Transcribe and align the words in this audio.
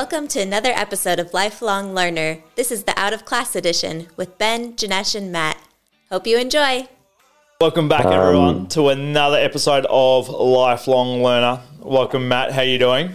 Welcome 0.00 0.28
to 0.28 0.40
another 0.40 0.70
episode 0.70 1.18
of 1.18 1.34
Lifelong 1.34 1.92
Learner. 1.92 2.38
This 2.54 2.70
is 2.70 2.84
the 2.84 2.96
Out 2.96 3.12
of 3.12 3.24
Class 3.24 3.56
edition 3.56 4.06
with 4.16 4.38
Ben, 4.38 4.74
Janesh, 4.74 5.16
and 5.16 5.32
Matt. 5.32 5.58
Hope 6.08 6.24
you 6.24 6.38
enjoy. 6.38 6.86
Welcome 7.60 7.88
back, 7.88 8.04
Um, 8.04 8.12
everyone, 8.12 8.68
to 8.68 8.90
another 8.90 9.38
episode 9.38 9.86
of 9.90 10.28
Lifelong 10.28 11.24
Learner. 11.24 11.60
Welcome, 11.80 12.28
Matt. 12.28 12.52
How 12.52 12.60
are 12.60 12.64
you 12.64 12.78
doing? 12.78 13.14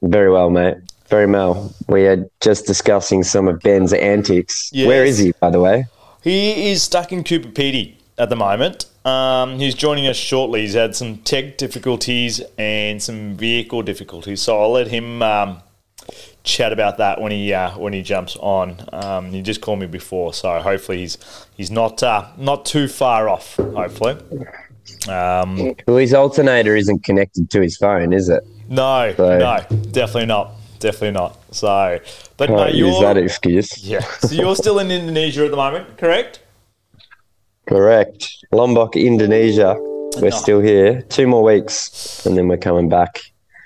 Very 0.00 0.32
well, 0.32 0.48
mate. 0.48 0.78
Very 1.08 1.26
well. 1.26 1.74
We 1.88 2.06
are 2.06 2.26
just 2.40 2.64
discussing 2.64 3.22
some 3.22 3.46
of 3.46 3.60
Ben's 3.60 3.92
antics. 3.92 4.70
Yes. 4.72 4.88
Where 4.88 5.04
is 5.04 5.18
he, 5.18 5.32
by 5.40 5.50
the 5.50 5.60
way? 5.60 5.84
He 6.22 6.70
is 6.70 6.82
stuck 6.82 7.12
in 7.12 7.22
Coober 7.22 7.52
Pedy 7.52 7.96
at 8.20 8.28
the 8.28 8.36
moment. 8.36 8.84
Um, 9.04 9.58
he's 9.58 9.74
joining 9.74 10.06
us 10.06 10.16
shortly. 10.16 10.60
He's 10.60 10.74
had 10.74 10.94
some 10.94 11.16
tech 11.18 11.56
difficulties 11.56 12.42
and 12.58 13.02
some 13.02 13.34
vehicle 13.34 13.82
difficulties, 13.82 14.42
so 14.42 14.60
I'll 14.60 14.72
let 14.72 14.88
him 14.88 15.22
um, 15.22 15.62
chat 16.44 16.70
about 16.72 16.98
that 16.98 17.20
when 17.20 17.32
he 17.32 17.52
uh, 17.54 17.76
when 17.78 17.94
he 17.94 18.02
jumps 18.02 18.36
on. 18.36 18.76
Um, 18.92 19.30
he 19.32 19.40
just 19.40 19.62
called 19.62 19.78
me 19.80 19.86
before, 19.86 20.34
so 20.34 20.60
hopefully 20.60 20.98
he's 20.98 21.16
he's 21.56 21.70
not 21.70 22.02
uh, 22.02 22.26
not 22.36 22.66
too 22.66 22.88
far 22.88 23.28
off. 23.30 23.56
Hopefully, 23.56 24.16
um, 25.08 25.74
Well, 25.86 25.96
his 25.96 26.12
alternator 26.14 26.76
isn't 26.76 27.02
connected 27.02 27.50
to 27.50 27.60
his 27.62 27.76
phone, 27.78 28.12
is 28.12 28.28
it? 28.28 28.44
no, 28.68 29.14
So- 29.16 29.38
no, 29.38 29.58
definitely 29.92 30.26
not, 30.26 30.52
definitely 30.78 31.12
not. 31.12 31.38
So, 31.52 31.98
but 32.36 32.50
mate, 32.50 32.74
use 32.74 33.00
that 33.00 33.16
excuse. 33.16 33.78
yeah. 33.82 34.00
So 34.20 34.34
you're 34.34 34.56
still 34.56 34.78
in 34.78 34.90
Indonesia 34.90 35.44
at 35.46 35.50
the 35.50 35.56
moment, 35.56 35.96
correct? 35.96 36.40
Correct. 37.70 38.28
Lombok, 38.50 38.96
Indonesia. 38.96 39.76
We're 40.18 40.30
No. 40.30 40.36
still 40.36 40.60
here. 40.60 41.02
Two 41.08 41.28
more 41.28 41.44
weeks, 41.44 42.26
and 42.26 42.36
then 42.36 42.48
we're 42.48 42.56
coming 42.58 42.88
back 42.88 43.20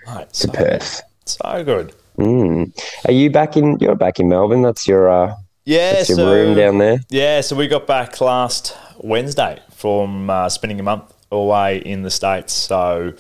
Right, 0.07 0.29
to 0.31 0.47
so, 0.47 0.53
Perth. 0.53 1.03
so 1.25 1.65
good. 1.65 1.95
Mm. 2.19 2.71
Are 3.09 3.13
you 3.13 3.31
back 3.31 3.57
in? 3.57 3.79
You're 3.81 3.95
back 3.97 4.21
in 4.21 4.29
Melbourne. 4.29 4.61
That's 4.61 4.87
your 4.87 5.09
uh, 5.11 5.35
Yeah, 5.65 5.95
that's 5.95 6.11
your 6.11 6.19
so, 6.19 6.31
room 6.33 6.55
down 6.55 6.77
there. 6.79 6.99
Yeah, 7.09 7.41
so 7.41 7.57
we 7.57 7.67
got 7.67 7.87
back 7.87 8.21
last 8.21 8.77
Wednesday 8.99 9.61
from 9.75 10.29
uh, 10.29 10.51
spending 10.51 10.79
a 10.79 10.83
month 10.83 11.05
away 11.33 11.79
in 11.79 12.03
the 12.03 12.11
states. 12.11 12.53
So 12.53 13.15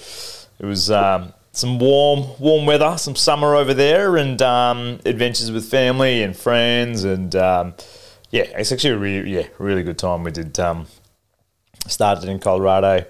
it 0.60 0.66
was 0.66 0.90
um, 0.90 1.32
some 1.52 1.78
warm, 1.78 2.26
warm 2.38 2.66
weather, 2.66 2.98
some 2.98 3.16
summer 3.16 3.54
over 3.56 3.72
there, 3.72 4.18
and 4.18 4.40
um, 4.42 4.98
adventures 5.06 5.50
with 5.50 5.64
family 5.64 6.22
and 6.22 6.36
friends, 6.36 7.04
and 7.04 7.34
um, 7.34 7.72
yeah, 8.34 8.42
it's 8.58 8.72
actually 8.72 8.90
a 8.90 8.98
really, 8.98 9.30
yeah, 9.30 9.46
really 9.58 9.84
good 9.84 9.96
time. 9.96 10.24
We 10.24 10.32
did 10.32 10.58
um, 10.58 10.86
started 11.86 12.28
in 12.28 12.40
Colorado, 12.40 13.06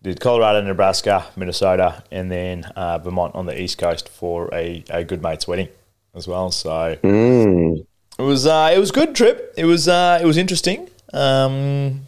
did 0.00 0.20
Colorado, 0.20 0.60
Nebraska, 0.60 1.26
Minnesota, 1.34 2.04
and 2.12 2.30
then 2.30 2.64
uh, 2.76 2.98
Vermont 2.98 3.34
on 3.34 3.46
the 3.46 3.60
east 3.60 3.78
coast 3.78 4.08
for 4.08 4.48
a, 4.54 4.84
a 4.88 5.02
good 5.02 5.24
mate's 5.24 5.48
wedding 5.48 5.68
as 6.14 6.28
well. 6.28 6.52
So. 6.52 6.96
Mm. 7.02 7.84
It 8.16 8.22
was 8.22 8.46
uh, 8.46 8.70
it 8.72 8.78
was 8.78 8.90
a 8.90 8.92
good 8.92 9.16
trip. 9.16 9.54
It 9.56 9.64
was 9.64 9.88
uh, 9.88 10.20
it 10.22 10.26
was 10.26 10.36
interesting. 10.36 10.88
Um, 11.12 12.02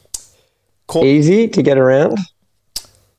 caught, 0.86 1.04
Easy 1.04 1.48
to 1.48 1.62
get 1.62 1.78
around. 1.78 2.18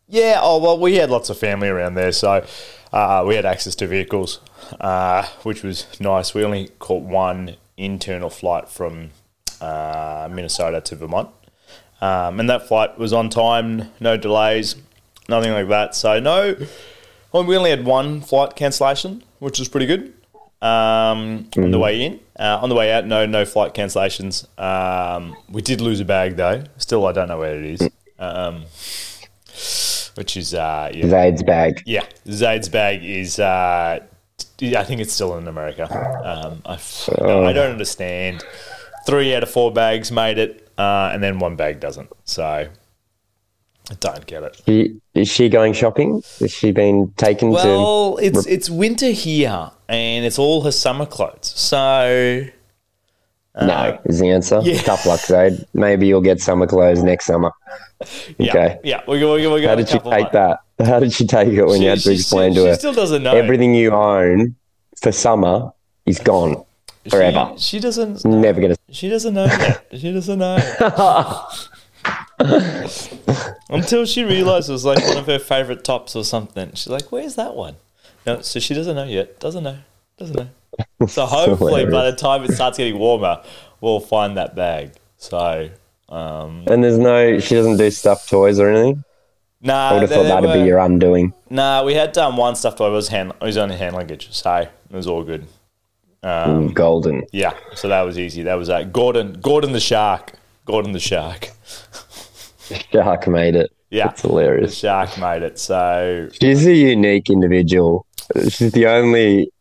yeah. 0.07 0.39
Oh 0.41 0.61
well, 0.61 0.79
we 0.79 0.95
had 0.95 1.09
lots 1.09 1.29
of 1.29 1.37
family 1.37 1.67
around 1.67 1.95
there, 1.95 2.11
so 2.13 2.45
uh, 2.93 3.25
we 3.27 3.35
had 3.35 3.45
access 3.45 3.75
to 3.75 3.87
vehicles, 3.87 4.39
uh, 4.79 5.27
which 5.41 5.63
was 5.63 5.87
nice. 5.99 6.33
We 6.33 6.45
only 6.45 6.69
caught 6.79 7.01
one 7.01 7.55
internal 7.75 8.29
flight 8.29 8.69
from 8.69 9.09
uh, 9.63 10.27
Minnesota 10.31 10.81
to 10.81 10.95
Vermont, 10.95 11.29
um, 12.01 12.39
and 12.39 12.49
that 12.49 12.67
flight 12.67 12.97
was 12.97 13.13
on 13.13 13.29
time, 13.29 13.89
no 13.99 14.17
delays, 14.17 14.75
nothing 15.29 15.51
like 15.51 15.69
that. 15.69 15.95
So 15.95 16.19
no, 16.19 16.55
well, 17.31 17.43
we 17.45 17.55
only 17.57 17.69
had 17.69 17.85
one 17.85 18.21
flight 18.21 18.55
cancellation, 18.55 19.23
which 19.39 19.59
was 19.59 19.67
pretty 19.69 19.85
good. 19.85 20.13
Um, 20.61 21.49
on 21.57 21.71
the 21.71 21.79
way 21.79 22.01
in, 22.05 22.19
uh, 22.39 22.59
on 22.61 22.69
the 22.69 22.75
way 22.75 22.91
out, 22.93 23.05
no 23.05 23.25
no 23.25 23.43
flight 23.45 23.73
cancellations. 23.73 24.47
Um, 24.57 25.35
we 25.49 25.61
did 25.61 25.81
lose 25.81 25.99
a 25.99 26.05
bag 26.05 26.37
though. 26.37 26.63
Still, 26.77 27.05
I 27.05 27.11
don't 27.11 27.27
know 27.27 27.39
where 27.39 27.57
it 27.59 27.65
is. 27.65 27.89
Um, 28.17 28.63
which 30.15 30.37
is 30.37 30.53
uh, 30.53 30.89
yeah, 30.93 31.07
Zaid's 31.09 31.43
bag. 31.43 31.83
yeah, 31.85 32.05
Zaid's 32.29 32.69
bag 32.69 33.03
is. 33.03 33.39
Uh, 33.39 33.99
I 34.61 34.83
think 34.85 35.01
it's 35.01 35.11
still 35.11 35.37
in 35.37 35.47
America. 35.47 35.83
Um, 36.23 36.61
I, 36.65 36.75
f- 36.75 37.09
I 37.21 37.51
don't 37.51 37.71
understand. 37.71 38.43
Three 39.05 39.35
out 39.35 39.43
of 39.43 39.49
four 39.49 39.71
bags 39.71 40.11
made 40.11 40.37
it, 40.37 40.69
uh, 40.77 41.09
and 41.13 41.21
then 41.21 41.39
one 41.39 41.55
bag 41.55 41.79
doesn't. 41.79 42.09
So 42.23 42.43
I 42.45 42.69
don't 43.99 44.25
get 44.25 44.43
it. 44.43 44.61
She, 44.65 44.95
is 45.13 45.27
she 45.27 45.49
going 45.49 45.73
shopping? 45.73 46.23
Has 46.39 46.51
she 46.51 46.71
been 46.71 47.11
taken 47.17 47.49
to? 47.49 47.55
Well, 47.55 48.17
it's 48.21 48.45
it's 48.47 48.69
winter 48.69 49.09
here, 49.11 49.71
and 49.89 50.25
it's 50.25 50.39
all 50.39 50.61
her 50.63 50.71
summer 50.71 51.05
clothes. 51.05 51.51
So 51.55 52.45
No, 53.59 53.99
is 54.05 54.19
the 54.19 54.29
answer. 54.29 54.57
uh, 54.57 54.61
yeah. 54.63 54.81
Tough 54.81 55.05
luck, 55.05 55.19
Zaid. 55.19 55.65
Maybe 55.73 56.07
you'll 56.07 56.21
get 56.21 56.39
summer 56.41 56.65
clothes 56.67 57.03
next 57.03 57.25
summer. 57.25 57.51
Okay. 58.37 58.79
yeah. 58.83 59.01
We 59.07 59.19
go. 59.21 59.33
We 59.35 59.41
go. 59.43 59.53
We 59.53 59.61
go 59.61 59.69
How 59.69 59.75
did 59.75 59.87
she 59.87 59.97
take 59.99 60.03
months. 60.03 60.33
that? 60.33 60.59
How 60.85 60.99
did 60.99 61.13
she 61.13 61.25
take 61.25 61.47
it 61.49 61.63
when 61.65 61.77
She, 61.77 61.83
you 61.85 61.89
had 61.89 61.99
to 61.99 62.11
explain 62.11 62.51
still, 62.51 62.65
to 62.65 62.69
her 62.69 62.75
she 62.75 62.79
still 62.79 62.93
doesn't 62.93 63.23
know 63.23 63.33
everything 63.33 63.73
you 63.73 63.91
own 63.91 64.55
for 65.01 65.13
summer 65.13 65.71
is 66.05 66.19
gone 66.19 66.65
forever? 67.09 67.53
She, 67.57 67.77
she 67.77 67.79
doesn't. 67.79 68.23
Never 68.25 68.61
gonna. 68.61 68.75
She 68.91 69.09
doesn't 69.09 69.33
know 69.33 69.45
yet. 69.45 69.85
She 69.97 70.11
doesn't 70.13 70.37
know. 70.39 70.57
Until 73.69 74.05
she 74.05 74.23
realizes 74.23 74.69
it 74.69 74.73
was 74.73 74.85
like 74.85 75.03
one 75.07 75.17
of 75.17 75.25
her 75.25 75.39
favorite 75.39 75.83
tops 75.83 76.15
or 76.15 76.23
something. 76.23 76.69
She's 76.73 76.87
like, 76.89 77.11
"Where's 77.11 77.35
that 77.35 77.55
one?" 77.55 77.75
No, 78.25 78.41
so 78.41 78.59
she 78.59 78.73
doesn't 78.73 78.95
know 78.95 79.05
yet. 79.05 79.39
Doesn't 79.39 79.63
know. 79.63 79.77
Doesn't 80.17 80.35
know. 80.35 81.07
So 81.07 81.25
hopefully, 81.27 81.85
by 81.85 82.09
the 82.09 82.15
time 82.15 82.43
it 82.43 82.51
starts 82.53 82.77
getting 82.77 82.99
warmer, 82.99 83.41
we'll 83.81 83.99
find 83.99 84.37
that 84.37 84.55
bag. 84.55 84.91
So, 85.17 85.69
um, 86.09 86.63
And 86.67 86.83
there's 86.83 86.97
no. 86.97 87.39
She 87.39 87.55
doesn't 87.55 87.77
do 87.77 87.89
stuffed 87.89 88.29
toys 88.29 88.59
or 88.59 88.69
anything. 88.69 89.03
nah, 89.61 89.89
I 89.89 89.93
would 89.93 90.01
have 90.01 90.09
there- 90.09 90.23
thought 90.29 90.41
that'd 90.43 90.61
be 90.61 90.67
your 90.67 90.79
undoing. 90.79 91.33
Nah, 91.49 91.83
we 91.83 91.95
had 91.95 92.15
um, 92.17 92.37
one 92.37 92.55
stuffed 92.55 92.77
toy. 92.77 92.87
it 92.87 92.91
was 92.91 93.07
hand. 93.07 93.31
It 93.41 93.45
was 93.45 93.57
only 93.57 93.77
hand 93.77 93.95
luggage, 93.95 94.31
so 94.33 94.55
it 94.57 94.69
was 94.91 95.07
all 95.07 95.23
good. 95.23 95.47
Um, 96.23 96.69
Mm, 96.69 96.73
Golden. 96.73 97.23
Yeah, 97.33 97.53
so 97.75 97.89
that 97.89 98.01
was 98.01 98.17
easy. 98.17 98.43
That 98.43 98.55
was 98.55 98.69
uh, 98.69 98.83
Gordon. 98.83 99.33
Gordon 99.41 99.73
the 99.73 99.79
shark. 99.79 100.33
Gordon 100.65 100.93
the 100.93 100.99
shark. 100.99 101.49
Shark 102.91 103.27
made 103.27 103.55
it. 103.55 103.71
Yeah, 103.89 104.09
It's 104.09 104.21
hilarious. 104.21 104.75
Shark 104.77 105.17
made 105.19 105.43
it. 105.43 105.59
So 105.59 106.29
She's 106.39 106.65
a 106.65 106.73
unique 106.73 107.29
individual. 107.29 108.05
She's 108.49 108.71
the 108.71 108.87
only 108.87 109.51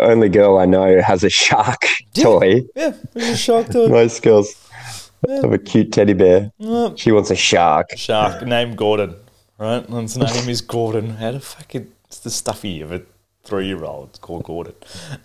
only 0.00 0.28
girl 0.28 0.58
I 0.58 0.64
know 0.66 0.94
who 0.94 1.00
has 1.00 1.22
a 1.24 1.28
shark 1.30 1.82
toy. 2.14 2.62
yeah, 2.74 2.92
a 3.14 3.36
shark 3.36 3.68
to 3.70 3.84
it. 3.84 3.90
Most 3.90 4.22
girls 4.22 4.54
have 5.28 5.52
a 5.52 5.58
cute 5.58 5.92
teddy 5.92 6.12
bear. 6.14 6.50
Yeah. 6.58 6.90
She 6.96 7.12
wants 7.12 7.30
a 7.30 7.36
shark. 7.36 7.90
Shark 7.96 8.42
named 8.46 8.76
Gordon. 8.78 9.14
Right, 9.58 9.86
and 9.88 10.02
his 10.02 10.16
name 10.16 10.48
is 10.48 10.60
Gordon. 10.60 11.10
How 11.16 11.32
the 11.32 11.40
fucking 11.40 11.92
it's 12.06 12.20
the 12.20 12.30
stuffy 12.30 12.80
of 12.80 12.92
a 13.48 13.50
three-year-old. 13.50 14.20
Called 14.20 14.44
Gordon. 14.44 14.74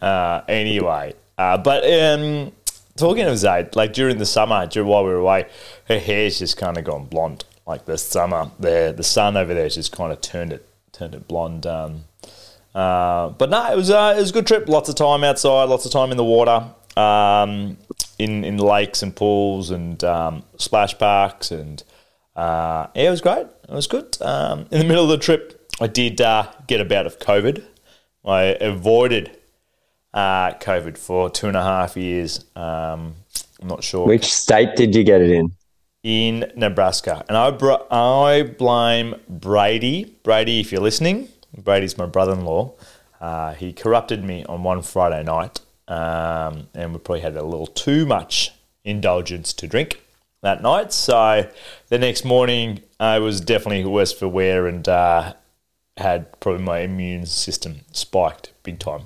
Uh, 0.01 0.41
anyway, 0.47 1.13
uh, 1.37 1.57
but 1.57 1.83
um, 1.83 2.51
talking 2.95 3.25
of 3.25 3.37
Zaid, 3.37 3.75
like 3.75 3.93
during 3.93 4.17
the 4.17 4.25
summer, 4.25 4.65
during 4.67 4.89
while 4.89 5.03
we 5.03 5.11
were 5.11 5.17
away, 5.17 5.47
her 5.87 5.99
hair's 5.99 6.39
just 6.39 6.57
kind 6.57 6.77
of 6.77 6.83
gone 6.83 7.05
blonde. 7.05 7.45
Like 7.65 7.85
the 7.85 7.97
summer, 7.97 8.51
the 8.59 8.93
the 8.95 9.03
sun 9.03 9.37
over 9.37 9.53
there 9.53 9.63
has 9.63 9.75
just 9.75 9.91
kind 9.91 10.11
of 10.11 10.21
turned 10.21 10.51
it 10.51 10.67
turned 10.91 11.15
it 11.15 11.27
blonde. 11.27 11.65
Um, 11.65 12.05
uh, 12.75 13.29
but 13.29 13.49
no, 13.49 13.71
it 13.71 13.75
was 13.75 13.89
uh, 13.89 14.13
it 14.17 14.19
was 14.19 14.31
a 14.31 14.33
good 14.33 14.47
trip. 14.47 14.67
Lots 14.67 14.89
of 14.89 14.95
time 14.95 15.23
outside, 15.23 15.65
lots 15.65 15.85
of 15.85 15.91
time 15.91 16.11
in 16.11 16.17
the 16.17 16.23
water, 16.23 16.65
um, 16.97 17.77
in 18.19 18.43
in 18.43 18.57
lakes 18.57 19.01
and 19.01 19.15
pools 19.15 19.69
and 19.71 20.03
um, 20.03 20.43
splash 20.57 20.97
parks, 20.97 21.51
and 21.51 21.83
uh, 22.35 22.87
yeah, 22.95 23.07
it 23.07 23.11
was 23.11 23.21
great. 23.21 23.47
It 23.69 23.73
was 23.73 23.87
good. 23.87 24.17
Um, 24.21 24.67
in 24.71 24.79
the 24.79 24.85
middle 24.85 25.05
of 25.05 25.09
the 25.09 25.17
trip, 25.17 25.69
I 25.79 25.87
did 25.87 26.19
uh, 26.19 26.51
get 26.67 26.81
a 26.81 26.85
bout 26.85 27.05
of 27.05 27.19
COVID. 27.19 27.63
I 28.25 28.57
avoided 28.59 29.37
uh, 30.13 30.51
COVID 30.53 30.97
for 30.97 31.29
two 31.29 31.47
and 31.47 31.57
a 31.57 31.63
half 31.63 31.97
years. 31.97 32.45
Um, 32.55 33.15
I'm 33.61 33.67
not 33.67 33.83
sure 33.83 34.05
Which 34.05 34.31
state 34.31 34.75
did 34.75 34.95
you 34.95 35.03
get 35.03 35.21
it 35.21 35.29
in? 35.29 35.51
in 36.03 36.51
Nebraska, 36.55 37.23
and 37.29 37.37
I 37.37 37.51
br- 37.51 37.83
I 37.89 38.53
blame 38.57 39.15
Brady. 39.29 40.15
Brady, 40.23 40.59
if 40.59 40.71
you're 40.71 40.81
listening, 40.81 41.29
Brady's 41.57 41.97
my 41.97 42.05
brother-in-law. 42.05 42.73
Uh, 43.21 43.53
he 43.53 43.71
corrupted 43.71 44.21
me 44.23 44.43
on 44.45 44.63
one 44.63 44.81
Friday 44.81 45.23
night, 45.23 45.61
um, 45.87 46.67
and 46.75 46.91
we 46.91 46.99
probably 46.99 47.21
had 47.21 47.37
a 47.37 47.43
little 47.43 47.67
too 47.67 48.05
much 48.05 48.51
indulgence 48.83 49.53
to 49.53 49.65
drink 49.67 50.01
that 50.41 50.61
night. 50.61 50.91
So 50.91 51.49
the 51.87 51.97
next 51.97 52.25
morning, 52.25 52.81
I 52.99 53.19
was 53.19 53.39
definitely 53.39 53.85
worse 53.85 54.11
for 54.11 54.27
wear 54.27 54.67
and 54.67 54.85
uh, 54.87 55.33
had 55.97 56.39
probably 56.39 56.63
my 56.63 56.79
immune 56.79 57.25
system 57.25 57.81
spiked 57.91 58.51
big 58.63 58.79
time. 58.79 59.03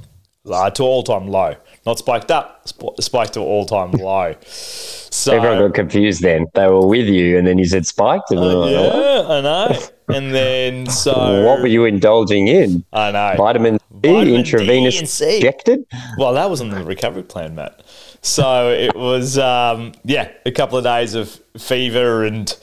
uh, 0.49 0.69
to 0.71 0.83
all 0.83 1.03
time 1.03 1.27
low. 1.27 1.55
Not 1.85 1.99
spiked 1.99 2.31
up, 2.31 2.61
sp- 2.67 2.95
spiked 3.01 3.33
to 3.33 3.41
all 3.41 3.65
time 3.65 3.91
low. 4.09 4.35
So 4.41 5.33
Everyone 5.35 5.59
got 5.59 5.73
confused 5.73 6.21
then. 6.21 6.45
They 6.53 6.67
were 6.67 6.85
with 6.87 7.07
you, 7.07 7.37
and 7.37 7.45
then 7.47 7.57
you 7.57 7.65
said 7.65 7.85
spiked. 7.85 8.31
And 8.31 8.39
like, 8.39 8.71
yeah, 8.71 9.23
I 9.27 9.41
know. 9.41 9.79
And 10.09 10.33
then 10.33 10.85
so 10.89 11.43
what 11.45 11.59
were 11.61 11.67
you 11.67 11.83
indulging 11.85 12.47
in? 12.47 12.85
I 12.93 13.11
know 13.11 13.33
Vitamin 13.37 13.79
C? 13.79 13.85
Vitamin 13.91 14.25
D 14.25 14.35
intravenous 14.35 15.11
C. 15.11 15.35
injected. 15.37 15.85
Well, 16.17 16.33
that 16.33 16.49
was 16.49 16.61
on 16.61 16.69
the 16.69 16.83
recovery 16.83 17.23
plan, 17.23 17.55
Matt. 17.55 17.81
So 18.21 18.69
it 18.71 18.95
was, 18.95 19.37
um, 19.37 19.93
yeah, 20.05 20.31
a 20.45 20.51
couple 20.51 20.77
of 20.77 20.83
days 20.85 21.13
of 21.13 21.39
fever 21.57 22.23
and 22.25 22.55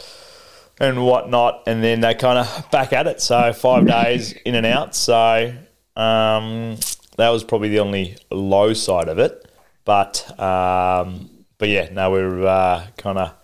and 0.78 1.04
whatnot, 1.04 1.62
and 1.66 1.82
then 1.82 2.00
they 2.00 2.14
kind 2.14 2.38
of 2.38 2.70
back 2.70 2.92
at 2.92 3.06
it. 3.06 3.20
So 3.20 3.52
five 3.52 3.86
days 3.86 4.32
in 4.44 4.54
and 4.54 4.66
out. 4.66 4.94
So 4.94 5.54
um, 5.96 6.76
that 7.16 7.30
was 7.30 7.44
probably 7.44 7.68
the 7.68 7.80
only 7.80 8.16
low 8.30 8.72
side 8.72 9.08
of 9.08 9.18
it. 9.18 9.50
But 9.84 10.28
um, 10.40 11.30
but 11.58 11.68
yeah, 11.68 11.88
no, 11.92 12.10
we 12.10 12.22
were 12.22 12.46
uh, 12.46 12.86
kind 12.96 13.18
of 13.18 13.34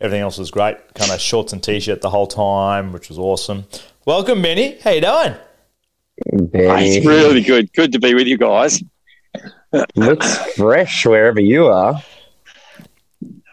everything 0.00 0.22
else 0.22 0.38
was 0.38 0.50
great. 0.50 0.76
Kind 0.94 1.10
of 1.10 1.20
shorts 1.20 1.52
and 1.52 1.62
t-shirt 1.62 2.00
the 2.00 2.10
whole 2.10 2.26
time, 2.26 2.92
which 2.92 3.08
was 3.08 3.18
awesome. 3.18 3.64
Welcome, 4.06 4.42
Benny. 4.42 4.78
How 4.80 4.90
you 4.90 5.00
doing? 5.00 5.34
Benny. 6.50 6.96
It's 6.96 7.06
really 7.06 7.42
good. 7.42 7.72
Good 7.72 7.92
to 7.92 7.98
be 7.98 8.14
with 8.14 8.26
you 8.26 8.38
guys. 8.38 8.82
looks 9.96 10.36
fresh 10.54 11.04
wherever 11.04 11.40
you 11.40 11.66
are. 11.66 12.02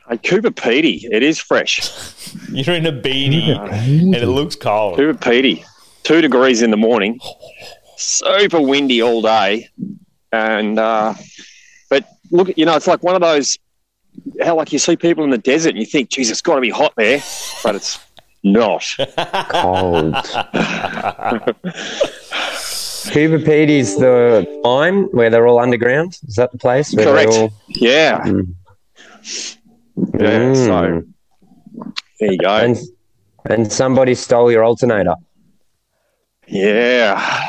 Hey, 0.07 0.17
Coober 0.17 0.51
Pedy, 0.51 1.03
it 1.11 1.23
is 1.23 1.39
fresh. 1.39 1.79
You're 2.49 2.75
in 2.75 2.85
a 2.85 2.91
beanie, 2.91 3.57
and 3.57 4.15
it 4.15 4.27
looks 4.27 4.55
cold. 4.55 4.97
Coober 4.97 5.13
Pedy, 5.19 5.63
two 6.03 6.21
degrees 6.21 6.61
in 6.61 6.71
the 6.71 6.77
morning, 6.77 7.19
super 7.97 8.61
windy 8.61 9.01
all 9.01 9.21
day, 9.21 9.67
and 10.31 10.77
uh, 10.79 11.13
but 11.89 12.07
look, 12.31 12.55
you 12.57 12.65
know, 12.65 12.75
it's 12.75 12.87
like 12.87 13.03
one 13.03 13.15
of 13.15 13.21
those 13.21 13.57
how 14.41 14.55
like 14.55 14.71
you 14.71 14.79
see 14.79 14.95
people 14.95 15.23
in 15.23 15.29
the 15.29 15.37
desert 15.37 15.69
and 15.69 15.79
you 15.79 15.85
think, 15.85 16.09
geez, 16.09 16.31
it's 16.31 16.41
got 16.41 16.55
to 16.55 16.61
be 16.61 16.69
hot 16.69 16.93
there, 16.95 17.21
but 17.63 17.75
it's 17.75 17.99
not. 18.43 18.85
Cold. 19.49 20.13
Coober 23.11 23.43
Pedy's 23.45 23.95
the 23.97 24.61
mine 24.63 25.03
where 25.11 25.29
they're 25.29 25.47
all 25.47 25.59
underground. 25.59 26.17
Is 26.27 26.35
that 26.35 26.51
the 26.51 26.57
place? 26.57 26.93
Where 26.93 27.05
Correct. 27.05 27.31
All, 27.33 27.53
Yeah, 27.67 28.21
Mm. 28.21 28.53
yeah. 30.19 30.53
So 30.53 30.71
Mm. 30.71 31.13
There 32.19 32.31
you 32.31 32.37
go. 32.37 32.49
and 32.55 32.77
and 33.49 33.71
somebody 33.71 34.15
stole 34.15 34.51
your 34.51 34.63
alternator. 34.63 35.15
yeah. 36.47 37.41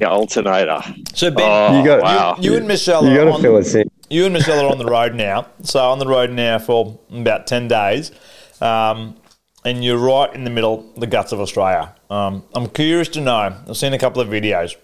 Yeah, 0.00 0.08
alternator. 0.08 0.80
So 1.14 1.30
Ben, 1.32 1.44
Oh, 1.44 1.78
You 1.78 1.84
got- 1.84 2.02
wow. 2.02 2.36
you 2.38 2.56
and 2.56 2.68
Michelle 2.68 3.04
You 3.04 3.12
are 3.12 3.16
got 3.16 3.24
to 3.24 3.30
on, 3.32 3.42
fill 3.42 3.56
us 3.56 3.74
in. 3.74 3.90
you 4.08 4.24
and 4.24 4.32
Michelle 4.32 4.64
are 4.64 4.70
on 4.70 4.78
the 4.78 4.84
road 4.86 5.14
now. 5.14 5.46
So 5.62 5.80
on 5.80 5.98
the 5.98 6.06
road 6.06 6.30
now 6.30 6.58
for 6.60 6.98
about 7.12 7.46
ten 7.48 7.66
days, 7.66 8.12
um, 8.60 9.16
and 9.64 9.84
you're 9.84 9.98
right 9.98 10.32
in 10.32 10.44
the 10.44 10.50
middle, 10.50 10.84
the 10.96 11.06
guts 11.08 11.32
of 11.32 11.40
Australia. 11.40 11.94
Um, 12.10 12.44
I'm 12.54 12.68
curious 12.68 13.08
to 13.08 13.20
know. 13.20 13.54
I've 13.68 13.76
seen 13.76 13.92
a 13.92 13.98
couple 13.98 14.22
of 14.22 14.28
videos. 14.28 14.76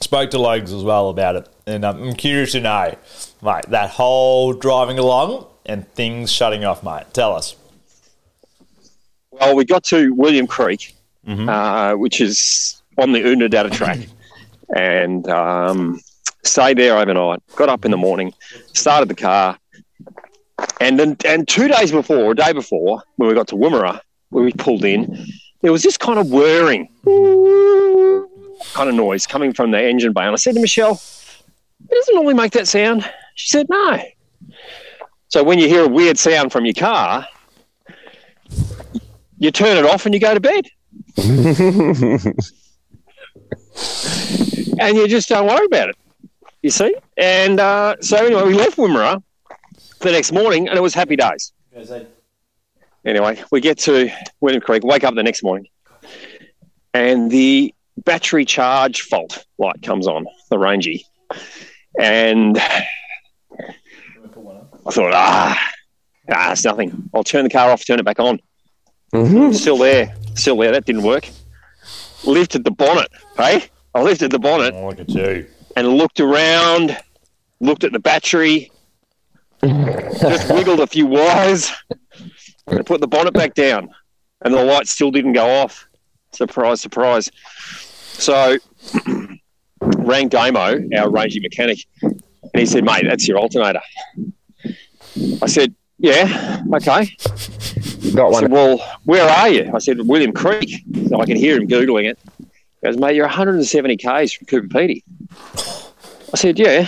Spoke 0.00 0.30
to 0.30 0.38
Logs 0.38 0.72
as 0.72 0.84
well 0.84 1.08
about 1.08 1.34
it, 1.34 1.48
and 1.66 1.84
um, 1.84 2.00
I'm 2.00 2.14
curious 2.14 2.52
to 2.52 2.60
know, 2.60 2.94
mate, 3.42 3.64
that 3.68 3.90
whole 3.90 4.52
driving 4.52 5.00
along 5.00 5.46
and 5.68 5.86
things 5.92 6.32
shutting 6.32 6.64
off, 6.64 6.82
mate. 6.82 7.04
Tell 7.12 7.34
us. 7.34 7.54
Well, 9.30 9.54
we 9.54 9.64
got 9.64 9.84
to 9.84 10.12
William 10.14 10.46
Creek, 10.48 10.96
uh, 11.48 11.92
which 11.94 12.20
is 12.20 12.82
on 12.96 13.12
the 13.12 13.20
Oodnadatta 13.20 13.70
track, 13.70 13.98
and 14.74 15.28
um, 15.28 16.00
stayed 16.44 16.78
there 16.78 16.96
overnight. 16.98 17.40
Got 17.54 17.68
up 17.68 17.84
in 17.84 17.90
the 17.92 17.96
morning, 17.96 18.34
started 18.72 19.08
the 19.08 19.14
car, 19.14 19.58
and 20.80 20.98
then 20.98 21.16
and 21.24 21.46
two 21.46 21.68
days 21.68 21.92
before, 21.92 22.32
a 22.32 22.34
day 22.34 22.52
before, 22.52 23.02
when 23.16 23.28
we 23.28 23.34
got 23.34 23.46
to 23.48 23.54
Woomera, 23.54 24.00
where 24.30 24.42
we 24.42 24.52
pulled 24.52 24.84
in, 24.84 25.26
there 25.60 25.70
was 25.70 25.82
this 25.82 25.96
kind 25.96 26.18
of 26.18 26.30
whirring 26.30 26.88
kind 28.74 28.88
of 28.88 28.94
noise 28.94 29.26
coming 29.26 29.52
from 29.52 29.70
the 29.70 29.80
engine 29.80 30.12
bay, 30.12 30.22
and 30.22 30.32
I 30.32 30.36
said 30.36 30.54
to 30.54 30.60
Michelle, 30.60 31.00
"It 31.88 31.90
doesn't 31.94 32.14
normally 32.14 32.34
make 32.34 32.52
that 32.52 32.66
sound." 32.66 33.08
She 33.36 33.48
said, 33.50 33.66
"No." 33.68 34.00
So 35.28 35.44
when 35.44 35.58
you 35.58 35.68
hear 35.68 35.84
a 35.84 35.88
weird 35.88 36.18
sound 36.18 36.52
from 36.52 36.64
your 36.64 36.74
car, 36.74 37.26
you 39.38 39.50
turn 39.50 39.76
it 39.76 39.84
off 39.84 40.06
and 40.06 40.14
you 40.14 40.20
go 40.20 40.34
to 40.34 40.40
bed. 40.40 40.66
and 44.80 44.96
you 44.96 45.06
just 45.06 45.28
don't 45.28 45.46
worry 45.46 45.66
about 45.66 45.90
it. 45.90 45.96
You 46.62 46.70
see? 46.70 46.94
And 47.16 47.60
uh, 47.60 47.96
so 48.00 48.16
anyway, 48.16 48.44
we 48.44 48.54
left 48.54 48.76
Woomera 48.76 49.22
the 50.00 50.12
next 50.12 50.32
morning 50.32 50.68
and 50.68 50.76
it 50.78 50.80
was 50.80 50.94
happy 50.94 51.16
days. 51.16 51.52
Anyway, 53.04 53.42
we 53.50 53.60
get 53.60 53.78
to 53.78 54.10
William 54.40 54.60
Creek, 54.60 54.82
wake 54.82 55.04
up 55.04 55.14
the 55.14 55.22
next 55.22 55.42
morning, 55.42 55.66
and 56.94 57.30
the 57.30 57.74
battery 57.98 58.44
charge 58.44 59.02
fault 59.02 59.44
light 59.58 59.82
comes 59.82 60.06
on, 60.06 60.26
the 60.50 60.58
Rangy. 60.58 61.06
And 61.98 62.60
I 64.88 64.90
thought, 64.90 65.12
ah, 65.12 65.70
ah, 66.30 66.52
it's 66.52 66.64
nothing. 66.64 67.10
I'll 67.14 67.22
turn 67.24 67.44
the 67.44 67.50
car 67.50 67.70
off, 67.70 67.84
turn 67.86 67.98
it 67.98 68.04
back 68.04 68.18
on. 68.18 68.40
Mhm. 69.12 69.54
Still 69.54 69.76
there, 69.78 70.14
still 70.34 70.56
there. 70.56 70.72
That 70.72 70.86
didn't 70.86 71.02
work. 71.02 71.28
Lifted 72.24 72.64
the 72.64 72.70
bonnet, 72.70 73.08
hey? 73.36 73.64
I 73.94 74.02
lifted 74.02 74.30
the 74.30 74.38
bonnet 74.38 74.74
Oh, 74.74 74.88
look 74.88 75.00
at 75.00 75.08
you. 75.10 75.46
and 75.76 75.88
looked 75.96 76.20
around, 76.20 76.96
looked 77.60 77.84
at 77.84 77.92
the 77.92 77.98
battery, 77.98 78.70
just 79.62 80.50
wiggled 80.52 80.80
a 80.80 80.86
few 80.86 81.06
wires, 81.06 81.70
and 82.66 82.84
put 82.86 83.00
the 83.00 83.06
bonnet 83.08 83.32
back 83.34 83.54
down. 83.54 83.90
And 84.42 84.54
the 84.54 84.62
light 84.64 84.88
still 84.88 85.10
didn't 85.10 85.32
go 85.34 85.46
off. 85.62 85.86
Surprise, 86.32 86.80
surprise. 86.80 87.30
So 88.12 88.56
rang 89.80 90.28
Damo, 90.28 90.80
our 90.96 91.10
ranging 91.10 91.42
mechanic, 91.42 91.78
and 92.02 92.20
he 92.54 92.66
said, 92.66 92.84
mate, 92.84 93.04
that's 93.08 93.26
your 93.28 93.38
alternator. 93.38 93.80
I 95.42 95.46
said, 95.46 95.74
yeah, 95.98 96.62
okay. 96.74 97.10
Got 98.14 98.26
I 98.26 98.30
one. 98.30 98.42
said, 98.42 98.50
well, 98.52 98.98
where 99.04 99.28
are 99.28 99.48
you? 99.48 99.70
I 99.74 99.78
said, 99.78 99.98
William 100.06 100.32
Creek. 100.32 100.84
So 101.08 101.20
I 101.20 101.26
can 101.26 101.36
hear 101.36 101.56
him 101.56 101.68
Googling 101.68 102.10
it. 102.10 102.18
He 102.38 102.86
goes, 102.86 102.96
mate, 102.96 103.16
you're 103.16 103.26
170 103.26 103.96
Ks 103.96 104.02
from 104.32 104.46
Coober 104.46 104.68
Pedy. 104.68 105.02
I 106.32 106.36
said, 106.36 106.58
yeah. 106.58 106.86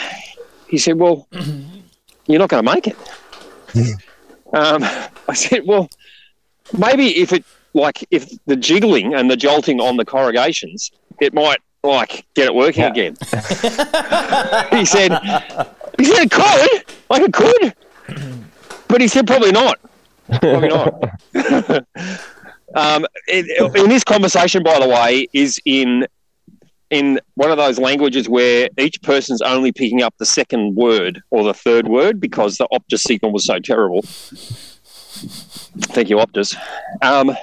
He 0.68 0.78
said, 0.78 0.96
well, 0.98 1.26
you're 2.26 2.38
not 2.38 2.48
going 2.48 2.64
to 2.64 2.72
make 2.74 2.86
it. 2.86 2.96
um, 4.52 4.84
I 5.28 5.34
said, 5.34 5.62
well, 5.66 5.88
maybe 6.78 7.18
if 7.18 7.32
it, 7.32 7.44
like, 7.74 8.06
if 8.10 8.30
the 8.46 8.54
jiggling 8.56 9.14
and 9.14 9.28
the 9.30 9.36
jolting 9.36 9.80
on 9.80 9.96
the 9.96 10.04
corrugations, 10.04 10.92
it 11.20 11.34
might, 11.34 11.58
like, 11.82 12.24
get 12.34 12.46
it 12.46 12.54
working 12.54 12.82
Yeah. 12.84 12.90
again. 12.90 13.16
he 14.78 14.84
said, 14.84 15.10
he 15.98 16.04
said 16.04 16.22
it 16.26 16.30
could, 16.30 16.84
like 17.08 17.22
it 17.22 17.32
could. 17.32 17.74
But 18.88 19.00
he 19.00 19.08
said, 19.08 19.26
probably 19.26 19.52
not. 19.52 19.78
Probably 20.40 20.68
not. 20.68 20.94
um, 22.74 23.06
it, 23.26 23.76
in 23.76 23.88
this 23.88 24.04
conversation, 24.04 24.62
by 24.62 24.78
the 24.78 24.88
way, 24.88 25.28
is 25.32 25.60
in 25.64 26.06
in 26.90 27.20
one 27.34 27.52
of 27.52 27.56
those 27.56 27.78
languages 27.78 28.28
where 28.28 28.68
each 28.76 29.00
person's 29.02 29.40
only 29.42 29.70
picking 29.70 30.02
up 30.02 30.12
the 30.18 30.26
second 30.26 30.74
word 30.74 31.22
or 31.30 31.44
the 31.44 31.54
third 31.54 31.86
word 31.86 32.20
because 32.20 32.56
the 32.56 32.66
Optus 32.72 32.98
signal 33.02 33.30
was 33.30 33.44
so 33.44 33.60
terrible. 33.60 34.02
Thank 35.92 36.10
you, 36.10 36.16
Optus. 36.16 36.56
Um, 37.00 37.36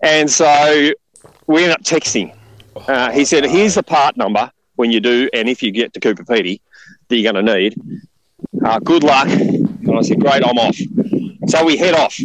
and 0.00 0.30
so 0.30 0.92
we 1.48 1.64
end 1.64 1.72
up 1.72 1.82
texting. 1.82 2.36
Uh, 2.88 3.10
he 3.10 3.24
said, 3.24 3.44
"Here's 3.44 3.74
the 3.74 3.82
part 3.82 4.16
number 4.16 4.50
when 4.76 4.92
you 4.92 5.00
do, 5.00 5.28
and 5.32 5.48
if 5.48 5.62
you 5.62 5.72
get 5.72 5.92
to 5.94 6.00
Coober 6.00 6.24
Pedy, 6.24 6.60
that 7.08 7.16
you're 7.16 7.32
going 7.32 7.44
to 7.44 7.54
need. 7.54 7.80
Uh, 8.64 8.78
good 8.80 9.04
luck." 9.04 9.28
And 9.28 9.98
I 9.98 10.02
said, 10.02 10.20
"Great, 10.20 10.44
I'm 10.44 10.58
off." 10.58 10.76
So 11.48 11.64
we 11.64 11.76
head 11.76 11.94
off. 11.94 12.18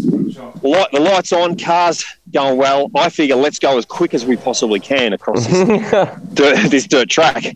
Light, 0.63 0.91
the 0.91 1.00
lights 1.00 1.31
on, 1.31 1.57
cars 1.57 2.03
going 2.33 2.57
well. 2.57 2.89
I 2.95 3.09
figure 3.09 3.35
let's 3.35 3.59
go 3.59 3.77
as 3.77 3.85
quick 3.85 4.13
as 4.13 4.25
we 4.25 4.35
possibly 4.35 4.79
can 4.79 5.13
across 5.13 5.45
this, 5.45 5.91
dirt, 6.33 6.71
this 6.71 6.88
dirt 6.88 7.09
track. 7.09 7.55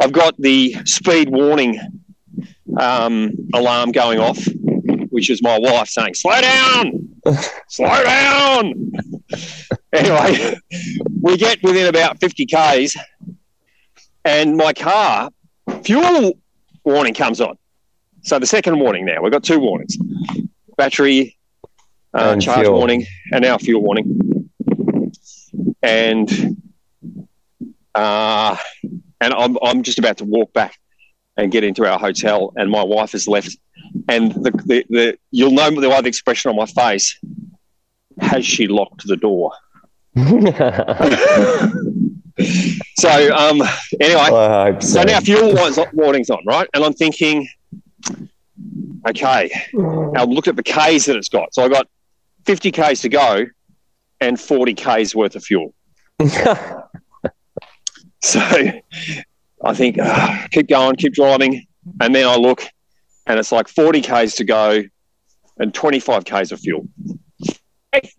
I've 0.00 0.12
got 0.12 0.36
the 0.38 0.74
speed 0.84 1.30
warning 1.30 1.78
um, 2.78 3.32
alarm 3.52 3.92
going 3.92 4.18
off, 4.18 4.38
which 5.10 5.30
is 5.30 5.42
my 5.42 5.58
wife 5.58 5.88
saying, 5.88 6.14
"Slow 6.14 6.40
down, 6.40 7.08
slow 7.68 8.02
down." 8.04 8.92
anyway, 9.92 10.56
we 11.20 11.36
get 11.36 11.62
within 11.62 11.86
about 11.86 12.20
50 12.20 12.46
k's, 12.46 12.96
and 14.24 14.56
my 14.56 14.72
car 14.72 15.30
fuel 15.82 16.38
warning 16.84 17.14
comes 17.14 17.40
on. 17.40 17.58
So 18.28 18.38
the 18.38 18.44
second 18.44 18.78
warning 18.78 19.06
now, 19.06 19.22
we've 19.22 19.32
got 19.32 19.42
two 19.42 19.58
warnings: 19.58 19.96
battery 20.76 21.38
uh, 22.12 22.36
charge 22.36 22.66
fuel. 22.66 22.76
warning, 22.76 23.06
and 23.32 23.40
now 23.40 23.56
fuel 23.56 23.80
warning. 23.80 24.50
And 25.82 26.58
uh, 27.94 28.56
and 29.22 29.32
I'm 29.32 29.56
I'm 29.62 29.82
just 29.82 29.98
about 29.98 30.18
to 30.18 30.26
walk 30.26 30.52
back 30.52 30.78
and 31.38 31.50
get 31.50 31.64
into 31.64 31.90
our 31.90 31.98
hotel, 31.98 32.52
and 32.54 32.70
my 32.70 32.82
wife 32.82 33.12
has 33.12 33.26
left, 33.26 33.56
and 34.10 34.32
the 34.32 34.50
the, 34.66 34.84
the 34.90 35.18
you'll 35.30 35.52
know 35.52 35.70
the 35.70 35.88
other 35.88 36.08
expression 36.08 36.50
on 36.50 36.56
my 36.56 36.66
face. 36.66 37.18
Has 38.20 38.44
she 38.44 38.66
locked 38.66 39.06
the 39.06 39.16
door? 39.16 39.52
So 42.98 43.34
um, 43.34 43.62
anyway, 44.00 44.28
hope 44.28 44.82
so 44.82 44.88
so. 44.88 45.02
now 45.04 45.20
fuel 45.20 45.54
warning's 45.92 46.30
on, 46.30 46.42
right? 46.44 46.68
And 46.74 46.84
I'm 46.84 46.92
thinking, 46.92 47.48
okay, 49.08 49.50
I'll 50.16 50.32
look 50.32 50.48
at 50.48 50.56
the 50.56 50.62
Ks 50.62 51.06
that 51.06 51.16
it's 51.16 51.28
got. 51.28 51.54
So 51.54 51.62
I 51.62 51.68
got 51.68 51.88
50 52.46 52.72
Ks 52.72 53.00
to 53.02 53.08
go 53.08 53.46
and 54.20 54.38
40 54.40 54.74
Ks 54.74 55.14
worth 55.14 55.36
of 55.36 55.44
fuel. 55.44 55.74
So 58.20 58.40
I 58.40 59.74
think, 59.74 59.96
ah, 60.00 60.46
keep 60.50 60.68
going, 60.68 60.96
keep 60.96 61.14
driving. 61.14 61.66
And 62.00 62.14
then 62.14 62.26
I 62.26 62.36
look 62.36 62.64
and 63.26 63.38
it's 63.38 63.52
like 63.52 63.68
40 63.68 64.02
Ks 64.02 64.34
to 64.36 64.44
go 64.44 64.82
and 65.58 65.72
25 65.72 66.24
Ks 66.24 66.52
of 66.52 66.60
fuel. 66.60 66.88
Hey, 67.92 68.10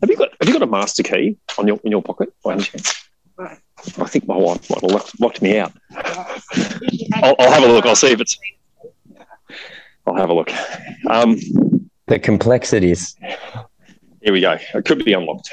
have 0.00 0.10
you 0.10 0.16
got 0.16 0.30
have 0.40 0.48
you 0.48 0.52
got 0.52 0.62
a 0.62 0.66
master 0.66 1.02
key 1.02 1.36
on 1.58 1.66
your 1.66 1.80
in 1.82 1.90
your 1.90 2.02
pocket? 2.02 2.32
by 2.44 2.54
any 2.54 2.62
chance? 2.62 3.08
I 3.38 4.06
think 4.06 4.28
my 4.28 4.36
wife 4.36 4.70
might 4.70 4.80
have 4.80 4.90
locked, 4.90 5.20
locked 5.20 5.42
me 5.42 5.58
out. 5.58 5.72
I'll, 7.14 7.34
I'll 7.38 7.50
have 7.50 7.64
a 7.64 7.72
look. 7.72 7.84
I'll 7.84 7.96
see 7.96 8.12
if 8.12 8.20
it's. 8.20 8.38
I'll 10.06 10.16
have 10.16 10.30
a 10.30 10.34
look. 10.34 10.50
Um, 11.06 11.38
the 12.06 12.18
complexities. 12.18 13.16
here 14.22 14.32
we 14.32 14.40
go. 14.40 14.58
It 14.74 14.84
could 14.84 15.04
be 15.04 15.12
unlocked. 15.12 15.50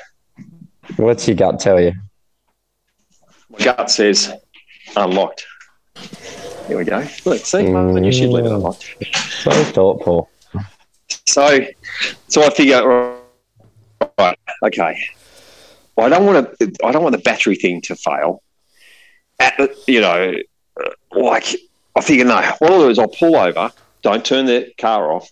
What's 0.97 1.27
your 1.27 1.35
gut 1.35 1.59
tell 1.59 1.79
you? 1.79 1.93
My 3.49 3.59
gut 3.59 3.91
says 3.91 4.33
unlocked. 4.95 5.45
Here 6.67 6.77
we 6.77 6.83
go. 6.83 7.05
Let's 7.25 7.49
see, 7.49 7.59
I 7.59 7.99
knew 7.99 8.11
she'd 8.11 8.27
leave 8.27 8.45
it 8.45 8.51
unlocked. 8.51 8.95
So 9.43 9.51
thoughtful. 9.51 10.29
So, 11.25 11.65
so 12.27 12.43
I 12.43 12.49
figure, 12.49 13.15
right, 14.17 14.37
okay. 14.63 14.99
Well, 15.95 16.05
I 16.05 16.09
don't 16.09 16.25
want 16.25 16.59
to. 16.59 16.73
I 16.85 16.91
don't 16.91 17.03
want 17.03 17.13
the 17.13 17.21
battery 17.21 17.55
thing 17.55 17.81
to 17.81 17.95
fail. 17.95 18.41
At 19.39 19.57
the, 19.57 19.75
you 19.85 19.99
know, 19.99 20.33
like 21.11 21.55
I 21.95 22.01
figure, 22.01 22.23
no. 22.23 22.41
What 22.59 22.71
I'll 22.71 22.79
do 22.79 22.89
is 22.89 22.97
I'll 22.97 23.09
pull 23.09 23.35
over. 23.35 23.71
Don't 24.01 24.23
turn 24.23 24.45
the 24.45 24.71
car 24.77 25.11
off. 25.11 25.29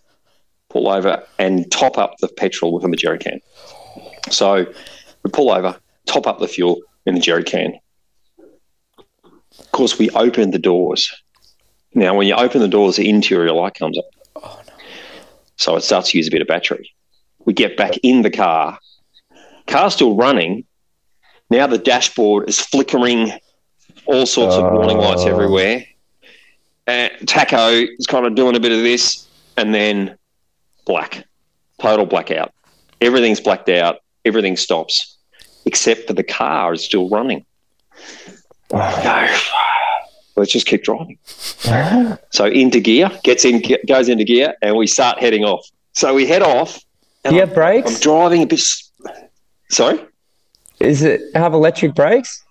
Pull 0.69 0.89
over 0.89 1.23
and 1.39 1.69
top 1.71 1.97
up 1.97 2.15
the 2.19 2.27
petrol 2.27 2.73
within 2.73 2.91
the 2.91 2.97
jerry 2.97 3.17
can. 3.17 3.39
So 4.29 4.65
we 5.23 5.31
pull 5.31 5.49
over, 5.51 5.79
top 6.05 6.27
up 6.27 6.39
the 6.39 6.47
fuel 6.47 6.81
in 7.05 7.15
the 7.15 7.21
jerry 7.21 7.43
can. 7.43 7.73
Of 9.59 9.71
course, 9.71 9.97
we 9.97 10.09
open 10.11 10.51
the 10.51 10.59
doors. 10.59 11.11
Now, 11.93 12.15
when 12.15 12.27
you 12.27 12.35
open 12.35 12.59
the 12.61 12.67
doors, 12.67 12.97
the 12.97 13.09
interior 13.09 13.53
light 13.53 13.75
comes 13.75 13.97
up. 13.97 14.65
So 15.55 15.75
it 15.75 15.81
starts 15.81 16.11
to 16.11 16.17
use 16.17 16.27
a 16.27 16.31
bit 16.31 16.41
of 16.41 16.47
battery. 16.47 16.91
We 17.45 17.53
get 17.53 17.77
back 17.77 17.97
in 18.03 18.21
the 18.21 18.29
car. 18.29 18.77
Car's 19.65 19.93
still 19.95 20.15
running. 20.15 20.65
Now 21.49 21.65
the 21.65 21.77
dashboard 21.77 22.49
is 22.49 22.59
flickering, 22.59 23.31
all 24.05 24.25
sorts 24.25 24.55
of 24.55 24.71
warning 24.73 24.97
lights 24.97 25.23
Oh. 25.23 25.29
everywhere. 25.29 25.85
And 26.87 27.11
Tacho 27.27 27.87
is 27.99 28.07
kind 28.07 28.25
of 28.25 28.35
doing 28.35 28.55
a 28.55 28.59
bit 28.59 28.71
of 28.71 28.79
this, 28.79 29.27
and 29.57 29.73
then 29.75 30.17
black, 30.85 31.25
total 31.79 32.05
blackout. 32.05 32.53
Everything's 33.01 33.41
blacked 33.41 33.69
out. 33.69 33.97
Everything 34.25 34.55
stops, 34.57 35.17
except 35.65 36.07
for 36.07 36.13
the 36.13 36.23
car 36.23 36.73
is 36.73 36.83
still 36.83 37.09
running. 37.09 37.45
Let's 40.35 40.51
just 40.51 40.67
keep 40.67 40.83
driving. 40.83 41.17
So 42.31 42.45
into 42.45 42.79
gear, 42.79 43.09
gets 43.23 43.43
in, 43.43 43.63
goes 43.87 44.07
into 44.07 44.23
gear, 44.23 44.53
and 44.61 44.75
we 44.77 44.87
start 44.87 45.19
heading 45.19 45.43
off. 45.43 45.65
So 45.93 46.13
we 46.13 46.25
head 46.27 46.41
off. 46.43 46.79
Do 47.23 47.33
you 47.33 47.41
have 47.41 47.53
brakes? 47.53 47.95
I'm 47.95 48.01
driving 48.01 48.43
a 48.43 48.45
bit. 48.45 48.61
Sorry, 49.69 49.99
Is 50.79 51.01
it 51.03 51.21
have 51.35 51.53
electric 51.53 51.95
brakes? 51.95 52.43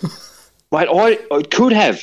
mate. 0.72 0.88
I, 0.90 1.18
I 1.34 1.42
could 1.42 1.72
have. 1.72 2.02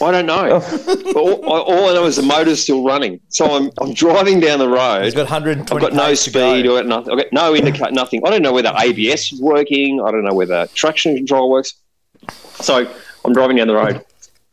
I 0.00 0.10
don't 0.10 0.26
know. 0.26 0.60
Oh. 0.62 1.12
All, 1.16 1.44
I- 1.52 1.60
all 1.74 1.88
I 1.90 1.94
know 1.94 2.04
is 2.06 2.16
the 2.16 2.22
motor's 2.22 2.62
still 2.62 2.84
running. 2.84 3.20
So 3.28 3.46
I'm 3.56 3.70
I'm 3.80 3.94
driving 3.94 4.40
down 4.40 4.58
the 4.58 4.68
road. 4.68 5.04
He's 5.04 5.14
got 5.14 5.22
120 5.30 5.72
I've 5.74 5.80
got 5.80 5.92
no 5.96 6.14
to 6.14 6.30
go. 6.30 6.52
speed 6.54 6.66
or 6.66 6.82
nothing. 6.84 7.12
I've 7.12 7.18
got 7.18 7.32
no 7.32 7.54
indicator, 7.54 7.90
nothing. 7.92 8.22
I 8.26 8.30
don't 8.30 8.42
know 8.42 8.52
whether 8.52 8.72
ABS 8.78 9.32
is 9.32 9.40
working. 9.40 10.00
I 10.00 10.10
don't 10.10 10.24
know 10.24 10.34
whether 10.34 10.66
traction 10.74 11.16
control 11.16 11.50
works. 11.50 11.74
So 12.60 12.90
I'm 13.24 13.32
driving 13.32 13.56
down 13.56 13.68
the 13.68 13.74
road 13.74 14.04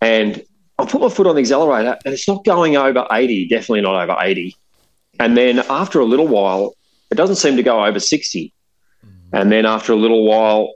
and 0.01 0.43
I 0.77 0.85
put 0.85 1.01
my 1.01 1.09
foot 1.09 1.27
on 1.27 1.35
the 1.35 1.41
accelerator 1.41 1.97
and 2.03 2.13
it's 2.13 2.27
not 2.27 2.43
going 2.43 2.75
over 2.75 3.07
80, 3.11 3.47
definitely 3.47 3.81
not 3.81 3.95
over 4.03 4.17
80. 4.19 4.55
And 5.19 5.37
then 5.37 5.59
after 5.69 5.99
a 5.99 6.05
little 6.05 6.27
while, 6.27 6.73
it 7.11 7.15
doesn't 7.15 7.35
seem 7.37 7.55
to 7.57 7.63
go 7.63 7.85
over 7.85 7.99
60. 7.99 8.53
And 9.31 9.51
then 9.51 9.65
after 9.65 9.93
a 9.93 9.95
little 9.95 10.25
while, 10.25 10.73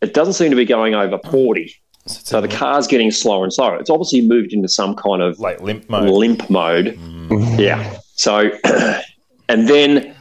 it 0.00 0.14
doesn't 0.14 0.34
seem 0.34 0.50
to 0.50 0.56
be 0.56 0.64
going 0.64 0.94
over 0.94 1.18
40. 1.30 1.74
So 2.06 2.40
the 2.40 2.48
car's 2.48 2.86
getting 2.86 3.10
slower 3.10 3.44
and 3.44 3.52
slower. 3.52 3.76
It's 3.78 3.88
obviously 3.88 4.20
moved 4.20 4.52
into 4.52 4.68
some 4.68 4.94
kind 4.94 5.22
of 5.22 5.38
like 5.40 5.60
limp 5.60 5.88
mode. 5.88 6.10
limp 6.10 6.50
mode. 6.50 6.98
Mm. 6.98 7.58
Yeah. 7.58 7.98
So, 8.14 8.50
and 9.48 9.68
then 9.68 10.14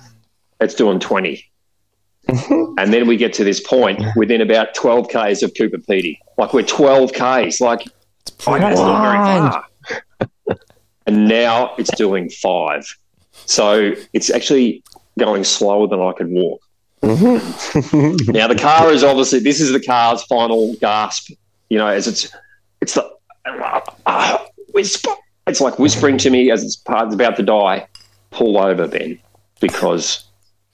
it's 0.61 0.75
doing 0.75 0.99
20. 0.99 1.45
and 2.27 2.93
then 2.93 3.05
we 3.05 3.17
get 3.17 3.33
to 3.33 3.43
this 3.43 3.59
point 3.59 4.01
within 4.15 4.39
about 4.39 4.73
12 4.75 5.09
Ks 5.09 5.43
of 5.43 5.53
Coober 5.53 5.85
Pedy. 5.85 6.17
Like 6.37 6.53
we're 6.53 6.63
12 6.63 7.11
Ks. 7.11 7.59
Like, 7.59 7.81
I 8.47 8.59
know 8.59 8.69
it's 8.69 8.79
not 8.79 9.01
very 9.01 9.49
far. 9.49 10.69
and 11.05 11.27
now 11.27 11.75
it's 11.77 11.93
doing 11.95 12.29
five. 12.29 12.87
So 13.45 13.93
it's 14.13 14.29
actually 14.29 14.83
going 15.19 15.43
slower 15.43 15.87
than 15.87 15.99
I 15.99 16.13
could 16.13 16.29
walk. 16.29 16.61
Mm-hmm. 17.01 18.31
now 18.31 18.47
the 18.47 18.55
car 18.55 18.91
is 18.91 19.03
obviously 19.03 19.39
this 19.39 19.59
is 19.59 19.73
the 19.73 19.81
car's 19.81 20.23
final 20.23 20.75
gasp. 20.75 21.33
You 21.69 21.77
know, 21.77 21.87
as 21.87 22.07
it's 22.07 22.31
it's 22.81 22.93
the 22.93 23.09
uh, 24.05 24.37
whisper. 24.73 25.11
It's 25.47 25.59
like 25.59 25.77
whispering 25.79 26.17
to 26.19 26.29
me 26.29 26.51
as 26.51 26.63
its 26.63 26.75
part's 26.75 27.13
about 27.13 27.35
to 27.37 27.43
die. 27.43 27.87
Pull 28.31 28.57
over, 28.57 28.87
Ben, 28.87 29.19
because 29.59 30.23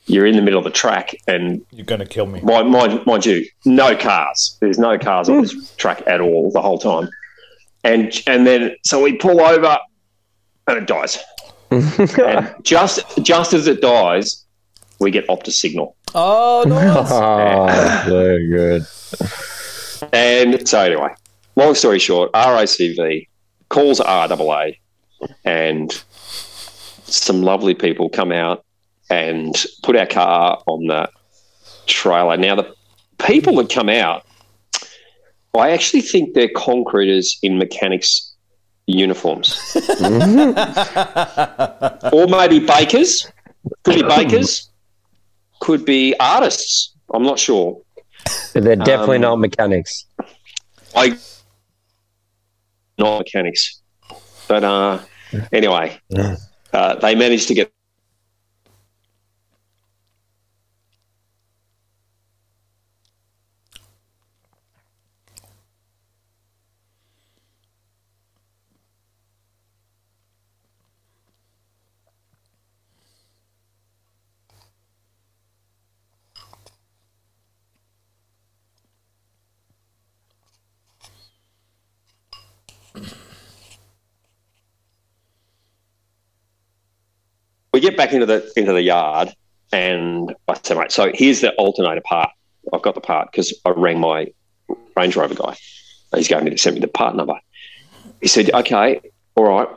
you're 0.06 0.26
in 0.26 0.36
the 0.36 0.42
middle 0.42 0.60
of 0.60 0.64
the 0.64 0.70
track, 0.72 1.14
and 1.28 1.62
You're 1.72 1.86
going 1.86 2.00
to 2.00 2.06
kill 2.06 2.26
me. 2.26 2.40
mind, 2.42 2.70
mind, 2.70 3.06
mind 3.06 3.26
you, 3.26 3.46
no 3.66 3.96
cars. 3.98 4.58
There's 4.62 4.80
no 4.80 4.98
cars 4.98 5.28
on 5.30 5.42
this 5.42 5.76
track 5.76 6.02
at 6.08 6.22
all 6.22 6.52
the 6.52 6.62
whole 6.62 6.78
time. 6.80 7.10
And 7.84 8.14
and 8.28 8.46
then 8.48 8.76
so 8.86 9.02
we 9.04 9.14
pull 9.14 9.42
over, 9.42 9.78
and 10.68 10.78
it 10.78 10.88
dies. 10.88 11.18
and 11.72 12.56
just 12.64 13.02
just 13.24 13.54
as 13.54 13.68
it 13.68 13.82
dies, 13.82 14.46
we 15.00 15.12
get 15.12 15.28
Optus 15.28 15.54
signal. 15.54 15.96
Oh, 16.16 16.64
nice. 16.68 17.10
Oh, 17.12 18.04
very 18.10 18.48
good. 18.50 18.86
And 20.14 20.68
so 20.68 20.82
anyway, 20.82 21.14
long 21.56 21.76
story 21.76 22.00
short, 22.00 22.32
RACV 22.34 23.28
calls 23.70 24.00
RAA, 24.00 24.72
and 25.46 26.04
some 27.06 27.42
lovely 27.42 27.74
people 27.74 28.10
come 28.10 28.32
out 28.32 28.66
and 29.10 29.56
put 29.84 29.96
our 29.96 30.06
car 30.06 30.62
on 30.68 30.88
the 30.88 31.10
trailer. 31.88 32.38
Now 32.38 32.56
the 32.56 32.74
people 33.18 33.56
that 33.58 33.70
come 33.70 33.90
out, 33.90 34.26
I 35.58 35.72
actually 35.72 36.02
think 36.02 36.34
they're 36.36 36.50
concreters 36.50 37.38
in 37.42 37.58
mechanics 37.58 38.36
uniforms, 38.86 39.76
or 42.14 42.28
maybe 42.28 42.60
bakers. 42.60 43.28
Could 43.84 43.96
be 43.96 44.04
bakers. 44.04 44.70
Could 45.60 45.86
be 45.86 46.16
artists. 46.20 46.96
I'm 47.14 47.24
not 47.24 47.40
sure. 47.40 47.82
They're 48.54 48.76
definitely 48.76 49.18
Um, 49.18 49.22
not 49.22 49.36
mechanics. 49.40 50.06
I 50.96 51.18
not 52.98 53.20
mechanics, 53.20 53.82
but 54.48 54.64
uh, 54.64 55.00
anyway, 55.54 56.00
uh, 56.74 56.96
they 56.96 57.16
managed 57.16 57.48
to 57.50 57.54
get. 57.54 57.72
We 87.80 87.84
get 87.84 87.96
back 87.96 88.12
into 88.12 88.26
the 88.26 88.52
into 88.58 88.74
the 88.74 88.82
yard, 88.82 89.34
and 89.72 90.36
I 90.50 90.56
say, 90.62 90.76
mate, 90.76 90.92
so 90.92 91.14
here's 91.14 91.40
the 91.40 91.54
alternator 91.54 92.02
part. 92.02 92.30
I've 92.74 92.82
got 92.82 92.94
the 92.94 93.00
part 93.00 93.32
because 93.32 93.58
I 93.64 93.70
rang 93.70 94.02
my 94.02 94.28
Range 94.98 95.16
Rover 95.16 95.34
guy. 95.34 95.56
He's 96.14 96.28
going 96.28 96.44
to 96.44 96.58
send 96.58 96.74
me 96.74 96.82
the 96.82 96.90
part 96.90 97.16
number. 97.16 97.40
He 98.20 98.28
said, 98.28 98.52
okay, 98.54 99.00
all 99.36 99.46
right. 99.46 99.70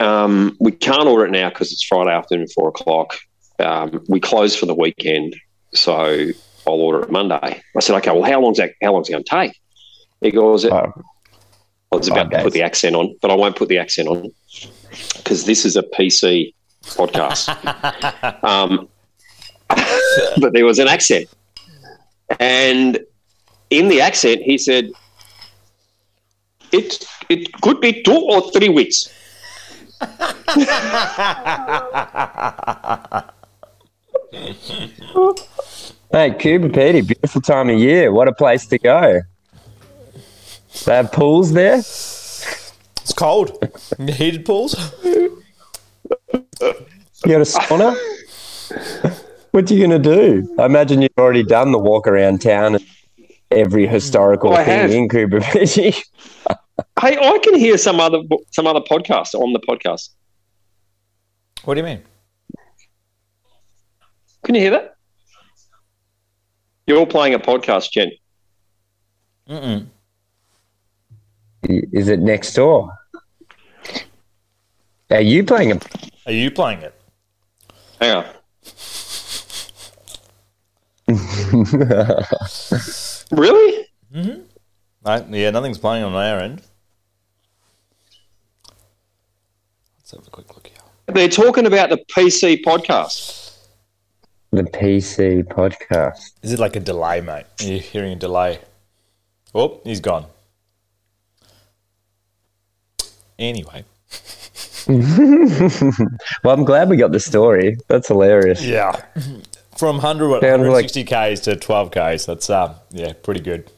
Um, 0.00 0.56
we 0.58 0.72
can't 0.72 1.06
order 1.06 1.24
it 1.24 1.30
now 1.30 1.48
because 1.48 1.70
it's 1.70 1.84
Friday 1.84 2.10
afternoon, 2.10 2.48
four 2.48 2.70
o'clock. 2.70 3.16
Um, 3.60 4.04
we 4.08 4.18
close 4.18 4.56
for 4.56 4.66
the 4.66 4.74
weekend, 4.74 5.36
so 5.72 5.94
I'll 6.66 6.72
order 6.72 7.04
it 7.04 7.12
Monday. 7.12 7.62
I 7.76 7.80
said, 7.80 7.94
okay, 7.98 8.10
well, 8.10 8.28
how 8.28 8.40
long's 8.40 8.58
that? 8.58 8.72
How 8.82 8.92
long's 8.92 9.08
it 9.08 9.12
going 9.12 9.22
to 9.22 9.30
take? 9.30 9.56
He 10.20 10.32
goes, 10.32 10.64
Oh, 10.64 10.92
I 11.92 11.96
was 11.96 12.08
about 12.08 12.32
to 12.32 12.42
put 12.42 12.54
the 12.54 12.62
accent 12.62 12.96
on, 12.96 13.14
but 13.22 13.30
I 13.30 13.34
won't 13.34 13.54
put 13.54 13.68
the 13.68 13.78
accent 13.78 14.08
on 14.08 14.32
because 15.14 15.44
this 15.44 15.64
is 15.64 15.76
a 15.76 15.84
PC 15.84 16.52
podcast. 16.94 17.48
um, 18.44 18.88
but 20.40 20.52
there 20.52 20.64
was 20.64 20.78
an 20.78 20.88
accent. 20.88 21.28
And 22.40 22.98
in 23.70 23.88
the 23.88 24.00
accent, 24.00 24.42
he 24.42 24.58
said, 24.58 24.90
it, 26.72 27.04
it 27.28 27.52
could 27.60 27.80
be 27.80 28.02
two 28.02 28.16
or 28.16 28.50
three 28.52 28.68
weeks. 28.68 29.08
Hey, 36.12 36.30
Coober 36.30 36.70
Pedy, 36.70 37.06
beautiful 37.06 37.40
time 37.40 37.70
of 37.70 37.78
year. 37.78 38.12
What 38.12 38.28
a 38.28 38.32
place 38.32 38.66
to 38.66 38.78
go. 38.78 39.22
They 40.84 40.94
have 40.94 41.12
pools 41.12 41.52
there. 41.52 41.78
It's 41.78 43.12
cold. 43.16 43.56
Heated 43.98 44.44
pools. 44.44 44.74
You 46.60 46.74
got 47.26 47.40
a 47.40 47.44
sauna? 47.44 47.96
what 49.50 49.70
are 49.70 49.74
you 49.74 49.86
going 49.86 50.02
to 50.02 50.16
do? 50.16 50.54
I 50.58 50.66
imagine 50.66 51.02
you've 51.02 51.10
already 51.18 51.42
done 51.42 51.72
the 51.72 51.78
walk 51.78 52.06
around 52.06 52.40
town 52.40 52.76
and 52.76 52.86
every 53.50 53.86
historical 53.86 54.52
I 54.52 54.64
thing 54.64 54.80
have. 54.80 54.90
in 54.90 55.08
Coober 55.08 55.40
Pedy. 55.40 56.02
Hey, 57.00 57.16
I 57.18 57.38
can 57.38 57.54
hear 57.54 57.78
some 57.78 58.00
other 58.00 58.20
some 58.52 58.66
other 58.66 58.80
podcast 58.80 59.34
on 59.34 59.54
the 59.54 59.60
podcast. 59.60 60.10
What 61.64 61.74
do 61.74 61.80
you 61.80 61.84
mean? 61.86 62.02
Can 64.44 64.54
you 64.54 64.60
hear 64.60 64.70
that? 64.72 64.96
You're 66.86 66.98
all 66.98 67.06
playing 67.06 67.32
a 67.32 67.38
podcast, 67.38 67.92
Jen. 67.92 68.12
Mm-mm. 69.48 69.86
Is 71.68 72.08
it 72.08 72.20
next 72.20 72.52
door? 72.54 72.92
Are 75.10 75.20
you 75.20 75.44
playing 75.44 75.70
it? 75.70 75.86
Are 76.26 76.32
you 76.32 76.50
playing 76.50 76.82
it? 76.82 76.94
Hang 78.00 78.16
on. 78.16 78.24
really? 83.30 83.86
Mm-hmm. 84.12 84.40
No, 85.04 85.26
yeah, 85.30 85.50
nothing's 85.50 85.78
playing 85.78 86.02
on 86.02 86.12
our 86.14 86.40
end. 86.40 86.62
Let's 89.98 90.10
have 90.10 90.26
a 90.26 90.30
quick 90.30 90.52
look 90.54 90.66
here. 90.66 90.78
They're 91.06 91.28
talking 91.28 91.66
about 91.66 91.90
the 91.90 91.98
PC 92.12 92.62
podcast. 92.64 93.56
the 94.50 94.64
PC 94.64 95.44
podcast? 95.44 96.32
Is 96.42 96.52
it 96.52 96.58
like 96.58 96.74
a 96.74 96.80
delay, 96.80 97.20
mate? 97.20 97.46
Are 97.60 97.66
you 97.66 97.78
hearing 97.78 98.12
a 98.12 98.16
delay? 98.16 98.58
Oh, 99.54 99.80
he's 99.84 100.00
gone. 100.00 100.26
Anyway. 103.38 103.84
Well, 106.42 106.54
I'm 106.54 106.64
glad 106.64 106.88
we 106.88 106.96
got 106.96 107.12
the 107.12 107.20
story. 107.20 107.76
That's 107.88 108.08
hilarious. 108.08 108.62
Yeah. 108.64 108.92
From 109.76 109.96
100, 109.96 110.28
what, 110.28 110.40
Sounds 110.42 110.60
like- 110.68 110.92
160 110.92 111.04
Ks 111.04 111.40
to 111.40 111.56
12 111.56 111.90
Ks. 111.90 112.24
That's, 112.26 112.48
uh, 112.50 112.74
yeah, 112.90 113.12
pretty 113.22 113.40
good. 113.40 113.70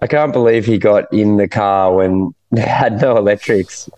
I 0.00 0.06
can't 0.06 0.32
believe 0.32 0.64
he 0.66 0.78
got 0.78 1.12
in 1.12 1.36
the 1.36 1.46
car 1.48 1.94
when 1.94 2.34
they 2.50 2.62
had 2.62 3.00
no 3.00 3.16
electrics 3.16 3.88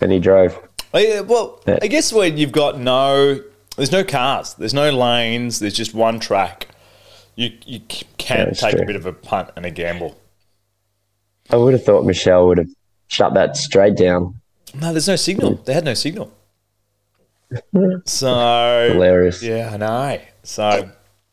and 0.00 0.12
he 0.12 0.18
drove. 0.18 0.58
Yeah, 0.92 1.20
well, 1.20 1.60
Yeah. 1.66 1.78
I 1.82 1.86
guess 1.86 2.12
when 2.12 2.36
you've 2.36 2.52
got 2.52 2.78
no, 2.78 3.40
there's 3.76 3.92
no 3.92 4.04
cars, 4.04 4.54
there's 4.54 4.74
no 4.74 4.90
lanes, 4.90 5.58
there's 5.60 5.74
just 5.74 5.94
one 5.94 6.20
track. 6.20 6.68
You 7.34 7.50
you 7.66 7.80
can 8.16 8.46
that's 8.46 8.60
take 8.60 8.78
a 8.78 8.84
bit 8.86 8.96
of 8.96 9.04
a 9.04 9.12
punt 9.12 9.50
and 9.56 9.66
a 9.66 9.70
gamble. 9.70 10.16
I 11.50 11.56
would 11.56 11.74
have 11.74 11.84
thought 11.84 12.06
Michelle 12.06 12.46
would 12.46 12.56
have 12.56 12.70
shut 13.08 13.34
that 13.34 13.58
straight 13.58 13.94
down. 13.94 14.34
No, 14.80 14.92
there's 14.92 15.08
no 15.08 15.16
signal. 15.16 15.54
They 15.64 15.72
had 15.74 15.84
no 15.84 15.94
signal. 15.94 16.32
So 18.06 18.90
Hilarious. 18.92 19.40
yeah, 19.42 19.70
I 19.72 19.76
know. 19.76 20.20
So, 20.42 20.90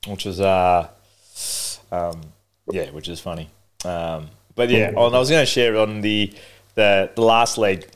which 0.07 0.25
was 0.25 0.39
uh, 0.39 0.87
um, 1.91 2.21
yeah, 2.71 2.91
which 2.91 3.09
is 3.09 3.19
funny. 3.19 3.49
Um, 3.83 4.29
but 4.55 4.69
yeah, 4.69 4.89
and 4.89 4.97
I 4.97 5.19
was 5.19 5.29
going 5.29 5.41
to 5.41 5.45
share 5.51 5.75
on 5.77 6.01
the, 6.01 6.31
the 6.75 7.11
the 7.15 7.21
last 7.21 7.57
leg 7.57 7.87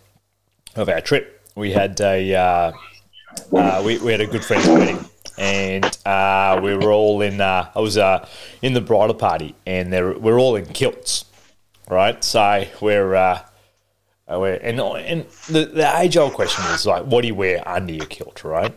of 0.76 0.90
our 0.90 1.02
trip. 1.02 1.42
We 1.56 1.72
had 1.72 2.00
a 2.02 2.34
uh, 2.34 2.72
uh, 3.54 3.84
we, 3.86 4.00
we 4.00 4.12
had 4.12 4.22
a 4.22 4.28
good 4.28 4.44
friend's 4.44 4.68
wedding, 4.68 5.00
and 5.38 5.86
uh, 6.06 6.60
we 6.64 6.76
were 6.76 6.92
all 6.92 7.22
in. 7.22 7.40
Uh, 7.40 7.70
I 7.76 7.80
was 7.80 7.98
uh, 7.98 8.28
in 8.62 8.74
the 8.74 8.82
bridal 8.82 9.16
party, 9.16 9.56
and 9.66 9.94
they're, 9.94 10.18
we're 10.18 10.40
all 10.40 10.56
in 10.56 10.66
kilts, 10.66 11.26
right? 11.88 12.24
So 12.24 12.66
we're. 12.82 13.44
Uh, 14.30 14.40
we're 14.40 14.56
and 14.56 14.80
and 14.80 15.26
the, 15.48 15.66
the 15.66 16.00
age 16.00 16.18
old 16.18 16.34
question 16.34 16.64
is 16.74 16.86
like, 16.86 17.04
what 17.06 17.22
do 17.22 17.28
you 17.28 17.36
wear 17.36 17.66
under 17.68 17.94
your 17.94 18.06
kilt, 18.08 18.44
right? 18.44 18.76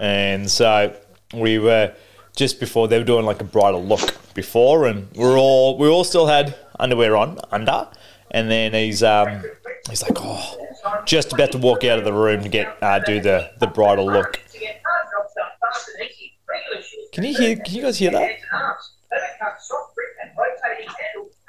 And 0.00 0.50
so 0.50 0.94
we 1.32 1.58
were 1.58 1.94
just 2.36 2.60
before 2.60 2.88
they 2.88 2.98
were 2.98 3.04
doing 3.04 3.24
like 3.24 3.40
a 3.40 3.44
bridal 3.44 3.82
look 3.82 4.14
before, 4.34 4.86
and 4.86 5.08
we're 5.14 5.38
all 5.38 5.78
we 5.78 5.88
all 5.88 6.04
still 6.04 6.26
had 6.26 6.54
underwear 6.78 7.16
on 7.16 7.38
under, 7.50 7.88
and 8.30 8.50
then 8.50 8.74
he's 8.74 9.02
um 9.02 9.42
he's 9.88 10.02
like, 10.02 10.12
oh, 10.16 10.58
just 11.06 11.32
about 11.32 11.52
to 11.52 11.58
walk 11.58 11.84
out 11.84 11.98
of 11.98 12.04
the 12.04 12.12
room 12.12 12.42
to 12.42 12.48
get 12.50 12.76
uh, 12.82 12.98
do 12.98 13.20
the 13.20 13.50
the 13.60 13.66
bridal 13.66 14.04
look. 14.06 14.40
Can 17.12 17.24
you 17.24 17.34
hear? 17.34 17.56
Can 17.56 17.74
you 17.74 17.82
guys 17.82 17.98
hear 17.98 18.10
that? 18.10 18.30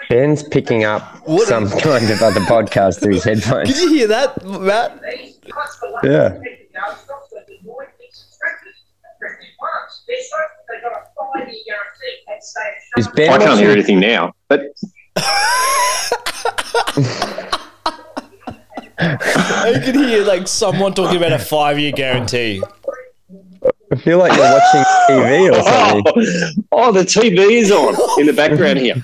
Ben's 0.10 0.44
picking 0.44 0.84
up 0.84 1.02
What- 1.28 1.48
some 1.48 1.70
kind 1.80 2.10
of 2.10 2.22
other 2.22 2.42
podcast 2.42 3.02
through 3.02 3.14
his 3.16 3.24
headphones. 3.24 3.70
Did 3.70 3.78
you 3.82 3.90
hear 3.90 4.08
that, 4.08 4.44
Matt? 4.46 5.00
Yeah. 6.04 6.40
Is 12.98 13.08
Ben 13.10 13.30
I 13.30 13.38
can't 13.38 13.50
watching- 13.50 13.64
hear 13.64 13.72
anything 13.72 14.00
now, 14.00 14.34
but 14.48 14.62
I 19.00 19.82
can 19.84 19.96
hear 19.96 20.24
like 20.24 20.48
someone 20.48 20.94
talking 20.94 21.18
about 21.18 21.34
a 21.34 21.40
five 21.40 21.80
year 21.80 21.92
guarantee. 21.92 22.62
I 23.94 23.96
feel 23.96 24.18
like 24.18 24.32
you're 24.34 24.42
watching 24.42 24.82
TV 25.10 25.52
or 25.52 25.62
oh, 25.64 26.02
something. 26.02 26.66
oh, 26.72 26.92
the 26.92 27.02
TV 27.02 27.52
is 27.52 27.72
on 27.72 27.96
in 28.20 28.26
the 28.26 28.34
background 28.34 28.80
here. 28.80 28.96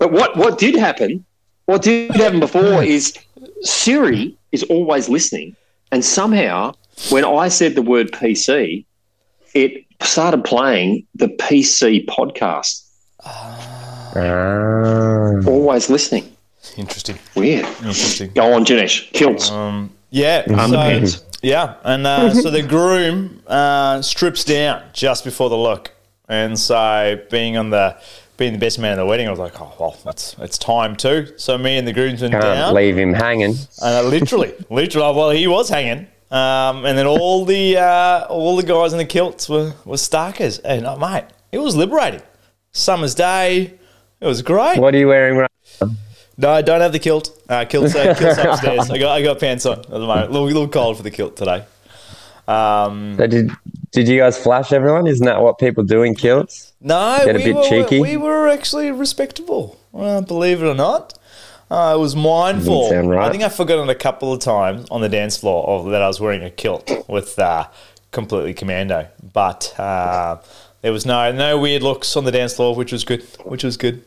But 0.00 0.12
what 0.12 0.34
what 0.36 0.56
did 0.56 0.74
happen? 0.76 1.26
What 1.66 1.82
did 1.82 2.10
happen 2.12 2.40
before 2.40 2.82
is 2.82 3.18
Siri 3.60 4.34
is 4.52 4.62
always 4.64 5.10
listening, 5.10 5.56
and 5.92 6.02
somehow 6.02 6.72
when 7.10 7.26
I 7.26 7.48
said 7.48 7.74
the 7.74 7.82
word 7.82 8.12
PC, 8.12 8.86
it 9.52 9.84
started 10.00 10.42
playing 10.42 11.06
the 11.14 11.28
PC 11.28 12.06
podcast. 12.06 12.88
Ah. 13.26 14.14
Always 15.46 15.90
listening. 15.90 16.34
Interesting. 16.78 17.18
Weird. 17.34 17.66
Interesting. 17.66 18.30
Go 18.32 18.54
on, 18.54 18.64
Janesh. 18.64 19.12
Kilts. 19.12 19.50
Um, 19.50 19.90
yeah. 20.10 20.44
Underpants. 20.44 21.18
So, 21.18 21.33
yeah, 21.44 21.76
and 21.84 22.06
uh, 22.06 22.32
so 22.42 22.50
the 22.50 22.62
groom 22.62 23.42
uh, 23.46 24.02
strips 24.02 24.44
down 24.44 24.82
just 24.92 25.24
before 25.24 25.50
the 25.50 25.56
look, 25.56 25.92
and 26.28 26.58
so 26.58 27.22
being 27.30 27.56
on 27.56 27.70
the 27.70 27.96
being 28.36 28.52
the 28.52 28.58
best 28.58 28.78
man 28.78 28.92
at 28.92 28.96
the 28.96 29.06
wedding, 29.06 29.28
I 29.28 29.30
was 29.30 29.38
like, 29.38 29.60
oh 29.60 29.72
well, 29.78 29.96
it's 30.06 30.34
it's 30.38 30.58
time 30.58 30.96
too. 30.96 31.34
So 31.36 31.56
me 31.58 31.76
and 31.76 31.86
the 31.86 31.92
groomsmen 31.92 32.32
Can't 32.32 32.42
down, 32.42 32.74
leave 32.74 32.96
him 32.96 33.12
hanging. 33.12 33.54
and 33.82 33.94
I 33.94 34.00
literally, 34.00 34.54
literally, 34.70 35.16
well, 35.16 35.30
he 35.30 35.46
was 35.46 35.68
hanging. 35.68 36.08
Um, 36.30 36.84
and 36.84 36.98
then 36.98 37.06
all 37.06 37.44
the 37.44 37.76
uh, 37.76 38.26
all 38.28 38.56
the 38.56 38.64
guys 38.64 38.92
in 38.92 38.98
the 38.98 39.04
kilts 39.04 39.48
were, 39.48 39.74
were 39.84 39.96
starkers, 39.96 40.58
and 40.64 40.86
uh, 40.86 40.96
mate, 40.96 41.24
it 41.52 41.58
was 41.58 41.76
liberating. 41.76 42.22
Summer's 42.72 43.14
day, 43.14 43.74
it 44.20 44.26
was 44.26 44.42
great. 44.42 44.78
What 44.80 44.94
are 44.94 44.98
you 44.98 45.06
wearing 45.08 45.36
right 45.36 45.50
No, 46.36 46.50
I 46.50 46.62
don't 46.62 46.80
have 46.80 46.92
the 46.92 46.98
kilt. 46.98 47.30
Uh, 47.48 47.64
kilt's, 47.64 47.94
uh, 47.94 48.14
kilt's 48.18 48.38
upstairs. 48.44 48.90
I 48.90 48.98
got 48.98 49.12
I 49.12 49.22
got 49.22 49.38
pants 49.40 49.66
on 49.66 49.78
at 49.78 49.88
the 49.88 49.98
moment. 50.00 50.28
A 50.30 50.32
little, 50.32 50.46
little 50.46 50.68
cold 50.68 50.96
for 50.96 51.02
the 51.02 51.10
kilt 51.10 51.36
today. 51.36 51.64
Um, 52.46 53.16
So 53.16 53.26
did 53.26 53.50
did 53.92 54.08
you 54.08 54.18
guys 54.18 54.36
flash 54.36 54.72
everyone? 54.72 55.06
Isn't 55.06 55.24
that 55.26 55.40
what 55.40 55.58
people 55.58 55.84
do 55.84 56.02
in 56.02 56.14
kilts? 56.14 56.72
no, 56.80 57.18
Get 57.24 57.36
a 57.36 57.38
we 57.38 57.44
bit 57.44 57.54
were, 57.54 57.62
cheeky? 57.62 58.00
We 58.00 58.16
were 58.16 58.48
actually 58.48 58.90
respectable. 58.90 59.78
Well, 59.92 60.20
believe 60.22 60.62
it 60.62 60.66
or 60.66 60.74
not. 60.74 61.14
Uh, 61.70 61.92
I 61.92 61.94
was 61.94 62.14
mindful. 62.14 62.82
Doesn't 62.82 62.96
sound 62.96 63.10
right. 63.10 63.26
I 63.26 63.30
think 63.30 63.42
I've 63.42 63.54
forgotten 63.54 63.88
a 63.88 63.94
couple 63.94 64.32
of 64.32 64.40
times 64.40 64.86
on 64.90 65.00
the 65.00 65.08
dance 65.08 65.36
floor 65.38 65.66
of, 65.66 65.90
that 65.92 66.02
I 66.02 66.08
was 66.08 66.20
wearing 66.20 66.42
a 66.42 66.50
kilt 66.50 66.90
with 67.08 67.38
uh, 67.38 67.66
completely 68.10 68.52
commando. 68.52 69.06
But 69.32 69.72
uh, 69.78 70.38
there 70.82 70.92
was 70.92 71.06
no 71.06 71.32
no 71.32 71.58
weird 71.58 71.82
looks 71.82 72.16
on 72.16 72.24
the 72.24 72.32
dance 72.32 72.54
floor, 72.56 72.74
which 72.74 72.92
was 72.92 73.04
good. 73.04 73.22
Which 73.44 73.64
was 73.64 73.76
good. 73.76 74.04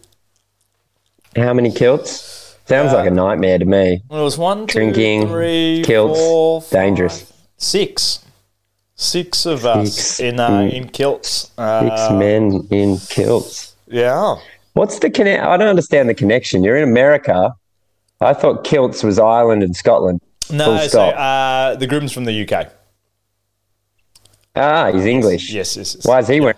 How 1.36 1.54
many 1.54 1.72
kilts? 1.72 2.56
Sounds 2.66 2.92
like 2.94 3.08
a 3.08 3.12
nightmare 3.12 3.60
to 3.60 3.66
me. 3.66 4.02
Well, 4.10 4.22
it 4.22 4.24
was 4.24 4.38
one, 4.38 4.68
two, 4.68 4.74
Drinking, 4.80 5.28
three, 5.28 5.84
kilts, 5.86 6.20
four, 6.20 6.62
five, 6.62 6.72
dangerous. 6.72 7.32
Six. 7.58 8.26
Six 8.96 9.46
of 9.46 9.66
us 9.66 9.94
Six. 9.94 10.20
in 10.20 10.40
uh, 10.40 10.62
in 10.62 10.90
kilts. 10.90 11.30
Six 11.30 11.54
Uh, 11.58 12.16
men 12.18 12.68
in 12.72 12.98
kilts. 13.10 13.76
Yeah. 13.88 14.36
What's 14.74 15.00
the 15.00 15.10
connect? 15.10 15.44
I 15.44 15.56
don't 15.58 15.68
understand 15.70 16.10
the 16.10 16.14
connection. 16.16 16.64
You're 16.64 16.78
in 16.78 16.84
America. 16.84 17.54
I 18.20 18.34
thought 18.34 18.64
kilts 18.64 19.04
was 19.04 19.20
Ireland 19.20 19.62
and 19.64 19.76
Scotland. 19.76 20.20
No, 20.52 20.86
so 20.88 21.02
uh, 21.10 21.76
the 21.76 21.86
groom's 21.88 22.12
from 22.12 22.26
the 22.26 22.48
UK. 22.50 22.68
Ah, 24.56 24.92
he's 24.92 25.06
English. 25.06 25.52
Yes, 25.52 25.78
yes. 25.78 25.96
yes. 25.96 26.06
Why 26.06 26.20
is 26.20 26.28
he 26.28 26.40
wearing? 26.42 26.58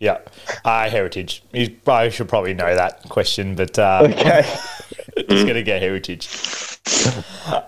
Yeah, 0.00 0.18
uh, 0.64 0.88
heritage. 0.90 1.42
You 1.52 1.70
probably 1.70 2.10
should 2.10 2.28
probably 2.28 2.52
know 2.54 2.74
that 2.74 3.02
question, 3.08 3.54
but 3.54 3.78
uh, 3.78 4.00
Okay. 4.10 4.42
he's 5.16 5.42
going 5.44 5.54
to 5.54 5.62
get 5.62 5.80
heritage. 5.80 6.28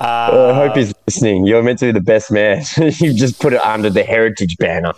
I 0.01 0.53
hope 0.55 0.77
he's 0.77 0.93
listening. 1.07 1.47
You're 1.47 1.63
meant 1.63 1.79
to 1.81 1.87
be 1.87 1.93
the 1.93 2.01
best 2.01 2.31
man. 2.31 2.63
you 2.77 3.15
just 3.15 3.41
put 3.41 3.53
it 3.53 3.61
under 3.63 3.89
the 3.89 4.03
heritage 4.03 4.57
banner. 4.59 4.93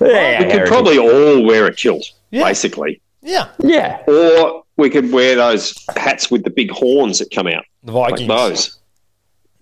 Yeah, 0.00 0.44
We 0.44 0.50
could 0.52 0.66
probably 0.66 0.98
all 0.98 1.44
wear 1.44 1.66
a 1.66 1.74
kilt, 1.74 2.04
Yeah. 2.30 2.44
basically. 2.44 3.00
Yeah, 3.22 3.48
Yeah. 3.62 4.02
Or 4.08 4.64
we 4.76 4.90
could 4.90 5.12
wear 5.12 5.36
those 5.36 5.74
hats 5.96 6.30
with 6.30 6.42
the 6.42 6.50
big 6.50 6.70
horns 6.72 7.18
that 7.20 7.30
come 7.30 7.46
out, 7.46 7.64
the 7.84 7.92
like 7.92 8.12
Vikings. 8.18 8.28
those. 8.28 8.78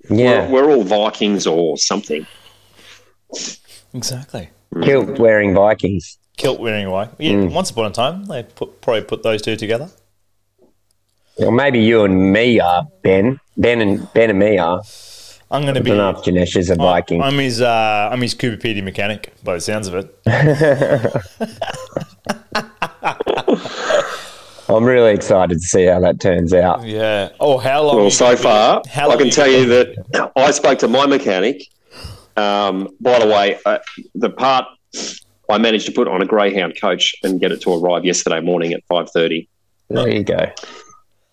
Yeah. 0.09 0.49
We're, 0.51 0.67
we're 0.67 0.75
all 0.77 0.83
Vikings 0.85 1.47
or 1.47 1.77
something. 1.77 2.27
Exactly. 3.93 4.51
Kilt 4.83 5.19
wearing 5.19 5.53
Vikings. 5.55 6.17
Kilt 6.41 6.59
wearing 6.59 6.87
away. 6.87 7.07
Yeah, 7.19 7.33
Mm. 7.33 7.53
once 7.53 7.69
upon 7.71 7.85
a 7.85 7.91
time, 7.91 8.25
they 8.25 8.43
put, 8.45 8.81
probably 8.81 9.03
put 9.03 9.23
those 9.23 9.43
two 9.43 9.57
together. 9.57 9.91
Or 11.37 11.53
maybe 11.53 11.81
you 11.81 12.03
and 12.05 12.33
me 12.33 12.59
are 12.61 12.87
Ben. 13.03 13.39
Ben 13.59 13.83
and 13.83 14.11
Ben 14.15 14.31
and 14.31 14.39
me 14.39 14.57
are. 14.57 14.81
I'm 15.51 15.63
going 15.63 15.75
to 15.75 15.83
be. 15.83 15.91
don't 15.91 16.17
Janesh 16.19 16.57
is 16.57 16.71
a 16.71 16.77
Viking. 16.77 17.21
I'm 17.21 17.37
his. 17.39 17.61
Uh, 17.61 18.09
I'm 18.11 18.23
his 18.23 18.35
Coober 18.35 18.57
Pedy 18.59 18.83
mechanic, 18.83 19.35
by 19.45 19.55
the 19.55 19.61
sounds 19.61 19.87
of 19.89 19.95
it. 19.97 20.17
I'm 24.69 24.85
really 24.85 25.13
excited 25.13 25.55
to 25.55 25.61
see 25.67 25.87
how 25.87 25.99
that 26.01 26.21
turns 26.21 26.55
out. 26.55 26.85
Yeah. 26.87 27.31
Oh, 27.41 27.59
how 27.59 27.83
long? 27.83 27.97
Well, 27.97 28.11
so 28.11 28.27
gonna 28.27 28.37
be- 28.37 28.43
far, 28.43 28.83
how 28.89 29.11
I 29.11 29.17
can 29.17 29.31
tell 29.31 29.49
you 29.49 29.65
be- 29.65 29.97
that 30.13 30.33
I 30.37 30.51
spoke 30.53 30.79
to 30.81 30.89
my 30.89 31.07
mechanic. 31.07 31.67
Um, 32.37 32.89
by 33.01 33.19
the 33.19 33.27
way, 33.27 33.59
uh, 33.67 33.79
the 34.15 34.31
part 34.31 34.67
I 35.51 35.59
managed 35.59 35.87
to 35.87 35.93
put 35.93 36.09
on 36.09 36.23
a 36.23 36.27
Greyhound 36.27 36.79
coach 36.81 37.15
and 37.23 37.41
get 37.41 37.53
it 37.53 37.61
to 37.63 37.73
arrive 37.73 38.05
yesterday 38.05 38.41
morning 38.41 38.73
at 38.73 38.85
five 38.87 39.11
thirty. 39.11 39.49
There 39.89 40.09
you 40.09 40.23
go. 40.25 40.47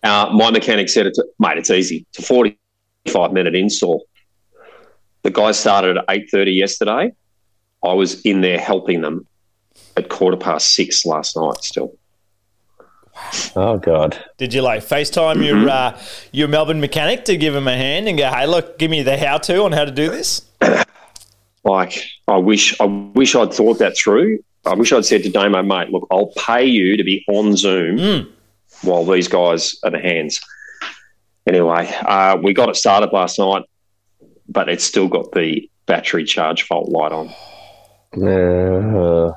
Uh, 0.02 0.30
my 0.32 0.50
mechanic 0.50 0.88
said, 0.88 1.06
it's, 1.06 1.18
"Mate, 1.38 1.58
it's 1.58 1.70
easy. 1.70 2.06
It's 2.10 2.18
a 2.20 2.22
forty-five 2.22 3.32
minute 3.32 3.54
install." 3.54 4.06
The 5.22 5.30
guy 5.30 5.52
started 5.52 5.98
at 5.98 6.04
eight 6.10 6.28
thirty 6.30 6.52
yesterday. 6.52 7.12
I 7.84 7.92
was 7.92 8.20
in 8.22 8.40
there 8.40 8.58
helping 8.58 9.02
them 9.02 9.26
at 9.96 10.08
quarter 10.08 10.36
past 10.36 10.74
six 10.74 11.04
last 11.06 11.36
night. 11.36 11.62
Still, 11.62 11.94
Oh 13.56 13.78
God. 13.78 14.16
Did 14.36 14.54
you 14.54 14.62
like 14.62 14.82
FaceTime 14.82 15.34
Mm-hmm. 15.36 15.42
your 15.42 15.68
uh, 15.68 16.00
your 16.32 16.48
Melbourne 16.48 16.80
mechanic 16.80 17.24
to 17.26 17.36
give 17.36 17.54
him 17.54 17.66
a 17.68 17.76
hand 17.76 18.08
and 18.08 18.16
go, 18.18 18.28
"Hey, 18.28 18.46
look, 18.46 18.78
give 18.78 18.90
me 18.90 19.02
the 19.02 19.16
how-to 19.16 19.62
on 19.64 19.72
how 19.72 19.84
to 19.84 19.90
do 19.90 20.10
this"? 20.10 20.42
like 21.68 22.02
I 22.26 22.36
wish, 22.36 22.78
I 22.80 22.84
wish 22.84 23.34
I'd 23.34 23.52
thought 23.52 23.78
that 23.78 23.96
through. 23.96 24.38
I 24.66 24.74
wish 24.74 24.92
I'd 24.92 25.04
said 25.04 25.22
to 25.22 25.30
Damo, 25.30 25.62
mate, 25.62 25.90
look, 25.90 26.06
I'll 26.10 26.32
pay 26.36 26.64
you 26.64 26.96
to 26.96 27.04
be 27.04 27.24
on 27.28 27.56
Zoom 27.56 27.96
Mm. 27.98 28.28
while 28.82 29.04
these 29.04 29.28
guys 29.28 29.76
are 29.84 29.90
the 29.90 29.98
hands. 29.98 30.40
Anyway, 31.46 31.88
uh, 32.06 32.36
we 32.42 32.52
got 32.52 32.68
it 32.68 32.76
started 32.76 33.10
last 33.12 33.38
night, 33.38 33.62
but 34.48 34.68
it's 34.68 34.84
still 34.84 35.08
got 35.08 35.32
the 35.32 35.68
battery 35.86 36.24
charge 36.24 36.62
fault 36.64 36.88
light 36.90 37.12
on. 37.12 37.28
Uh, 38.16 39.32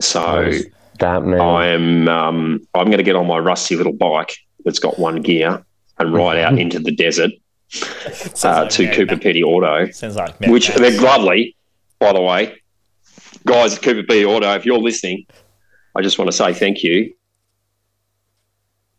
So 0.00 0.52
that 0.98 1.24
man. 1.24 1.40
I 1.40 1.66
am 1.68 2.08
um, 2.08 2.60
I'm 2.74 2.86
going 2.86 2.98
to 2.98 3.02
get 3.02 3.16
on 3.16 3.26
my 3.26 3.38
rusty 3.38 3.76
little 3.76 3.92
bike 3.92 4.36
that's 4.64 4.78
got 4.78 4.98
one 4.98 5.20
gear 5.22 5.64
and 5.98 6.14
ride 6.14 6.38
out 6.38 6.58
into 6.62 6.78
the 6.78 6.92
desert 6.94 7.32
uh, 8.44 8.62
like 8.62 8.70
to 8.70 8.84
Mad 8.86 8.94
Cooper 8.94 9.12
Max. 9.14 9.22
Petty 9.24 9.42
Auto, 9.42 9.90
Sounds 9.90 10.16
like 10.16 10.40
Mad 10.40 10.50
which 10.50 10.68
Max. 10.68 10.80
they're 10.80 11.00
lovely, 11.00 11.56
by 11.98 12.12
the 12.12 12.20
way. 12.20 12.56
Guys 13.46 13.76
at 13.76 13.82
Coober 13.82 14.04
Pedy 14.06 14.26
Auto, 14.26 14.52
if 14.54 14.66
you're 14.66 14.78
listening, 14.78 15.26
I 15.96 16.02
just 16.02 16.18
want 16.18 16.30
to 16.30 16.36
say 16.36 16.52
thank 16.52 16.82
you. 16.82 17.12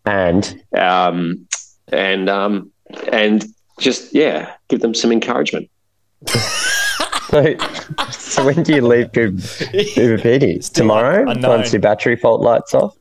and 0.06 0.62
Um, 0.76 1.48
and 1.90 2.30
um, 2.30 2.72
and 3.12 3.46
just 3.80 4.14
yeah, 4.14 4.54
give 4.70 4.80
them 4.82 4.94
some 4.94 5.12
encouragement. 5.12 5.70
so, 6.28 7.56
so 8.12 8.46
when 8.46 8.64
do 8.64 8.74
you 8.76 8.86
leave 8.88 9.12
Cooper, 9.14 9.38
Coober 9.38 10.20
Pedy? 10.22 10.70
Tomorrow? 10.74 11.30
unknown. 11.30 11.58
Once 11.60 11.74
your 11.74 11.82
battery 11.82 12.16
fault 12.16 12.42
lights 12.42 12.74
off? 12.74 12.96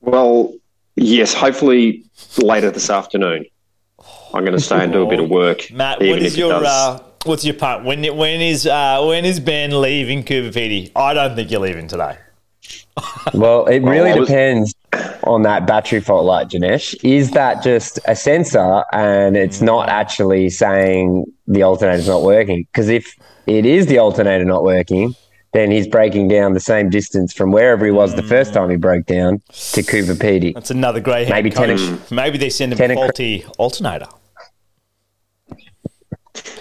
Well, 0.00 0.52
yes, 0.96 1.34
hopefully 1.34 2.04
later 2.38 2.70
this 2.70 2.90
afternoon. 2.90 3.46
I'm 4.36 4.44
going 4.44 4.56
to 4.56 4.60
stay 4.62 4.82
and 4.84 4.92
do 4.92 5.02
a 5.02 5.08
bit 5.08 5.20
of 5.20 5.30
work. 5.30 5.70
Matt, 5.72 6.02
even 6.02 6.10
what 6.16 6.22
is 6.22 6.32
if 6.34 6.38
your 6.38 6.50
does- 6.50 6.64
uh, 6.64 7.02
what's 7.24 7.44
your 7.44 7.54
punt? 7.54 7.84
When 7.84 8.04
when 8.16 8.40
is 8.40 8.66
uh, 8.66 9.02
when 9.08 9.24
is 9.24 9.40
Ben 9.40 9.80
leaving 9.80 10.22
Coober 10.24 10.52
Pedy? 10.52 10.92
I 10.94 11.14
don't 11.14 11.34
think 11.34 11.50
you're 11.50 11.60
leaving 11.60 11.88
today. 11.88 12.18
Well, 13.34 13.66
it 13.66 13.80
really 13.80 14.12
I 14.12 14.16
was- 14.16 14.28
depends 14.28 14.74
on 15.24 15.42
that 15.42 15.66
battery 15.66 16.00
fault 16.00 16.24
light, 16.24 16.48
Janesh. 16.48 16.94
Is 17.02 17.32
that 17.32 17.62
just 17.62 17.98
a 18.06 18.14
sensor 18.14 18.84
and 18.92 19.36
it's 19.36 19.60
not 19.60 19.88
actually 19.88 20.48
saying 20.48 21.24
the 21.48 21.62
alternator's 21.64 22.06
not 22.08 22.22
working? 22.22 22.66
Because 22.72 22.88
if 22.88 23.14
it 23.46 23.66
is 23.66 23.86
the 23.86 23.98
alternator 23.98 24.44
not 24.44 24.62
working, 24.62 25.14
then 25.52 25.70
he's 25.72 25.88
breaking 25.88 26.28
down 26.28 26.52
the 26.54 26.60
same 26.60 26.88
distance 26.88 27.32
from 27.32 27.50
wherever 27.50 27.84
he 27.84 27.90
was 27.90 28.14
the 28.14 28.22
first 28.22 28.54
time 28.54 28.70
he 28.70 28.76
broke 28.76 29.06
down 29.06 29.42
to 29.72 29.82
Coober 29.82 30.14
Pedy. 30.14 30.54
That's 30.54 30.70
another 30.70 31.00
grey 31.00 31.28
Maybe 31.28 31.50
coach. 31.50 31.80
ten 31.80 32.00
Maybe 32.10 32.38
they 32.38 32.48
send 32.50 32.72
him 32.72 32.78
ten 32.78 32.90
a 32.90 32.92
and- 32.92 33.00
faulty 33.00 33.44
alternator. 33.58 34.06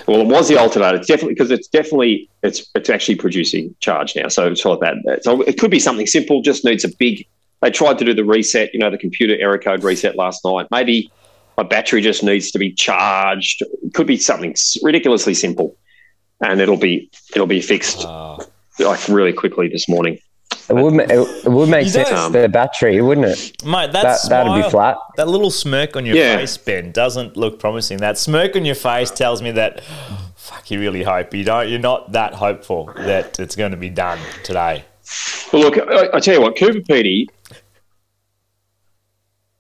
Well, 0.08 0.22
it 0.22 0.28
was 0.28 0.48
the 0.48 0.58
alternator. 0.58 0.98
It's 0.98 1.08
definitely 1.08 1.34
because 1.34 1.52
it's 1.52 1.68
definitely 1.68 2.30
it's 2.44 2.70
it's 2.76 2.90
actually 2.90 3.16
producing 3.16 3.76
charge 3.80 4.16
now. 4.16 4.28
So 4.28 4.52
it's 4.52 4.66
all 4.66 4.78
that. 4.80 5.24
So 5.24 5.42
it 5.42 5.58
could 5.60 5.72
be 5.72 5.80
something 5.80 6.08
simple. 6.08 6.42
Just 6.42 6.66
needs 6.66 6.84
a 6.84 6.90
big. 7.00 7.26
They 7.62 7.72
tried 7.72 7.98
to 8.00 8.06
do 8.06 8.14
the 8.14 8.24
reset. 8.24 8.74
You 8.74 8.80
know, 8.80 8.90
the 8.90 8.98
computer 8.98 9.36
error 9.40 9.58
code 9.58 9.84
reset 9.84 10.16
last 10.16 10.44
night. 10.46 10.68
Maybe 10.72 11.12
my 11.58 11.64
battery 11.64 12.02
just 12.02 12.24
needs 12.24 12.52
to 12.52 12.60
be 12.60 12.72
charged. 12.72 13.62
It 13.62 13.94
could 13.94 14.08
be 14.08 14.18
something 14.18 14.56
ridiculously 14.84 15.34
simple, 15.34 15.76
and 16.42 16.60
it'll 16.62 16.78
be 16.78 17.10
it'll 17.34 17.48
be 17.48 17.62
fixed 17.62 18.06
Uh, 18.06 18.38
like 18.80 19.08
really 19.08 19.34
quickly 19.34 19.68
this 19.70 19.88
morning. 19.88 20.20
It 20.68 20.74
would, 20.74 20.96
it, 20.96 21.12
it 21.46 21.50
would 21.52 21.70
make 21.70 21.88
sense 21.88 22.10
don't- 22.10 22.32
for 22.32 22.42
the 22.42 22.50
battery, 22.50 23.00
wouldn't 23.02 23.28
it? 23.28 23.64
mate, 23.66 23.92
That, 23.92 24.04
that 24.04 24.20
that'd 24.30 24.64
be 24.64 24.70
flat. 24.70 24.98
That 25.16 25.28
little 25.28 25.52
smirk 25.52 25.96
on 25.96 26.06
your 26.06 26.16
Yeah. 26.16 26.38
face, 26.38 26.58
Ben, 26.58 26.92
doesn't 26.92 27.38
look 27.38 27.60
promising. 27.60 27.98
That 28.00 28.18
smirk 28.18 28.56
on 28.56 28.66
your 28.66 28.76
face 28.76 29.12
tells 29.12 29.42
me 29.44 29.52
that, 29.52 29.84
fuck, 30.36 30.72
you 30.72 30.80
really 30.80 31.04
hope 31.04 31.34
you 31.36 31.44
don't. 31.44 31.70
You're 31.70 31.80
not 31.80 32.14
that 32.14 32.34
hopeful 32.34 32.92
that 32.98 33.40
it's 33.40 33.56
going 33.56 33.72
to 33.72 33.78
be 33.78 33.90
done 33.90 34.18
today. 34.44 34.86
Well, 35.54 35.62
look, 35.62 35.78
I, 35.78 36.18
I 36.18 36.20
tell 36.20 36.34
you 36.34 36.42
what, 36.42 36.56
Coober 36.56 36.84
Pedy, 36.86 37.28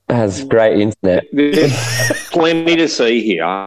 has 0.10 0.44
great 0.46 0.80
internet. 0.80 1.26
there's 1.34 2.30
plenty 2.32 2.76
to 2.78 2.88
see 2.88 3.22
here. 3.24 3.66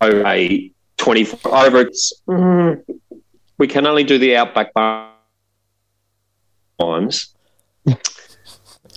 Over 0.00 0.26
a 0.26 0.70
twenty-four 0.98 1.54
over. 1.54 1.80
It's, 1.82 2.12
mm, 2.28 2.82
we 3.58 3.66
can 3.68 3.86
only 3.86 4.04
do 4.04 4.18
the 4.18 4.36
outback 4.36 4.74
bar 4.74 5.11
times. 6.86 7.34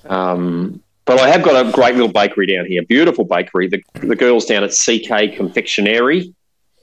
Um, 0.06 0.82
but 1.06 1.19
I 1.19 1.30
have 1.30 1.43
got 1.43 1.65
a 1.65 1.71
great 1.71 1.93
little 1.95 2.12
bakery 2.12 2.48
down 2.48 2.65
here, 2.65 2.82
beautiful 2.84 3.26
bakery. 3.26 3.67
The, 3.67 3.82
the 4.08 4.15
girls 4.15 4.45
down 4.45 4.63
at 4.63 4.71
CK 4.71 5.36
Confectionery. 5.36 6.34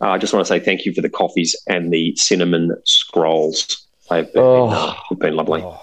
Uh, 0.00 0.10
I 0.10 0.18
just 0.18 0.32
want 0.32 0.46
to 0.46 0.48
say 0.48 0.60
thank 0.60 0.84
you 0.84 0.92
for 0.92 1.00
the 1.00 1.08
coffees 1.08 1.56
and 1.68 1.92
the 1.92 2.14
cinnamon 2.16 2.76
scrolls. 2.84 3.86
They've 4.10 4.32
been, 4.32 4.42
Oh. 4.42 4.68
uh, 5.10 5.14
been 5.14 5.36
lovely. 5.36 5.62
Oh, 5.64 5.80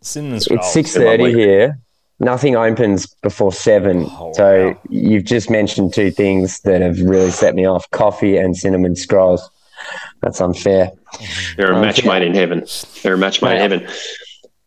cinnamon 0.00 0.40
scrolls. 0.40 0.60
It's 0.60 0.72
six 0.72 0.94
thirty 0.94 1.32
here. 1.32 1.78
Nothing 2.18 2.56
opens 2.56 3.06
before 3.22 3.52
seven. 3.52 4.06
Oh, 4.08 4.32
so 4.34 4.68
wow. 4.68 4.80
you've 4.88 5.24
just 5.24 5.50
mentioned 5.50 5.92
two 5.92 6.10
things 6.10 6.60
that 6.60 6.80
have 6.82 6.98
really 7.00 7.30
set 7.30 7.54
me 7.54 7.66
off: 7.66 7.88
coffee 7.90 8.36
and 8.36 8.56
cinnamon 8.56 8.96
scrolls. 8.96 9.48
That's 10.22 10.40
unfair. 10.40 10.90
They're 11.56 11.72
a 11.72 11.80
match 11.80 12.04
made 12.04 12.22
in 12.22 12.34
heaven. 12.34 12.66
They're 13.02 13.14
a 13.14 13.18
match 13.18 13.42
made 13.42 13.56
in 13.56 13.58
heaven. 13.58 13.88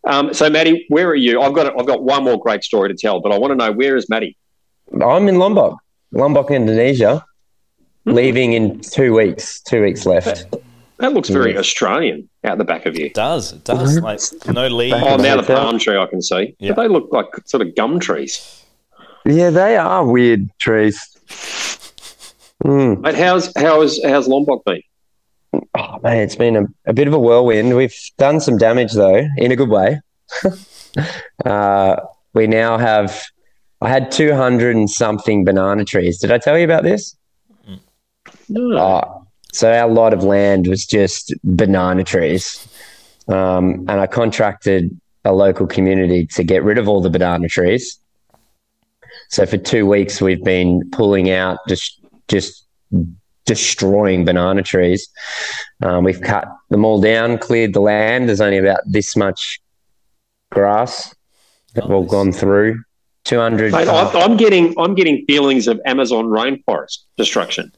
Um, 0.09 0.33
so, 0.33 0.49
Maddie, 0.49 0.85
where 0.89 1.07
are 1.07 1.15
you? 1.15 1.39
I've 1.41 1.53
got 1.53 1.79
I've 1.79 1.85
got 1.85 2.03
one 2.03 2.23
more 2.23 2.39
great 2.39 2.63
story 2.63 2.89
to 2.89 2.95
tell, 2.95 3.19
but 3.21 3.31
I 3.31 3.37
want 3.37 3.51
to 3.51 3.55
know 3.55 3.71
where 3.71 3.95
is 3.95 4.09
Maddie? 4.09 4.35
I'm 5.05 5.27
in 5.27 5.37
Lombok, 5.37 5.77
Lombok, 6.11 6.49
Indonesia. 6.51 7.23
Hmm. 8.05 8.13
Leaving 8.13 8.53
in 8.53 8.79
two 8.79 9.13
weeks. 9.13 9.61
Two 9.61 9.81
weeks 9.83 10.05
left. 10.05 10.45
That 10.97 11.13
looks 11.13 11.29
very 11.29 11.51
Yes. 11.51 11.59
Australian 11.59 12.27
out 12.43 12.57
the 12.57 12.63
back 12.65 12.85
of 12.85 12.97
you. 12.97 13.05
It 13.05 13.13
does. 13.13 13.53
It 13.53 13.63
does. 13.63 13.99
Like, 13.99 14.19
no 14.53 14.67
leaves. 14.67 14.97
Oh, 14.99 15.15
now 15.17 15.37
the 15.39 15.43
palm 15.43 15.77
tree 15.79 15.95
I 15.97 16.05
can 16.07 16.21
see, 16.21 16.55
Yeah. 16.59 16.73
but 16.73 16.81
they 16.81 16.87
look 16.89 17.09
like 17.11 17.27
sort 17.45 17.61
of 17.61 17.75
gum 17.75 17.99
trees. 17.99 18.63
Yeah, 19.25 19.49
they 19.49 19.77
are 19.77 20.05
weird 20.05 20.49
trees. 20.59 20.97
Mm. 22.65 23.01
Mate, 23.01 23.15
how's 23.15 23.53
how's 23.55 24.03
how's 24.03 24.27
Lombok 24.27 24.65
been? 24.65 24.81
Oh, 25.53 25.99
man, 26.03 26.17
it's 26.17 26.35
been 26.35 26.55
a, 26.55 26.65
a 26.85 26.93
bit 26.93 27.07
of 27.07 27.13
a 27.13 27.19
whirlwind. 27.19 27.75
We've 27.75 27.95
done 28.17 28.39
some 28.39 28.57
damage 28.57 28.93
though, 28.93 29.27
in 29.37 29.51
a 29.51 29.55
good 29.55 29.69
way. 29.69 30.01
uh, 31.45 31.95
we 32.33 32.47
now 32.47 32.77
have. 32.77 33.23
I 33.81 33.89
had 33.89 34.11
two 34.11 34.33
hundred 34.33 34.75
and 34.75 34.89
something 34.89 35.45
banana 35.45 35.85
trees. 35.85 36.19
Did 36.19 36.31
I 36.31 36.37
tell 36.37 36.57
you 36.57 36.65
about 36.65 36.83
this? 36.83 37.15
Oh, 38.55 39.27
so 39.53 39.71
our 39.71 39.89
lot 39.89 40.13
of 40.13 40.23
land 40.23 40.67
was 40.67 40.85
just 40.85 41.33
banana 41.43 42.03
trees, 42.03 42.67
um, 43.27 43.85
and 43.87 43.91
I 43.91 44.07
contracted 44.07 44.99
a 45.25 45.33
local 45.33 45.65
community 45.65 46.25
to 46.27 46.43
get 46.43 46.63
rid 46.63 46.77
of 46.77 46.87
all 46.87 47.01
the 47.01 47.09
banana 47.09 47.47
trees. 47.47 47.99
So 49.29 49.45
for 49.45 49.57
two 49.57 49.85
weeks, 49.85 50.21
we've 50.21 50.43
been 50.43 50.89
pulling 50.91 51.29
out 51.31 51.59
just 51.67 52.01
just 52.27 52.65
destroying 53.49 54.25
banana 54.25 54.61
trees. 54.61 55.09
Um, 55.81 56.03
we've 56.03 56.21
cut 56.21 56.47
them 56.69 56.85
all 56.85 57.01
down, 57.01 57.39
cleared 57.39 57.73
the 57.73 57.81
land. 57.81 58.29
There's 58.29 58.41
only 58.41 58.59
about 58.59 58.81
this 58.85 59.15
much 59.15 59.59
grass 60.51 61.15
that 61.73 61.85
we've 61.85 61.95
all 61.95 62.05
gone 62.05 62.31
through. 62.31 62.83
Two 63.23 63.39
hundred. 63.39 63.71
Mate, 63.71 63.87
I'm, 63.87 64.15
I'm 64.15 64.37
getting 64.37 64.73
I'm 64.77 64.93
getting 64.93 65.25
feelings 65.25 65.67
of 65.67 65.81
Amazon 65.85 66.25
rainforest 66.25 66.99
destruction. 67.17 67.71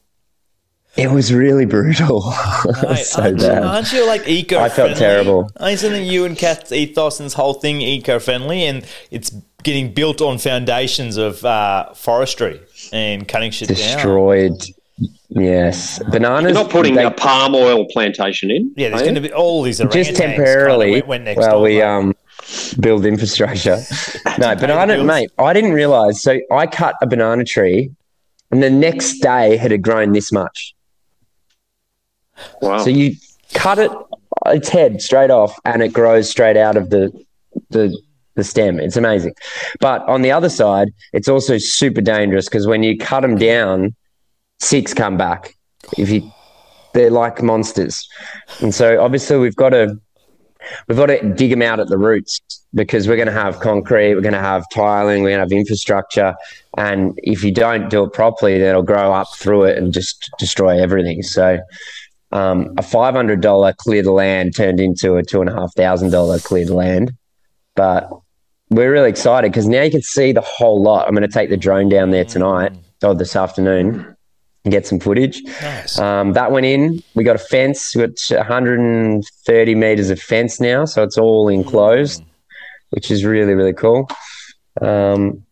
It 0.97 1.09
was 1.09 1.33
really 1.33 1.65
brutal. 1.65 2.21
Mate, 2.83 3.05
so 3.05 3.21
aren't, 3.23 3.39
you, 3.39 3.47
bad. 3.47 3.63
aren't 3.63 3.93
you 3.93 4.05
like 4.05 4.27
eco? 4.27 4.59
I 4.59 4.67
felt 4.67 4.97
terrible. 4.97 5.49
Isn't 5.61 6.03
you 6.03 6.25
and 6.25 6.37
Kat's 6.37 6.73
ethos 6.73 7.19
and 7.19 7.25
this 7.25 7.33
whole 7.33 7.53
thing 7.53 7.79
eco-friendly, 7.79 8.65
and 8.65 8.85
it's 9.09 9.31
getting 9.63 9.93
built 9.93 10.21
on 10.21 10.37
foundations 10.37 11.15
of 11.15 11.45
uh, 11.45 11.93
forestry 11.93 12.59
and 12.91 13.25
cutting 13.25 13.51
shit 13.51 13.69
down. 13.69 14.57
Destroyed. 15.33 15.45
Yes, 15.45 15.99
bananas. 16.09 16.53
You're 16.53 16.63
not 16.63 16.69
putting 16.71 16.95
they- 16.95 17.05
a 17.05 17.11
palm 17.11 17.55
oil 17.55 17.85
plantation 17.89 18.51
in. 18.51 18.73
Yeah, 18.75 18.89
there's 18.89 19.01
going 19.01 19.15
to 19.15 19.21
be 19.21 19.31
all 19.33 19.61
these 19.63 19.79
orangutans 19.79 19.91
just 19.93 20.15
temporarily 20.15 20.91
Kind 20.91 21.03
of 21.03 21.07
went, 21.07 21.07
went 21.07 21.23
next 21.23 21.37
while 21.37 21.51
door, 21.51 21.61
we 21.61 21.75
mate. 21.77 21.81
um 21.83 22.15
build 22.79 23.05
infrastructure. 23.05 23.77
no, 24.39 24.47
pay 24.49 24.55
the 24.55 24.55
banana, 24.61 24.93
bills. 24.95 25.07
mate. 25.07 25.31
I 25.37 25.53
didn't 25.53 25.73
realize. 25.73 26.21
So 26.21 26.39
I 26.51 26.67
cut 26.67 26.95
a 27.01 27.07
banana 27.07 27.43
tree, 27.45 27.91
and 28.51 28.61
the 28.61 28.69
next 28.69 29.19
day 29.19 29.53
it 29.53 29.71
had 29.71 29.81
grown 29.81 30.11
this 30.13 30.31
much. 30.31 30.75
Wow. 32.61 32.79
So 32.79 32.89
you 32.89 33.15
cut 33.53 33.77
it, 33.79 33.91
its 34.47 34.69
head 34.69 35.01
straight 35.01 35.29
off, 35.31 35.57
and 35.65 35.81
it 35.83 35.93
grows 35.93 36.29
straight 36.29 36.57
out 36.57 36.75
of 36.75 36.89
the 36.89 37.11
the 37.69 37.97
the 38.35 38.43
stem. 38.43 38.79
It's 38.79 38.97
amazing. 38.97 39.33
But 39.79 40.01
on 40.07 40.21
the 40.23 40.31
other 40.31 40.49
side, 40.49 40.89
it's 41.13 41.27
also 41.27 41.57
super 41.57 42.01
dangerous 42.01 42.45
because 42.49 42.65
when 42.67 42.81
you 42.83 42.97
cut 42.97 43.21
them 43.21 43.37
down, 43.37 43.93
six 44.61 44.93
come 44.93 45.17
back. 45.17 45.55
If 45.97 46.09
you, 46.09 46.31
they're 46.93 47.09
like 47.09 47.41
monsters, 47.41 48.07
and 48.61 48.73
so 48.73 49.01
obviously 49.01 49.37
we've 49.37 49.55
got 49.55 49.69
to 49.69 49.99
we've 50.87 50.97
got 50.97 51.07
to 51.07 51.33
dig 51.33 51.49
them 51.49 51.61
out 51.61 51.79
at 51.79 51.87
the 51.87 51.97
roots 51.97 52.39
because 52.73 53.07
we're 53.07 53.15
going 53.15 53.27
to 53.27 53.33
have 53.33 53.59
concrete, 53.59 54.15
we're 54.15 54.21
going 54.21 54.33
to 54.33 54.39
have 54.39 54.63
tiling, 54.71 55.23
we're 55.23 55.29
going 55.29 55.39
to 55.39 55.55
have 55.55 55.59
infrastructure, 55.59 56.35
and 56.77 57.19
if 57.23 57.43
you 57.43 57.51
don't 57.51 57.89
do 57.89 58.03
it 58.03 58.13
properly, 58.13 58.57
then 58.59 58.69
it'll 58.69 58.83
grow 58.83 59.11
up 59.13 59.27
through 59.35 59.63
it 59.63 59.77
and 59.77 59.93
just 59.93 60.31
destroy 60.39 60.81
everything. 60.81 61.23
So 61.23 61.59
um, 62.31 62.73
a 62.77 62.83
five 62.83 63.15
hundred 63.15 63.41
dollar 63.41 63.73
clear 63.73 64.03
the 64.03 64.11
land 64.11 64.55
turned 64.55 64.79
into 64.79 65.15
a 65.15 65.23
two 65.23 65.41
and 65.41 65.49
a 65.49 65.53
half 65.53 65.73
thousand 65.75 66.11
dollar 66.11 66.39
clear 66.39 66.65
the 66.65 66.75
land. 66.75 67.13
But 67.75 68.09
we're 68.69 68.91
really 68.91 69.09
excited 69.09 69.51
because 69.51 69.67
now 69.67 69.81
you 69.81 69.91
can 69.91 70.01
see 70.01 70.31
the 70.31 70.41
whole 70.41 70.81
lot. 70.81 71.07
I'm 71.07 71.13
going 71.13 71.27
to 71.27 71.33
take 71.33 71.49
the 71.49 71.57
drone 71.57 71.89
down 71.89 72.11
there 72.11 72.23
tonight 72.23 72.73
or 73.03 73.15
this 73.15 73.35
afternoon 73.35 74.10
and 74.63 74.71
get 74.71 74.85
some 74.85 74.99
footage. 74.99 75.41
nice. 75.43 75.97
Um, 75.97 76.33
that 76.33 76.51
went 76.51 76.65
in. 76.65 77.01
We 77.15 77.23
got 77.23 77.35
a 77.35 77.39
fence. 77.39 77.95
We 77.95 78.05
got 78.05 78.19
130 78.29 79.75
meters 79.75 80.09
of 80.09 80.21
fence 80.21 80.59
now, 80.59 80.85
so 80.85 81.03
it's 81.03 81.17
all 81.17 81.47
enclosed, 81.47 82.23
which 82.91 83.11
is 83.11 83.25
really 83.25 83.53
really 83.53 83.73
cool. 83.73 84.09
Um, 84.81 85.43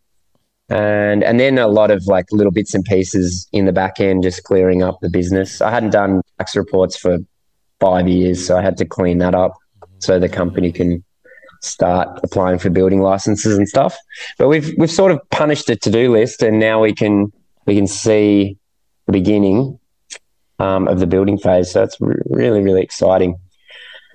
and 0.69 1.23
and 1.23 1.39
then 1.39 1.57
a 1.57 1.67
lot 1.67 1.89
of 1.89 2.05
like 2.05 2.25
little 2.31 2.51
bits 2.51 2.75
and 2.75 2.85
pieces 2.85 3.47
in 3.51 3.65
the 3.65 3.73
back 3.73 3.99
end, 3.99 4.23
just 4.23 4.43
clearing 4.43 4.83
up 4.83 4.99
the 5.01 5.09
business. 5.09 5.61
I 5.61 5.71
hadn't 5.71 5.91
done 5.91 6.21
tax 6.37 6.55
reports 6.55 6.95
for 6.95 7.17
five 7.79 8.07
years, 8.07 8.45
so 8.45 8.57
I 8.57 8.61
had 8.61 8.77
to 8.77 8.85
clean 8.85 9.17
that 9.19 9.33
up 9.33 9.53
so 9.99 10.19
the 10.19 10.29
company 10.29 10.71
can 10.71 11.03
start 11.61 12.19
applying 12.23 12.59
for 12.59 12.69
building 12.69 13.01
licenses 13.01 13.57
and 13.57 13.67
stuff. 13.67 13.97
But 14.37 14.47
we've 14.47 14.73
we've 14.77 14.91
sort 14.91 15.11
of 15.11 15.19
punished 15.31 15.69
a 15.69 15.75
to 15.75 15.89
do 15.89 16.11
list, 16.11 16.43
and 16.43 16.59
now 16.59 16.81
we 16.81 16.93
can 16.93 17.31
we 17.65 17.75
can 17.75 17.87
see 17.87 18.57
the 19.11 19.19
beginning 19.19 19.79
um, 20.59 20.87
of 20.87 20.99
the 20.99 21.07
building 21.07 21.37
phase. 21.37 21.71
So 21.71 21.83
it's 21.83 21.99
re- 21.99 22.15
really 22.25 22.61
really 22.61 22.81
exciting. 22.81 23.39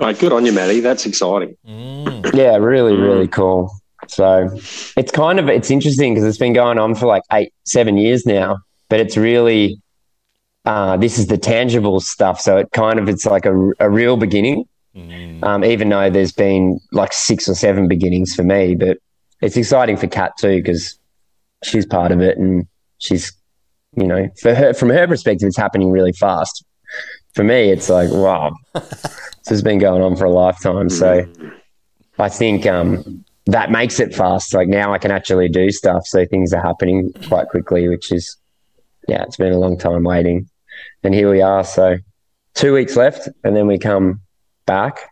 Right, 0.00 0.18
good 0.18 0.32
on 0.32 0.44
you, 0.44 0.52
Matty. 0.52 0.80
That's 0.80 1.06
exciting. 1.06 1.56
Mm. 1.66 2.34
Yeah, 2.34 2.56
really 2.56 2.96
really 2.96 3.28
cool. 3.28 3.70
So 4.08 4.50
it's 4.96 5.10
kind 5.10 5.38
of 5.38 5.48
it's 5.48 5.70
interesting 5.70 6.14
because 6.14 6.26
it's 6.26 6.38
been 6.38 6.52
going 6.52 6.78
on 6.78 6.94
for 6.94 7.06
like 7.06 7.22
eight 7.32 7.52
seven 7.64 7.96
years 7.96 8.26
now, 8.26 8.58
but 8.88 9.00
it's 9.00 9.16
really 9.16 9.80
uh, 10.64 10.96
this 10.96 11.18
is 11.18 11.26
the 11.26 11.38
tangible 11.38 12.00
stuff. 12.00 12.40
So 12.40 12.56
it 12.58 12.70
kind 12.72 12.98
of 12.98 13.08
it's 13.08 13.26
like 13.26 13.46
a, 13.46 13.72
a 13.80 13.90
real 13.90 14.16
beginning. 14.16 14.66
Mm. 14.96 15.42
um, 15.42 15.64
even 15.64 15.88
though 15.88 16.08
there's 16.08 16.30
been 16.30 16.78
like 16.92 17.12
six 17.12 17.48
or 17.48 17.54
seven 17.56 17.88
beginnings 17.88 18.32
for 18.32 18.44
me. 18.44 18.76
But 18.76 18.98
it's 19.42 19.56
exciting 19.56 19.96
for 19.96 20.06
Kat 20.06 20.36
too 20.38 20.62
because 20.62 20.96
she's 21.64 21.84
part 21.84 22.12
of 22.12 22.20
it, 22.20 22.38
and 22.38 22.68
she's, 22.98 23.32
you 23.96 24.06
know, 24.06 24.28
for 24.40 24.54
her 24.54 24.74
from 24.74 24.90
her 24.90 25.06
perspective, 25.06 25.46
it's 25.46 25.56
happening 25.56 25.90
really 25.90 26.12
fast. 26.12 26.64
For 27.34 27.44
me, 27.44 27.70
it's 27.70 27.88
like 27.88 28.10
wow, 28.10 28.54
this 28.74 29.48
has 29.48 29.62
been 29.62 29.78
going 29.78 30.02
on 30.02 30.16
for 30.16 30.24
a 30.24 30.30
lifetime. 30.30 30.88
So 30.88 31.26
I 32.18 32.28
think 32.28 32.66
um, 32.66 33.24
that 33.46 33.70
makes 33.70 34.00
it 34.00 34.14
fast. 34.14 34.54
Like 34.54 34.68
now, 34.68 34.92
I 34.92 34.98
can 34.98 35.10
actually 35.10 35.48
do 35.48 35.70
stuff, 35.70 36.06
so 36.06 36.24
things 36.26 36.52
are 36.52 36.62
happening 36.62 37.12
quite 37.28 37.48
quickly, 37.48 37.88
which 37.88 38.12
is 38.12 38.36
yeah, 39.08 39.22
it's 39.22 39.36
been 39.36 39.52
a 39.52 39.58
long 39.58 39.78
time 39.78 40.04
waiting, 40.04 40.48
and 41.02 41.14
here 41.14 41.30
we 41.30 41.42
are. 41.42 41.64
So 41.64 41.96
two 42.54 42.72
weeks 42.72 42.96
left, 42.96 43.28
and 43.42 43.56
then 43.56 43.66
we 43.66 43.78
come 43.78 44.20
back 44.66 45.10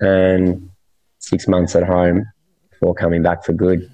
and 0.00 0.70
six 1.18 1.46
months 1.46 1.76
at 1.76 1.84
home 1.84 2.24
before 2.70 2.94
coming 2.94 3.22
back 3.22 3.44
for 3.44 3.52
good. 3.52 3.90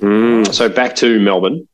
Mm, 0.00 0.52
so 0.52 0.68
back 0.68 0.94
to 0.96 1.18
Melbourne. 1.20 1.66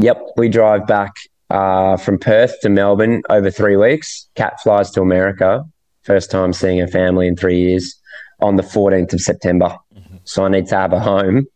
Yep, 0.00 0.22
we 0.36 0.48
drive 0.48 0.86
back 0.86 1.12
uh, 1.50 1.96
from 1.96 2.18
Perth 2.20 2.60
to 2.60 2.68
Melbourne 2.68 3.22
over 3.30 3.50
three 3.50 3.76
weeks. 3.76 4.28
Cat 4.36 4.60
flies 4.62 4.92
to 4.92 5.00
America, 5.00 5.64
first 6.02 6.30
time 6.30 6.52
seeing 6.52 6.78
her 6.78 6.86
family 6.86 7.26
in 7.26 7.34
three 7.34 7.60
years, 7.60 8.00
on 8.40 8.54
the 8.54 8.62
14th 8.62 9.12
of 9.14 9.20
September. 9.20 9.76
So 10.22 10.44
I 10.44 10.50
need 10.50 10.68
to 10.68 10.76
have 10.76 10.92
a 10.92 11.00
home 11.00 11.48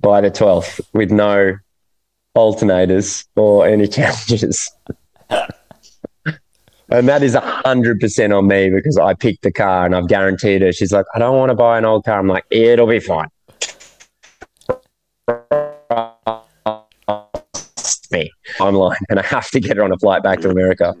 by 0.00 0.20
the 0.20 0.30
12th 0.30 0.80
with 0.92 1.10
no 1.10 1.56
alternators 2.36 3.26
or 3.34 3.66
any 3.66 3.88
challenges. 3.88 4.70
And 6.90 7.08
that 7.08 7.24
is 7.24 7.34
100% 7.34 8.38
on 8.38 8.46
me 8.46 8.70
because 8.70 8.98
I 8.98 9.14
picked 9.14 9.42
the 9.42 9.50
car 9.50 9.84
and 9.84 9.96
I've 9.96 10.06
guaranteed 10.06 10.62
her. 10.62 10.72
She's 10.72 10.92
like, 10.92 11.06
I 11.12 11.18
don't 11.18 11.36
want 11.36 11.50
to 11.50 11.56
buy 11.56 11.78
an 11.78 11.86
old 11.86 12.04
car. 12.04 12.20
I'm 12.20 12.28
like, 12.28 12.44
it'll 12.50 12.86
be 12.86 13.00
fine. 13.00 13.28
Me. 18.12 18.30
I'm 18.60 18.74
lying 18.74 18.98
and 19.08 19.18
I 19.18 19.22
have 19.22 19.50
to 19.50 19.60
get 19.60 19.76
her 19.76 19.82
on 19.84 19.92
a 19.92 19.98
flight 19.98 20.22
back 20.22 20.40
to 20.40 20.50
America. 20.50 20.94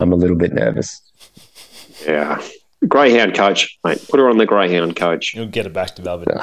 I'm 0.00 0.12
a 0.12 0.16
little 0.16 0.36
bit 0.36 0.52
nervous. 0.52 1.00
Yeah. 2.06 2.42
Greyhound 2.88 3.34
coach, 3.34 3.78
mate. 3.84 4.04
Put 4.08 4.20
her 4.20 4.28
on 4.28 4.38
the 4.38 4.46
Greyhound 4.46 4.96
coach. 4.96 5.34
You'll 5.34 5.46
get 5.46 5.64
her 5.64 5.70
back 5.70 5.94
to 5.96 6.02
Melbourne. 6.02 6.38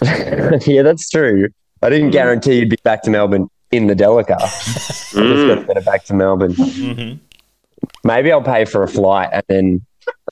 yeah, 0.66 0.82
that's 0.82 1.08
true. 1.10 1.48
I 1.82 1.90
didn't 1.90 2.10
guarantee 2.10 2.58
you'd 2.60 2.70
be 2.70 2.78
back 2.84 3.02
to 3.02 3.10
Melbourne 3.10 3.48
in 3.70 3.86
the 3.86 3.94
Delica. 3.94 4.36
I 4.40 4.46
just 4.46 5.14
got 5.14 5.54
to 5.56 5.64
get 5.66 5.76
it 5.76 5.84
back 5.84 6.04
to 6.04 6.14
Melbourne. 6.14 6.54
hmm 6.54 7.12
Maybe 8.04 8.30
I'll 8.30 8.42
pay 8.42 8.64
for 8.64 8.82
a 8.82 8.88
flight 8.88 9.30
and 9.32 9.42
then 9.48 9.86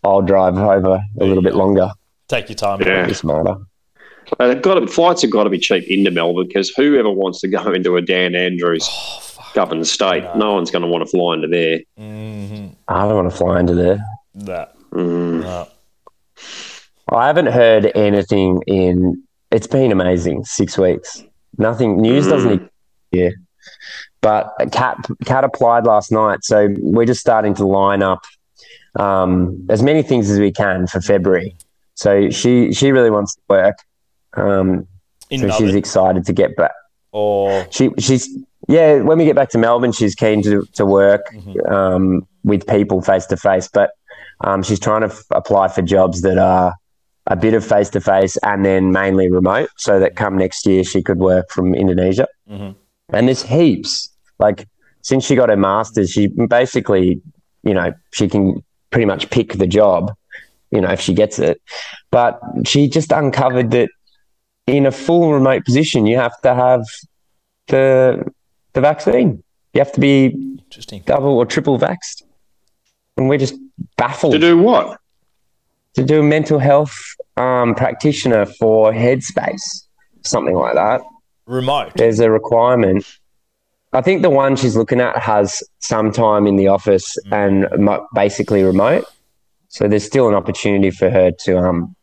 I'll 0.04 0.22
drive 0.22 0.56
over 0.56 1.00
a 1.20 1.24
little 1.24 1.42
bit 1.42 1.54
longer. 1.54 1.90
Take 2.28 2.48
your 2.48 2.56
time. 2.56 2.80
Yeah. 2.82 3.06
Be 3.06 3.14
smarter. 3.14 3.56
Uh, 4.38 4.54
got 4.54 4.74
to, 4.74 4.86
flights 4.86 5.22
have 5.22 5.30
got 5.30 5.44
to 5.44 5.50
be 5.50 5.58
cheap 5.58 5.84
into 5.88 6.10
Melbourne 6.10 6.46
because 6.48 6.70
whoever 6.70 7.10
wants 7.10 7.40
to 7.40 7.48
go 7.48 7.72
into 7.72 7.96
a 7.96 8.02
Dan 8.02 8.34
Andrews 8.34 8.86
Oh, 8.90 9.50
governed 9.54 9.86
state, 9.86 10.22
No. 10.24 10.34
no 10.34 10.54
one's 10.54 10.70
going 10.70 10.82
to 10.82 10.88
want 10.88 11.02
to 11.04 11.10
fly 11.10 11.34
into 11.34 11.48
there. 11.48 11.80
hmm 11.96 12.68
I 12.88 13.02
don't 13.06 13.14
want 13.16 13.30
to 13.30 13.36
fly 13.36 13.60
into 13.60 13.74
there. 13.74 13.98
That. 14.34 14.74
Mm. 14.90 15.40
No. 15.42 15.68
I 17.10 17.26
haven't 17.26 17.46
heard 17.46 17.90
anything 17.94 18.62
in. 18.66 19.22
It's 19.50 19.66
been 19.66 19.90
amazing. 19.92 20.44
Six 20.44 20.76
weeks. 20.78 21.22
Nothing. 21.56 22.00
News 22.00 22.26
Mm. 22.26 22.30
doesn't 22.30 22.52
exist 22.52 22.72
here. 23.12 23.32
But 24.20 24.52
Cat 24.72 24.96
Cat 25.24 25.44
applied 25.44 25.84
last 25.86 26.12
night, 26.12 26.40
so 26.42 26.68
we're 26.78 27.06
just 27.06 27.20
starting 27.20 27.54
to 27.54 27.66
line 27.66 28.02
up 28.02 28.24
um, 28.98 29.66
as 29.70 29.82
many 29.82 30.02
things 30.02 30.30
as 30.30 30.38
we 30.38 30.50
can 30.52 30.86
for 30.86 31.00
February. 31.00 31.56
So 31.94 32.30
she 32.30 32.72
she 32.72 32.92
really 32.92 33.10
wants 33.10 33.34
to 33.36 33.40
work. 33.48 33.76
Um, 34.38 34.86
In 35.30 35.40
so 35.40 35.50
she's 35.50 35.74
excited 35.74 36.24
to 36.26 36.32
get 36.32 36.56
back. 36.56 36.72
Or 37.12 37.66
She 37.70 37.90
she's 37.98 38.28
yeah. 38.68 39.00
When 39.00 39.18
we 39.18 39.24
get 39.24 39.36
back 39.36 39.50
to 39.50 39.58
Melbourne, 39.58 39.92
she's 39.92 40.14
keen 40.14 40.42
to 40.42 40.64
to 40.74 40.84
work 40.86 41.22
Mhm. 41.34 41.70
um, 41.70 42.26
with 42.44 42.66
people 42.66 43.00
face 43.02 43.26
to 43.26 43.36
face, 43.36 43.68
but 43.68 43.90
um, 44.40 44.62
she's 44.62 44.78
trying 44.80 45.00
to 45.00 45.08
f- 45.08 45.24
apply 45.32 45.68
for 45.68 45.82
jobs 45.82 46.22
that 46.22 46.38
are 46.38 46.74
a 47.26 47.36
bit 47.36 47.54
of 47.54 47.64
face 47.64 47.90
to 47.90 48.00
face, 48.00 48.36
and 48.42 48.64
then 48.64 48.92
mainly 48.92 49.28
remote, 49.30 49.68
so 49.76 49.98
that 50.00 50.16
come 50.16 50.38
next 50.38 50.64
year 50.66 50.82
she 50.84 51.02
could 51.02 51.18
work 51.18 51.50
from 51.50 51.74
Indonesia. 51.74 52.26
Mhm. 52.50 52.74
And 53.12 53.26
there's 53.28 53.42
heaps. 53.42 54.10
Like 54.38 54.66
since 55.02 55.24
she 55.24 55.34
got 55.34 55.48
her 55.48 55.56
masters, 55.56 56.10
she 56.10 56.28
basically, 56.28 57.20
you 57.64 57.74
know, 57.74 57.92
she 58.12 58.28
can 58.28 58.62
pretty 58.90 59.06
much 59.06 59.28
pick 59.30 59.54
the 59.54 59.66
job, 59.66 60.12
you 60.70 60.80
know, 60.80 60.90
if 60.90 61.00
she 61.00 61.12
gets 61.14 61.38
it. 61.38 61.60
But 62.10 62.38
she 62.64 62.88
just 62.88 63.12
uncovered 63.12 63.70
that 63.72 63.88
in 64.68 64.86
a 64.86 64.92
full 64.92 65.32
remote 65.32 65.64
position, 65.64 66.06
you 66.06 66.16
have 66.16 66.38
to 66.42 66.54
have 66.54 66.82
the 67.68 68.24
the 68.74 68.80
vaccine. 68.80 69.42
You 69.74 69.80
have 69.80 69.92
to 69.92 70.00
be 70.00 70.26
Interesting. 70.64 71.02
double 71.06 71.36
or 71.38 71.46
triple 71.46 71.78
vaxxed. 71.78 72.22
And 73.16 73.28
we're 73.28 73.38
just 73.38 73.54
baffled 73.96 74.32
To 74.34 74.38
do 74.38 74.58
what? 74.58 74.98
to 75.94 76.04
do 76.04 76.20
a 76.20 76.22
mental 76.22 76.58
health 76.58 76.94
um, 77.36 77.74
practitioner 77.74 78.46
for 78.46 78.92
Headspace, 78.92 79.86
something 80.22 80.54
like 80.54 80.74
that. 80.74 81.00
Remote. 81.46 81.92
There's 81.96 82.20
a 82.20 82.30
requirement. 82.30 83.04
I 83.92 84.02
think 84.02 84.22
the 84.22 84.30
one 84.30 84.54
she's 84.54 84.76
looking 84.76 85.00
at 85.00 85.16
has 85.18 85.62
some 85.80 86.12
time 86.12 86.46
in 86.46 86.56
the 86.56 86.68
office 86.68 87.16
and 87.32 87.66
mo- 87.78 88.06
basically 88.14 88.62
remote. 88.62 89.04
So 89.70 89.88
there's 89.88 90.04
still 90.04 90.28
an 90.28 90.34
opportunity 90.34 90.90
for 90.90 91.10
her 91.10 91.32
to, 91.44 91.58
um, 91.58 91.96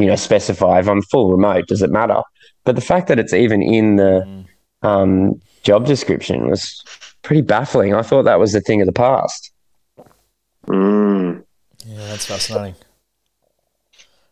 you 0.00 0.06
know, 0.06 0.16
specify 0.16 0.78
if 0.78 0.88
I'm 0.88 1.02
full 1.02 1.30
remote, 1.30 1.66
does 1.66 1.82
it 1.82 1.90
matter? 1.90 2.22
But 2.64 2.74
the 2.74 2.82
fact 2.82 3.08
that 3.08 3.18
it's 3.18 3.32
even 3.32 3.62
in 3.62 3.96
the 3.96 4.44
um, 4.82 5.40
job 5.62 5.86
description 5.86 6.48
was 6.48 6.82
pretty 7.22 7.42
baffling. 7.42 7.94
I 7.94 8.02
thought 8.02 8.24
that 8.24 8.38
was 8.38 8.52
the 8.52 8.60
thing 8.60 8.80
of 8.80 8.86
the 8.86 8.92
past. 8.92 9.52
Mm. 10.66 11.44
Yeah, 11.86 12.06
that's 12.08 12.26
fascinating. 12.26 12.74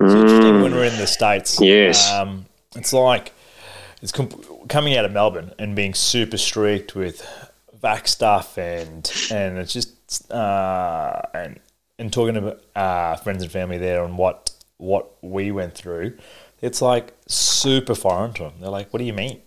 It's 0.00 0.14
interesting 0.14 0.62
when 0.62 0.72
we're 0.72 0.84
in 0.84 0.96
the 0.98 1.06
states. 1.06 1.60
Yes. 1.60 2.10
um, 2.12 2.46
it's 2.76 2.92
like 2.92 3.32
it's 4.00 4.12
comp- 4.12 4.68
coming 4.68 4.96
out 4.96 5.04
of 5.04 5.12
Melbourne 5.12 5.52
and 5.58 5.74
being 5.74 5.94
super 5.94 6.36
strict 6.36 6.94
with 6.94 7.26
vac 7.80 8.08
stuff 8.08 8.58
and 8.58 9.10
and 9.30 9.58
it's 9.58 9.72
just 9.72 10.30
uh, 10.30 11.20
and 11.34 11.58
and 11.98 12.12
talking 12.12 12.34
to 12.34 12.58
uh, 12.76 13.16
friends 13.16 13.42
and 13.42 13.50
family 13.50 13.78
there 13.78 14.02
on 14.02 14.16
what 14.16 14.50
what 14.78 15.10
we 15.22 15.52
went 15.52 15.74
through. 15.74 16.16
It's 16.60 16.80
like 16.82 17.12
super 17.28 17.94
foreign 17.94 18.32
to 18.34 18.44
them. 18.44 18.54
They're 18.60 18.70
like, 18.70 18.92
"What 18.92 18.98
do 18.98 19.04
you 19.04 19.12
mean?" 19.12 19.40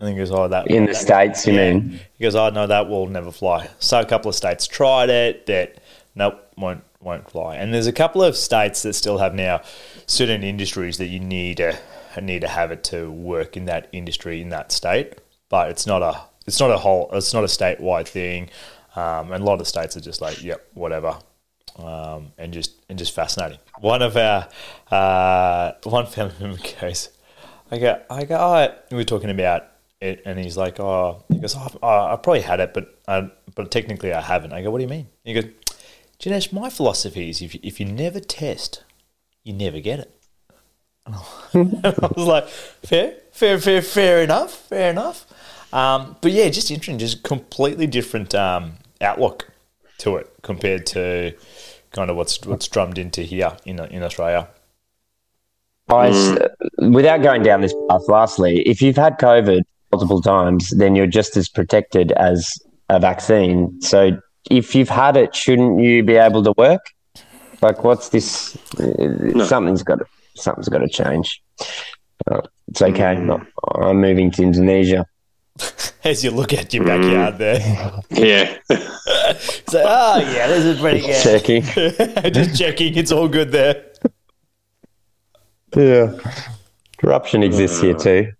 And 0.00 0.08
he 0.10 0.14
goes, 0.14 0.30
"Oh, 0.30 0.46
that 0.48 0.70
In 0.70 0.84
the 0.86 0.92
that- 0.92 0.98
States, 0.98 1.46
you 1.46 1.54
mean? 1.54 2.00
He 2.18 2.22
goes, 2.24 2.34
"Oh 2.34 2.50
no, 2.50 2.66
that 2.66 2.88
will 2.88 3.06
never 3.06 3.30
fly." 3.32 3.68
So 3.78 4.00
a 4.00 4.04
couple 4.04 4.28
of 4.28 4.34
states 4.34 4.66
tried 4.66 5.08
it. 5.10 5.46
That 5.46 5.78
nope, 6.14 6.40
won't 6.56 6.82
won't 7.00 7.30
fly. 7.30 7.56
And 7.56 7.72
there's 7.72 7.86
a 7.86 7.92
couple 7.92 8.22
of 8.22 8.36
states 8.36 8.82
that 8.82 8.94
still 8.94 9.18
have 9.18 9.34
now 9.34 9.60
certain 10.06 10.42
industries 10.42 10.98
that 10.98 11.06
you 11.06 11.20
need 11.20 11.58
to 11.58 11.78
need 12.20 12.40
to 12.40 12.48
have 12.48 12.72
it 12.72 12.82
to 12.82 13.10
work 13.10 13.56
in 13.56 13.66
that 13.66 13.88
industry 13.92 14.40
in 14.42 14.48
that 14.50 14.72
state. 14.72 15.14
But 15.48 15.70
it's 15.70 15.86
not 15.86 16.02
a 16.02 16.20
it's 16.46 16.60
not 16.60 16.70
a 16.70 16.78
whole 16.78 17.08
it's 17.12 17.32
not 17.32 17.44
a 17.44 17.46
statewide 17.48 18.08
thing. 18.08 18.50
Um, 18.96 19.32
and 19.32 19.42
a 19.42 19.46
lot 19.46 19.60
of 19.60 19.68
states 19.68 19.96
are 19.96 20.00
just 20.00 20.20
like, 20.20 20.42
yep, 20.42 20.66
whatever. 20.74 21.16
Um, 21.78 22.32
and 22.36 22.52
just 22.52 22.72
and 22.88 22.98
just 22.98 23.14
fascinating. 23.14 23.58
One 23.80 24.02
of 24.02 24.16
our 24.16 24.48
uh, 24.90 25.72
one 25.84 26.06
family 26.06 26.34
member 26.40 26.58
goes, 26.80 27.10
I 27.70 27.78
go, 27.78 28.02
I 28.10 28.24
go, 28.24 28.36
oh, 28.36 28.74
we 28.90 29.02
are 29.02 29.04
talking 29.04 29.30
about 29.30 29.64
it, 30.00 30.22
and 30.24 30.38
he's 30.38 30.56
like, 30.56 30.80
oh, 30.80 31.24
he 31.28 31.38
goes, 31.38 31.54
oh, 31.56 31.78
I 31.82 32.16
probably 32.16 32.40
had 32.40 32.60
it, 32.60 32.74
but 32.74 32.98
I, 33.06 33.30
but 33.54 33.70
technically 33.70 34.12
I 34.12 34.20
haven't. 34.20 34.52
I 34.52 34.62
go, 34.62 34.70
what 34.70 34.78
do 34.78 34.84
you 34.84 34.90
mean? 34.90 35.08
He 35.24 35.34
goes, 35.34 35.44
Janesh, 36.18 36.52
my 36.52 36.68
philosophy 36.68 37.30
is 37.30 37.42
if 37.42 37.54
you, 37.54 37.60
if 37.62 37.78
you 37.78 37.86
never 37.86 38.18
test, 38.18 38.82
you 39.44 39.52
never 39.52 39.78
get 39.78 40.00
it. 40.00 40.14
And 41.06 41.14
I 41.84 42.08
was 42.16 42.26
like, 42.26 42.48
fair, 42.48 43.14
fair, 43.32 43.58
fair, 43.58 43.82
fair 43.82 44.22
enough, 44.22 44.52
fair 44.52 44.90
enough. 44.90 45.26
Um, 45.72 46.16
but 46.20 46.32
yeah, 46.32 46.48
just 46.48 46.70
interesting, 46.70 46.98
just 46.98 47.22
completely 47.22 47.86
different 47.86 48.34
um, 48.34 48.74
outlook 49.00 49.48
to 49.98 50.16
it 50.16 50.30
compared 50.42 50.86
to 50.86 51.32
kind 51.92 52.10
of 52.10 52.16
what's 52.16 52.40
what's 52.46 52.68
drummed 52.68 52.98
into 52.98 53.22
here 53.22 53.56
in 53.64 53.78
in 53.86 54.02
Australia. 54.02 54.48
I, 55.90 56.08
s- 56.08 56.38
without 56.78 57.22
going 57.22 57.42
down 57.42 57.62
this 57.62 57.74
path, 57.88 58.02
lastly, 58.08 58.60
if 58.66 58.82
you've 58.82 58.96
had 58.96 59.18
COVID 59.18 59.62
multiple 59.90 60.20
times, 60.20 60.70
then 60.70 60.94
you're 60.94 61.06
just 61.06 61.34
as 61.36 61.48
protected 61.48 62.12
as 62.12 62.58
a 62.90 63.00
vaccine. 63.00 63.80
So 63.80 64.20
if 64.50 64.74
you've 64.74 64.90
had 64.90 65.16
it, 65.16 65.34
shouldn't 65.34 65.80
you 65.80 66.02
be 66.02 66.16
able 66.16 66.42
to 66.44 66.52
work? 66.58 66.82
Like, 67.62 67.84
what's 67.84 68.10
this? 68.10 68.56
uh, 68.78 69.46
Something's 69.46 69.82
got 69.82 70.00
to, 70.00 70.04
something's 70.36 70.68
got 70.68 70.78
to 70.78 70.88
change. 70.88 71.42
Uh, 72.30 72.42
it's 72.68 72.82
okay. 72.82 73.16
Not, 73.16 73.46
I'm 73.74 74.00
moving 74.00 74.30
to 74.32 74.42
Indonesia. 74.42 75.06
As 76.04 76.22
you 76.24 76.30
look 76.30 76.52
at 76.52 76.72
your 76.72 76.84
backyard 76.84 77.38
there, 77.38 77.58
Yeah. 78.10 78.56
so 79.68 79.82
oh 79.84 80.18
yeah, 80.18 80.46
this 80.48 80.64
is 80.64 80.80
pretty 80.80 81.00
good. 81.00 81.22
Checking. 81.22 81.62
just 82.32 82.58
checking, 82.58 82.96
it's 82.96 83.12
all 83.12 83.28
good 83.28 83.50
there. 83.52 83.84
yeah. 85.76 86.12
Corruption 86.98 87.42
exists 87.42 87.80
here 87.80 87.94
too. 87.94 88.32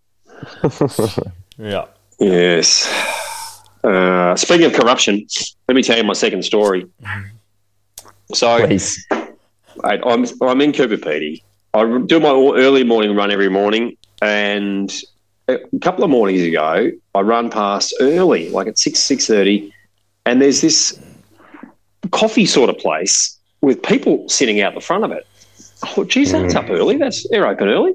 Yeah. 1.59 1.87
yes. 2.21 2.87
Uh, 3.85 4.35
speaking 4.37 4.67
of 4.67 4.73
corruption, 4.73 5.27
let 5.69 5.75
me 5.75 5.83
tell 5.83 5.97
you 5.97 6.05
my 6.05 6.13
second 6.13 6.45
story. 6.45 6.87
So 8.35 8.67
Please. 8.67 9.05
I, 9.11 9.99
I'm 10.05 10.25
I'm 10.43 10.61
in 10.61 10.73
Coober 10.73 10.97
Pedy. 10.97 11.43
I 11.75 12.01
do 12.07 12.21
my 12.21 12.31
early 12.31 12.85
morning 12.85 13.15
run 13.17 13.31
every 13.31 13.49
morning, 13.49 13.97
and 14.23 14.93
a 15.49 15.59
couple 15.81 16.05
of 16.05 16.11
mornings 16.11 16.43
ago, 16.43 16.91
I 17.15 17.21
run 17.21 17.51
past 17.51 17.95
early, 18.01 18.51
like 18.51 18.67
at 18.67 18.79
six 18.79 19.01
six 19.01 19.27
thirty, 19.27 19.73
and 20.27 20.41
there's 20.41 20.61
this 20.61 20.99
coffee 22.11 22.47
sort 22.47 22.71
of 22.71 22.79
place 22.79 23.39
with 23.61 23.83
people 23.83 24.29
sitting 24.29 24.61
out 24.61 24.75
the 24.75 24.81
front 24.81 25.05
of 25.05 25.13
it. 25.13 25.27
Oh, 25.97 26.05
geez, 26.05 26.33
that's 26.33 26.55
up 26.55 26.69
early. 26.71 26.97
That's 26.97 27.29
they're 27.31 27.47
open 27.47 27.69
early. 27.69 27.95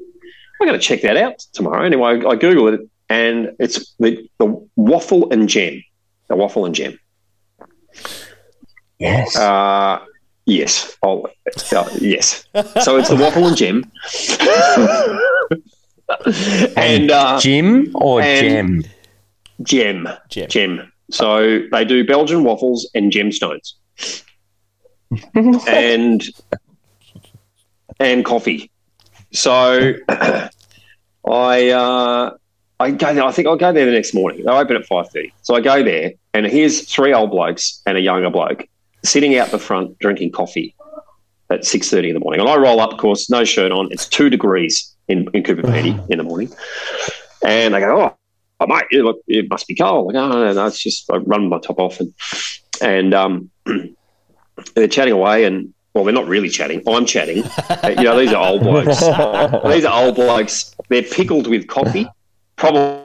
I 0.61 0.65
got 0.65 0.73
to 0.73 0.79
check 0.79 1.01
that 1.01 1.17
out 1.17 1.39
tomorrow. 1.53 1.83
Anyway, 1.83 2.23
I 2.25 2.35
Google 2.35 2.69
it, 2.69 2.81
and 3.09 3.55
it's 3.59 3.93
the, 3.99 4.27
the 4.39 4.67
waffle 4.75 5.31
and 5.31 5.49
gem, 5.49 5.83
the 6.29 6.35
waffle 6.35 6.65
and 6.65 6.73
gem. 6.73 6.97
Yes. 8.99 9.35
Uh, 9.35 9.99
yes. 10.45 10.97
Oh, 11.03 11.27
uh, 11.75 11.89
yes. 11.99 12.45
So 12.81 12.97
it's 12.97 13.09
the 13.09 13.17
waffle 13.19 13.47
and 13.47 13.57
gem. 13.57 13.91
and 16.77 17.11
uh, 17.11 17.39
Jim 17.39 17.91
or 17.95 18.21
and- 18.21 18.83
Gem? 19.63 20.05
gem. 20.05 20.09
Gem. 20.29 20.49
Gem. 20.49 20.91
So 21.11 21.59
they 21.71 21.85
do 21.85 22.05
Belgian 22.05 22.43
waffles 22.43 22.89
and 22.95 23.11
gemstones. 23.11 23.73
and 25.67 26.23
and 27.99 28.25
coffee. 28.25 28.71
So 29.31 29.93
I 30.09 30.49
uh, 31.69 32.31
I 32.79 32.91
go 32.91 33.13
there. 33.13 33.23
I 33.23 33.31
think 33.31 33.47
I'll 33.47 33.55
go 33.55 33.71
there 33.71 33.85
the 33.85 33.91
next 33.91 34.13
morning. 34.13 34.43
They 34.43 34.51
open 34.51 34.75
at 34.75 34.85
five 34.85 35.09
thirty. 35.09 35.33
So 35.43 35.55
I 35.55 35.61
go 35.61 35.83
there, 35.83 36.11
and 36.33 36.45
here's 36.45 36.89
three 36.89 37.13
old 37.13 37.31
blokes 37.31 37.81
and 37.85 37.97
a 37.97 38.01
younger 38.01 38.29
bloke 38.29 38.67
sitting 39.05 39.37
out 39.37 39.49
the 39.51 39.59
front 39.59 39.99
drinking 39.99 40.31
coffee 40.31 40.75
at 41.49 41.65
six 41.65 41.89
thirty 41.89 42.09
in 42.09 42.13
the 42.15 42.19
morning. 42.19 42.41
And 42.41 42.49
I 42.49 42.55
roll 42.57 42.79
up, 42.79 42.93
of 42.93 42.99
course, 42.99 43.29
no 43.29 43.43
shirt 43.43 43.71
on. 43.71 43.89
It's 43.91 44.07
two 44.07 44.29
degrees 44.29 44.92
in 45.13 45.27
in 45.33 45.43
Coober 45.43 45.63
Pedy 45.63 45.93
in 46.09 46.17
the 46.17 46.23
morning, 46.23 46.51
and 47.45 47.75
I 47.75 47.79
go, 47.79 48.01
oh. 48.01 48.17
Oh, 48.59 48.67
mate, 48.67 48.85
it, 48.91 49.03
look, 49.03 49.19
it 49.27 49.49
must 49.49 49.67
be 49.67 49.75
cold. 49.75 50.07
Like, 50.07 50.15
oh, 50.15 50.29
no, 50.29 50.53
no, 50.53 50.67
it's 50.67 50.81
just 50.81 51.11
I 51.11 51.17
run 51.17 51.49
my 51.49 51.59
top 51.59 51.79
off 51.79 51.99
and 51.99 52.13
and 52.81 53.13
um, 53.13 53.49
they're 54.75 54.87
chatting 54.87 55.13
away, 55.13 55.45
and 55.45 55.73
well, 55.93 56.03
they're 56.03 56.13
not 56.13 56.27
really 56.27 56.49
chatting. 56.49 56.81
I'm 56.87 57.05
chatting. 57.05 57.43
You 57.83 58.03
know, 58.05 58.17
these 58.17 58.33
are 58.33 58.45
old 58.45 58.61
blokes. 58.61 58.99
these 59.73 59.85
are 59.85 60.03
old 60.03 60.15
blokes. 60.15 60.73
They're 60.89 61.03
pickled 61.03 61.47
with 61.47 61.67
coffee, 61.67 62.07
probably 62.55 63.03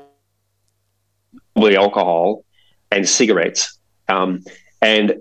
alcohol, 1.76 2.44
and 2.90 3.08
cigarettes, 3.08 3.78
um, 4.08 4.44
and 4.80 5.14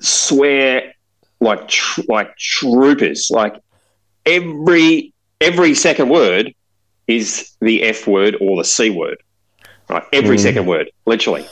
swear 0.00 0.94
like 1.40 1.68
tr- 1.68 2.02
like 2.08 2.36
troopers. 2.36 3.30
Like 3.30 3.54
every 4.26 5.13
every 5.40 5.74
second 5.74 6.08
word 6.08 6.52
is 7.06 7.54
the 7.60 7.82
F 7.82 8.06
word 8.06 8.36
or 8.40 8.56
the 8.56 8.64
C 8.64 8.90
word. 8.90 9.18
Right, 9.88 10.02
every 10.12 10.36
Mm. 10.36 10.40
second 10.40 10.66
word, 10.66 10.90
literally. 11.06 11.46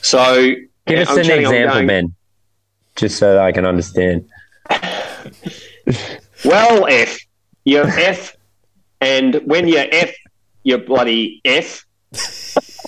So 0.00 0.54
Give 0.86 0.98
us 1.00 1.08
I'm 1.10 1.18
an 1.18 1.30
example, 1.30 1.74
going, 1.74 1.86
Ben, 1.86 2.14
just 2.96 3.18
so 3.18 3.34
that 3.34 3.42
I 3.42 3.52
can 3.52 3.66
understand. 3.66 4.28
Well, 6.44 6.86
F, 6.88 7.20
you're 7.64 7.86
F, 7.86 8.34
and 9.00 9.36
when 9.46 9.68
you're 9.68 9.86
F, 9.92 10.12
you're 10.64 10.78
bloody 10.78 11.40
F. 11.44 11.84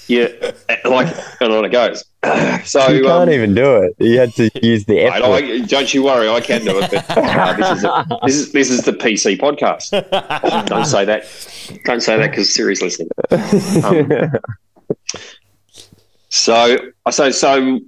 You 0.08 0.36
like, 0.84 1.06
know 1.40 1.50
how 1.52 1.62
it 1.64 1.70
goes. 1.70 2.04
so 2.64 2.88
You 2.88 3.08
um, 3.08 3.20
can't 3.20 3.30
even 3.30 3.54
do 3.54 3.76
it. 3.76 3.94
You 3.98 4.18
had 4.18 4.32
to 4.34 4.50
use 4.62 4.84
the 4.84 5.04
word. 5.04 5.12
I, 5.12 5.60
don't 5.60 5.92
you 5.92 6.02
worry, 6.02 6.28
I 6.28 6.40
can 6.40 6.64
do 6.64 6.78
it. 6.78 6.90
But 6.90 7.04
uh, 7.18 7.52
this, 7.54 7.78
is 7.78 7.84
a, 7.84 8.06
this 8.24 8.34
is 8.36 8.52
this 8.52 8.70
is 8.70 8.82
the 8.82 8.92
PC 8.92 9.38
podcast. 9.38 9.90
Oh, 9.92 10.64
don't 10.66 10.86
say 10.86 11.04
that. 11.04 11.24
Don't 11.84 12.00
say 12.00 12.16
that 12.16 12.30
because 12.30 12.52
Siri's 12.54 12.82
listening. 12.82 13.08
Um, 13.84 14.32
so 16.28 16.76
I 17.06 17.10
say, 17.10 17.30
so 17.30 17.80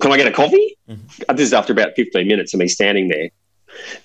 can 0.00 0.12
I 0.12 0.16
get 0.16 0.26
a 0.26 0.32
coffee? 0.32 0.76
Uh, 1.28 1.32
This 1.34 1.46
is 1.48 1.52
after 1.52 1.72
about 1.72 1.94
fifteen 1.94 2.28
minutes 2.28 2.54
of 2.54 2.60
me 2.60 2.68
standing 2.68 3.08
there. 3.08 3.30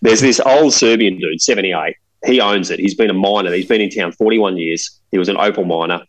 There's 0.02 0.22
this 0.22 0.40
old 0.40 0.74
Serbian 0.74 1.18
dude, 1.18 1.42
seventy 1.42 1.74
eight. 1.74 1.96
He 2.26 2.42
owns 2.42 2.72
it. 2.72 2.80
He's 2.80 2.96
been 2.96 3.10
a 3.10 3.14
miner. 3.14 3.52
He's 3.54 3.68
been 3.68 3.82
in 3.82 3.90
town 3.90 4.12
forty 4.12 4.38
one 4.38 4.58
years. 4.58 5.00
He 5.12 5.18
was 5.18 5.30
an 5.30 5.38
opal 5.38 5.66
miner. 5.66 6.02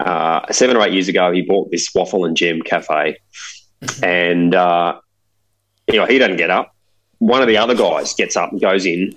Uh, 0.00 0.50
seven 0.50 0.76
or 0.76 0.82
eight 0.82 0.92
years 0.92 1.08
ago, 1.08 1.30
he 1.30 1.42
bought 1.42 1.70
this 1.70 1.88
waffle 1.94 2.24
and 2.24 2.36
gem 2.36 2.62
cafe, 2.62 3.16
and 4.02 4.54
uh, 4.54 4.98
you 5.86 5.96
know, 5.96 6.06
he 6.06 6.18
doesn't 6.18 6.36
get 6.36 6.50
up. 6.50 6.74
One 7.18 7.42
of 7.42 7.48
the 7.48 7.58
other 7.58 7.74
guys 7.74 8.14
gets 8.14 8.36
up 8.36 8.50
and 8.50 8.60
goes 8.60 8.86
in 8.86 9.14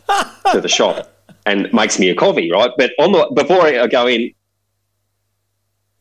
to 0.51 0.59
the 0.59 0.67
shop 0.67 1.09
and 1.45 1.71
makes 1.71 1.99
me 1.99 2.09
a 2.09 2.15
coffee, 2.15 2.51
right? 2.51 2.71
But 2.77 2.91
on 2.99 3.13
the 3.13 3.31
before 3.33 3.61
I 3.61 3.87
go 3.87 4.07
in, 4.07 4.33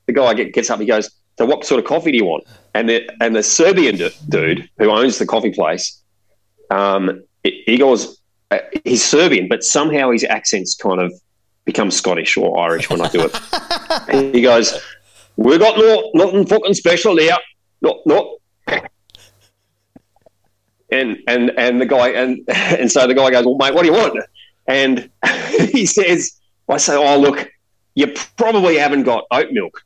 the 0.06 0.12
guy 0.12 0.34
get, 0.34 0.52
gets 0.52 0.68
up. 0.68 0.80
He 0.80 0.86
goes, 0.86 1.08
"So 1.38 1.46
what 1.46 1.64
sort 1.64 1.78
of 1.78 1.86
coffee 1.86 2.10
do 2.10 2.18
you 2.18 2.24
want?" 2.24 2.44
And 2.74 2.88
the 2.88 3.08
and 3.20 3.36
the 3.36 3.42
Serbian 3.42 3.96
du- 3.96 4.12
dude 4.28 4.68
who 4.78 4.90
owns 4.90 5.18
the 5.18 5.26
coffee 5.26 5.52
place, 5.52 6.02
um, 6.70 7.22
he 7.44 7.62
he 7.66 7.78
goes, 7.78 8.20
uh, 8.52 8.58
he's 8.84 9.02
Serbian, 9.02 9.48
but 9.48 9.64
somehow 9.64 10.10
his 10.10 10.24
accents 10.24 10.74
kind 10.74 11.00
of 11.00 11.12
become 11.64 11.90
Scottish 11.90 12.36
or 12.36 12.58
Irish 12.58 12.88
when 12.90 13.00
I 13.00 13.08
do 13.08 13.28
it. 13.30 14.32
he 14.32 14.42
goes, 14.42 14.74
"We 15.36 15.58
got 15.58 15.76
no 15.78 16.10
nothing 16.14 16.46
fucking 16.46 16.74
special 16.74 17.16
here. 17.18 17.36
No, 17.80 18.00
no, 18.06 18.38
and 20.90 21.18
and 21.26 21.50
and 21.56 21.80
the 21.80 21.86
guy 21.86 22.08
and 22.10 22.40
and 22.48 22.90
so 22.90 23.06
the 23.06 23.14
guy 23.14 23.30
goes, 23.30 23.44
"Well, 23.44 23.56
mate, 23.56 23.74
what 23.74 23.82
do 23.82 23.88
you 23.88 23.94
want?" 23.94 24.18
And 24.66 25.10
he 25.72 25.86
says, 25.86 26.32
"I 26.68 26.76
say, 26.76 26.94
oh 26.96 27.18
look, 27.18 27.50
you 27.94 28.12
probably 28.36 28.76
haven't 28.76 29.04
got 29.04 29.24
oat 29.30 29.52
milk." 29.52 29.82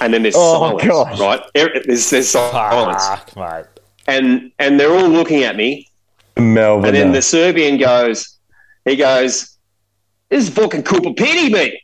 And 0.00 0.14
then 0.14 0.22
there's 0.22 0.36
Oh, 0.36 0.78
silence, 0.78 0.84
gosh. 0.86 1.18
right? 1.20 1.40
There's, 1.54 2.10
there's 2.10 2.28
silence, 2.28 3.04
Fuck, 3.04 3.36
mate. 3.36 3.64
and 4.06 4.52
and 4.60 4.78
they're 4.78 4.92
all 4.94 5.08
looking 5.08 5.42
at 5.42 5.56
me. 5.56 5.88
Melbourne. 6.38 6.86
And 6.86 6.96
then 6.96 7.08
uh, 7.10 7.12
the 7.14 7.22
Serbian 7.22 7.78
goes, 7.78 8.38
he 8.84 8.94
goes, 8.96 9.51
"This 10.32 10.48
is 10.48 10.54
fucking 10.54 10.84
Coober 10.84 11.14
Pedy, 11.14 11.52
mate. 11.52 11.78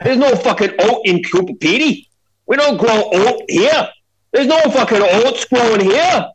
There's 0.00 0.18
no 0.18 0.36
fucking 0.36 0.70
oat 0.78 1.00
in 1.04 1.18
Coober 1.18 1.58
Pedy. 1.58 2.06
We 2.46 2.54
don't 2.54 2.78
grow 2.78 3.10
oat 3.12 3.42
here. 3.48 3.88
There's 4.32 4.46
no 4.46 4.60
fucking 4.70 5.02
oats 5.02 5.44
growing 5.46 5.80
here. 5.80 6.30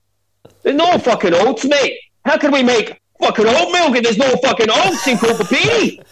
There's 0.61 0.75
no 0.75 0.97
fucking 0.97 1.33
oats, 1.33 1.63
mate. 1.63 1.97
How 2.25 2.37
can 2.37 2.51
we 2.51 2.63
make 2.63 2.99
fucking 3.17 3.45
oat 3.47 3.71
milk 3.71 3.95
if 3.95 4.03
there's 4.03 4.17
no 4.17 4.35
fucking 4.43 4.69
oats 4.69 5.07
in 5.07 5.17
Coober 5.17 5.47
Pedy? 5.47 6.03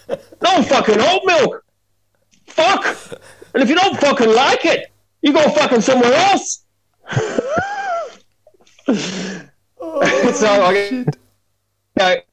No 0.42 0.64
fucking 0.64 1.02
oat 1.02 1.22
milk. 1.26 1.66
Fuck. 2.46 2.86
And 3.54 3.62
if 3.62 3.68
you 3.68 3.76
don't 3.76 4.00
fucking 4.00 4.34
like 4.34 4.64
it, 4.64 4.90
you 5.22 5.34
go 5.34 5.50
fucking 5.50 5.82
somewhere 5.82 6.14
else. 6.14 6.64
Oh, 9.84 10.32
so 10.34 10.48
I 10.48 11.06
go, 11.98 12.16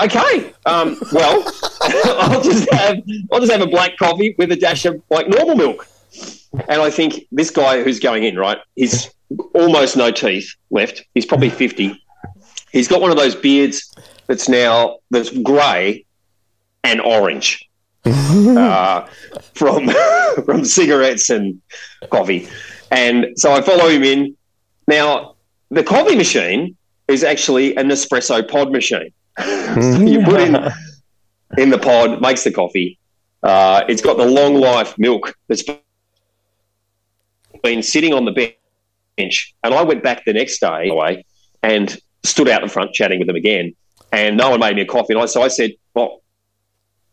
okay. 0.00 0.52
Um, 0.66 0.98
well, 1.12 1.44
I'll 1.82 2.42
just 2.42 2.72
have 2.72 3.02
I'll 3.32 3.40
just 3.40 3.52
have 3.52 3.60
a 3.60 3.66
black 3.66 3.96
coffee 3.96 4.34
with 4.38 4.52
a 4.52 4.56
dash 4.56 4.84
of 4.84 5.02
like 5.10 5.28
normal 5.28 5.56
milk. 5.56 5.86
And 6.68 6.80
I 6.80 6.90
think 6.90 7.26
this 7.32 7.50
guy 7.50 7.82
who's 7.82 7.98
going 7.98 8.24
in, 8.24 8.36
right, 8.36 8.58
he's 8.76 9.10
almost 9.54 9.96
no 9.96 10.10
teeth 10.10 10.54
left. 10.70 11.04
He's 11.14 11.26
probably 11.26 11.50
50. 11.50 12.00
He's 12.70 12.88
got 12.88 13.00
one 13.00 13.10
of 13.10 13.16
those 13.16 13.34
beards 13.34 13.92
that's 14.26 14.48
now 14.48 14.98
that's 15.10 15.30
grey 15.30 16.04
and 16.82 17.00
orange 17.00 17.68
uh, 18.04 19.06
from 19.54 19.90
from 20.44 20.64
cigarettes 20.64 21.30
and 21.30 21.60
coffee. 22.10 22.48
And 22.90 23.26
so 23.36 23.52
I 23.52 23.62
follow 23.62 23.88
him 23.88 24.04
in. 24.04 24.36
Now, 24.86 25.34
the 25.70 25.82
coffee 25.82 26.14
machine 26.14 26.76
is 27.08 27.24
actually 27.24 27.76
an 27.76 27.88
espresso 27.88 28.46
pod 28.48 28.70
machine. 28.70 29.12
you 30.08 30.22
put 30.24 30.40
in 30.40 30.56
in 31.58 31.70
the 31.70 31.78
pod, 31.78 32.20
makes 32.20 32.44
the 32.44 32.52
coffee. 32.52 32.98
Uh, 33.42 33.84
it's 33.88 34.00
got 34.02 34.16
the 34.16 34.24
long 34.26 34.54
life 34.54 34.94
milk 34.98 35.34
that's 35.48 35.62
been 37.62 37.82
sitting 37.82 38.12
on 38.14 38.24
the 38.24 38.32
bench. 39.18 39.54
And 39.62 39.74
I 39.74 39.82
went 39.82 40.02
back 40.02 40.24
the 40.24 40.32
next 40.32 40.60
day 40.60 40.88
away 40.88 41.24
and 41.62 41.96
stood 42.22 42.48
out 42.48 42.62
in 42.62 42.68
front 42.68 42.92
chatting 42.94 43.18
with 43.18 43.26
them 43.26 43.36
again. 43.36 43.74
And 44.12 44.36
no 44.36 44.50
one 44.50 44.60
made 44.60 44.76
me 44.76 44.82
a 44.82 44.86
coffee. 44.86 45.12
And 45.14 45.22
I, 45.22 45.26
so 45.26 45.42
I 45.42 45.48
said, 45.48 45.72
well, 45.94 46.22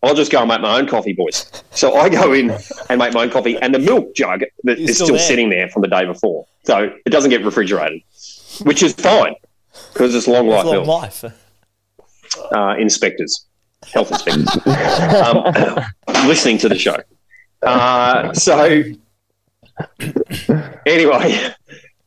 I'll 0.03 0.15
just 0.15 0.31
go 0.31 0.39
and 0.39 0.47
make 0.47 0.61
my 0.61 0.79
own 0.79 0.87
coffee, 0.87 1.13
boys. 1.13 1.51
So 1.71 1.95
I 1.95 2.09
go 2.09 2.33
in 2.33 2.51
and 2.89 2.97
make 2.99 3.13
my 3.13 3.23
own 3.23 3.29
coffee, 3.29 3.55
and 3.57 3.73
the 3.73 3.79
milk 3.79 4.15
jug 4.15 4.41
that 4.63 4.79
It's 4.79 4.89
is 4.91 4.95
still 4.95 5.07
still, 5.07 5.17
there. 5.17 5.25
sitting 5.27 5.49
there 5.49 5.69
from 5.69 5.83
the 5.83 5.87
day 5.87 6.05
before. 6.05 6.45
So 6.63 6.91
it 7.05 7.09
doesn't 7.11 7.29
get 7.29 7.45
refrigerated, 7.45 8.01
which 8.63 8.81
is 8.81 8.93
fine 8.93 9.35
because 9.93 10.15
it's 10.15 10.27
long 10.27 10.47
life 10.47 10.65
Long 10.65 10.73
milk. 10.73 10.87
life. 10.87 11.23
Uh, 12.51 12.75
inspectors, 12.79 13.45
health 13.91 14.11
inspectors, 14.11 14.47
um, 14.65 15.53
listening 16.27 16.57
to 16.57 16.69
the 16.69 16.77
show. 16.77 16.97
Uh, 17.61 18.33
so 18.33 18.83
anyway, 20.85 21.53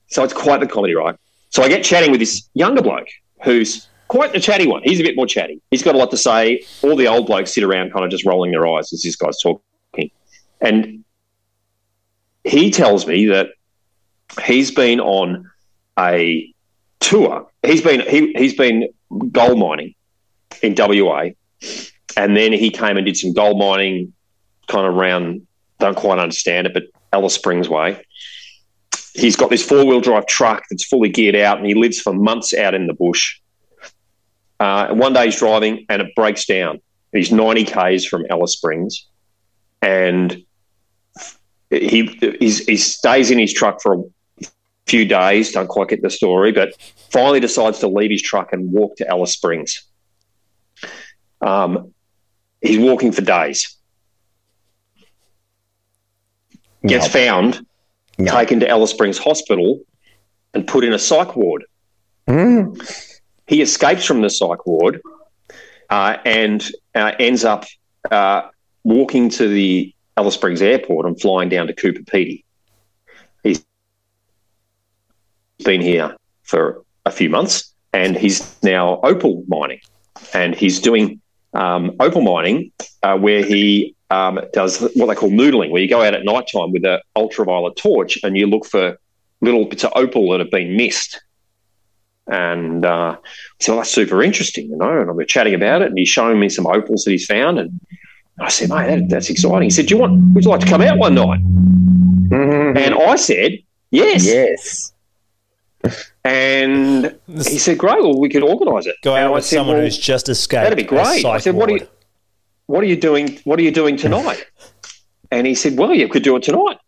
so 0.08 0.24
it's 0.24 0.32
quite 0.32 0.60
the 0.60 0.66
comedy, 0.66 0.94
right? 0.94 1.16
So 1.50 1.62
I 1.62 1.68
get 1.68 1.84
chatting 1.84 2.10
with 2.10 2.20
this 2.20 2.48
younger 2.54 2.82
bloke 2.82 3.08
who's 3.44 3.86
quite 4.08 4.32
the 4.32 4.40
chatty 4.40 4.66
one. 4.66 4.82
He's 4.82 5.00
a 5.00 5.02
bit 5.02 5.16
more 5.16 5.26
chatty. 5.26 5.60
He's 5.70 5.82
got 5.82 5.94
a 5.94 5.98
lot 5.98 6.10
to 6.10 6.16
say. 6.16 6.64
All 6.82 6.96
the 6.96 7.06
old 7.06 7.26
blokes 7.26 7.52
sit 7.52 7.62
around 7.62 7.92
kind 7.92 8.04
of 8.04 8.10
just 8.10 8.24
rolling 8.24 8.50
their 8.50 8.66
eyes 8.66 8.92
as 8.92 9.02
this 9.02 9.16
guy's 9.16 9.40
talking. 9.40 10.10
And 10.60 11.04
he 12.44 12.70
tells 12.70 13.06
me 13.06 13.26
that 13.26 13.48
he's 14.42 14.70
been 14.70 15.00
on 15.00 15.50
a 15.98 16.52
tour. 17.00 17.46
He's 17.62 17.82
been 17.82 18.00
he, 18.00 18.32
he's 18.32 18.54
been 18.54 18.88
gold 19.30 19.58
mining 19.58 19.94
in 20.62 20.74
WA, 20.76 21.30
and 22.16 22.36
then 22.36 22.52
he 22.52 22.70
came 22.70 22.96
and 22.96 23.06
did 23.06 23.16
some 23.16 23.32
gold 23.32 23.58
mining 23.58 24.12
kind 24.68 24.86
of 24.86 24.94
around. 24.94 25.46
Don't 25.80 25.96
quite 25.96 26.18
understand 26.18 26.66
it, 26.66 26.74
but 26.74 26.84
Alice 27.12 27.34
Springs 27.34 27.68
way. 27.68 28.04
He's 29.14 29.36
got 29.36 29.50
this 29.50 29.66
four 29.66 29.84
wheel 29.84 30.00
drive 30.00 30.26
truck 30.26 30.64
that's 30.70 30.84
fully 30.84 31.08
geared 31.08 31.36
out, 31.36 31.58
and 31.58 31.66
he 31.66 31.74
lives 31.74 32.00
for 32.00 32.12
months 32.12 32.54
out 32.54 32.74
in 32.74 32.86
the 32.86 32.94
bush. 32.94 33.40
Uh, 34.60 34.94
one 34.94 35.12
day 35.12 35.26
he's 35.26 35.38
driving, 35.38 35.86
and 35.88 36.02
it 36.02 36.14
breaks 36.14 36.46
down. 36.46 36.80
He's 37.12 37.30
ninety 37.30 37.64
k's 37.64 38.04
from 38.04 38.24
Alice 38.30 38.52
Springs, 38.52 39.06
and 39.82 40.44
he 41.70 42.06
he 42.40 42.76
stays 42.76 43.30
in 43.30 43.38
his 43.38 43.52
truck 43.52 43.80
for 43.80 43.94
a 43.94 44.46
few 44.86 45.04
days. 45.04 45.52
Don't 45.52 45.68
quite 45.68 45.88
get 45.88 46.02
the 46.02 46.10
story, 46.10 46.52
but 46.52 46.74
finally 47.10 47.40
decides 47.40 47.78
to 47.80 47.88
leave 47.88 48.10
his 48.10 48.22
truck 48.22 48.52
and 48.52 48.72
walk 48.72 48.96
to 48.96 49.08
Alice 49.08 49.32
Springs. 49.32 49.84
Um, 51.44 51.92
he's 52.62 52.78
walking 52.78 53.12
for 53.12 53.20
days. 53.22 53.76
Gets 56.86 57.04
Yep. 57.06 57.12
found, 57.12 57.66
Yep. 58.18 58.32
taken 58.34 58.60
to 58.60 58.68
Alice 58.68 58.90
Springs 58.90 59.18
Hospital, 59.18 59.80
and 60.54 60.66
put 60.66 60.84
in 60.84 60.92
a 60.92 60.98
psych 60.98 61.36
ward. 61.36 61.64
Mm. 62.28 62.78
He 63.46 63.60
escapes 63.60 64.04
from 64.04 64.22
the 64.22 64.30
psych 64.30 64.66
ward 64.66 65.00
uh, 65.90 66.16
and 66.24 66.66
uh, 66.94 67.12
ends 67.18 67.44
up 67.44 67.64
uh, 68.10 68.48
walking 68.84 69.28
to 69.30 69.48
the 69.48 69.94
Alice 70.16 70.34
Springs 70.34 70.62
airport 70.62 71.06
and 71.06 71.20
flying 71.20 71.48
down 71.48 71.66
to 71.66 71.74
Coober 71.74 72.04
Pedy. 72.04 72.44
He's 73.42 73.64
been 75.64 75.80
here 75.80 76.16
for 76.42 76.82
a 77.04 77.10
few 77.10 77.28
months 77.28 77.74
and 77.92 78.16
he's 78.16 78.56
now 78.62 79.00
opal 79.02 79.44
mining. 79.48 79.80
And 80.32 80.54
he's 80.54 80.80
doing 80.80 81.20
um, 81.54 81.92
opal 82.00 82.22
mining 82.22 82.72
uh, 83.02 83.16
where 83.16 83.44
he 83.44 83.94
um, 84.10 84.40
does 84.52 84.80
what 84.94 85.06
they 85.06 85.14
call 85.14 85.30
noodling, 85.30 85.70
where 85.70 85.82
you 85.82 85.88
go 85.88 86.02
out 86.02 86.14
at 86.14 86.24
night 86.24 86.46
time 86.52 86.72
with 86.72 86.84
an 86.84 87.00
ultraviolet 87.16 87.76
torch 87.76 88.18
and 88.22 88.36
you 88.36 88.46
look 88.46 88.64
for 88.66 88.98
little 89.40 89.64
bits 89.64 89.84
of 89.84 89.92
opal 89.94 90.30
that 90.30 90.40
have 90.40 90.50
been 90.50 90.76
missed. 90.76 91.20
And 92.26 92.84
uh, 92.84 93.16
so 93.60 93.76
that's 93.76 93.90
super 93.90 94.22
interesting, 94.22 94.68
you 94.70 94.76
know. 94.76 95.00
And 95.00 95.14
we're 95.14 95.24
chatting 95.24 95.54
about 95.54 95.82
it, 95.82 95.88
and 95.88 95.98
he's 95.98 96.08
showing 96.08 96.40
me 96.40 96.48
some 96.48 96.66
opals 96.66 97.04
that 97.04 97.10
he's 97.10 97.26
found. 97.26 97.58
And 97.58 97.80
I 98.40 98.48
said, 98.48 98.70
mate, 98.70 98.86
that, 98.86 99.08
that's 99.10 99.28
exciting. 99.28 99.62
He 99.64 99.70
said, 99.70 99.86
Do 99.86 99.94
you 99.94 100.00
want, 100.00 100.34
would 100.34 100.44
you 100.44 100.50
like 100.50 100.60
to 100.60 100.66
come 100.66 100.80
out 100.80 100.96
one 100.98 101.14
night? 101.14 101.40
Mhm. 101.44 102.78
And 102.78 102.94
I 102.94 103.16
said, 103.16 103.58
Yes. 103.90 104.24
Yes. 104.26 104.92
And 106.24 107.18
he 107.28 107.58
said, 107.58 107.76
Great, 107.78 108.02
well, 108.02 108.18
we 108.18 108.30
could 108.30 108.42
organise 108.42 108.86
it. 108.86 108.96
Go 109.02 109.14
and 109.14 109.26
out 109.26 109.32
I 109.32 109.34
with 109.34 109.44
said, 109.44 109.56
someone 109.56 109.76
"Well, 109.76 109.84
who's 109.84 109.98
just 109.98 110.28
escaped. 110.28 110.62
That'd 110.64 110.76
be 110.78 110.82
great. 110.84 111.24
I 111.24 111.38
said, 111.38 111.54
what 111.54 111.68
are 111.68 111.76
you, 111.76 111.86
what 112.66 112.82
are 112.82 112.86
you 112.86 112.96
doing? 112.96 113.38
What 113.44 113.58
are 113.58 113.62
you 113.62 113.70
doing 113.70 113.96
tonight? 114.04 114.44
and 115.30 115.46
he 115.46 115.54
said, 115.54 115.76
well, 115.76 115.92
you 115.92 116.08
could 116.08 116.22
do 116.22 116.36
it 116.36 116.42
tonight. 116.42 116.78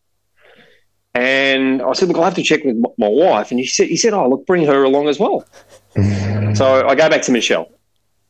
And 1.14 1.82
I 1.82 1.92
said, 1.94 2.08
look, 2.08 2.16
I'll 2.18 2.24
have 2.24 2.34
to 2.34 2.42
check 2.42 2.62
with 2.64 2.76
my 2.98 3.08
wife. 3.08 3.50
And 3.50 3.58
he 3.58 3.66
said, 3.66 3.88
he 3.88 3.96
said, 3.96 4.12
oh, 4.12 4.28
look, 4.28 4.46
bring 4.46 4.66
her 4.66 4.84
along 4.84 5.08
as 5.08 5.18
well. 5.18 5.44
so 6.54 6.86
I 6.86 6.94
go 6.94 7.08
back 7.08 7.22
to 7.22 7.32
Michelle. 7.32 7.68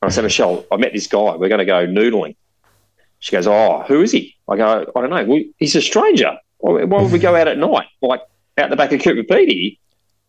I 0.02 0.08
said, 0.08 0.22
Michelle, 0.22 0.64
I 0.70 0.76
met 0.76 0.92
this 0.92 1.06
guy. 1.06 1.34
We're 1.36 1.48
going 1.48 1.58
to 1.58 1.64
go 1.64 1.86
noodling. 1.86 2.36
She 3.18 3.32
goes, 3.32 3.46
oh, 3.46 3.84
who 3.88 4.02
is 4.02 4.12
he? 4.12 4.36
I 4.48 4.56
go, 4.56 4.86
I 4.94 5.00
don't 5.00 5.10
know. 5.10 5.24
Well, 5.24 5.42
he's 5.58 5.74
a 5.74 5.82
stranger. 5.82 6.36
Why 6.58 6.84
why 6.84 7.02
would 7.02 7.12
we 7.12 7.18
go 7.18 7.34
out 7.34 7.48
at 7.48 7.58
night, 7.58 7.86
like 8.00 8.22
out 8.56 8.70
the 8.70 8.76
back 8.76 8.92
of 8.92 9.00
Coober 9.00 9.26
Pedy 9.26 9.78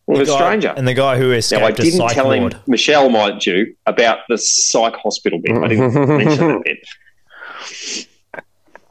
with 0.08 0.22
a 0.22 0.26
The 0.26 0.32
guy- 0.32 0.38
stranger? 0.38 0.74
And 0.76 0.88
the 0.88 0.94
guy 0.94 1.18
who 1.18 1.32
escaped 1.32 1.62
Now, 1.62 1.68
I 1.68 1.72
didn't 1.72 1.92
psych 2.00 2.14
tell 2.14 2.32
him, 2.32 2.42
ward. 2.44 2.58
Michelle, 2.68 3.10
mind 3.10 3.46
you, 3.46 3.76
about 3.86 4.20
the 4.30 4.38
psych 4.38 4.96
hospital 4.96 5.40
bit. 5.44 5.56
I 5.58 5.68
didn't 5.68 5.94
mention 6.18 6.48
that 6.48 6.62
bit. 6.64 6.80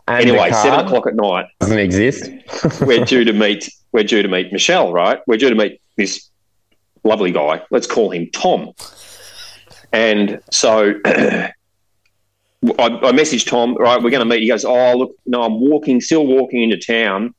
And 0.08 0.20
Anyway, 0.28 0.50
seven 0.52 0.86
o'clock 0.86 1.06
at 1.08 1.14
night, 1.16 1.46
doesn't 1.60 1.78
exist. 1.78 2.30
we're 2.82 3.04
due 3.04 3.24
to 3.24 3.32
meet. 3.44 3.68
We're 3.92 4.04
due 4.04 4.22
to 4.22 4.28
meet 4.28 4.52
Michelle, 4.52 4.92
right? 4.92 5.18
We're 5.26 5.36
due 5.38 5.48
to 5.50 5.56
meet 5.56 5.80
this 5.96 6.30
lovely 7.02 7.32
guy. 7.32 7.62
Let's 7.70 7.86
call 7.86 8.10
him 8.10 8.28
Tom. 8.32 8.72
And 9.92 10.40
so 10.50 10.94
I, 11.06 11.50
I 12.78 13.12
messaged 13.12 13.46
Tom. 13.48 13.74
Right, 13.76 14.00
we're 14.02 14.10
going 14.10 14.20
to 14.20 14.24
meet. 14.26 14.42
He 14.42 14.48
goes, 14.48 14.64
"Oh, 14.64 14.96
look, 14.96 15.16
no, 15.26 15.42
I'm 15.42 15.58
walking, 15.60 16.00
still 16.00 16.26
walking 16.26 16.62
into 16.62 16.76
town. 16.78 17.34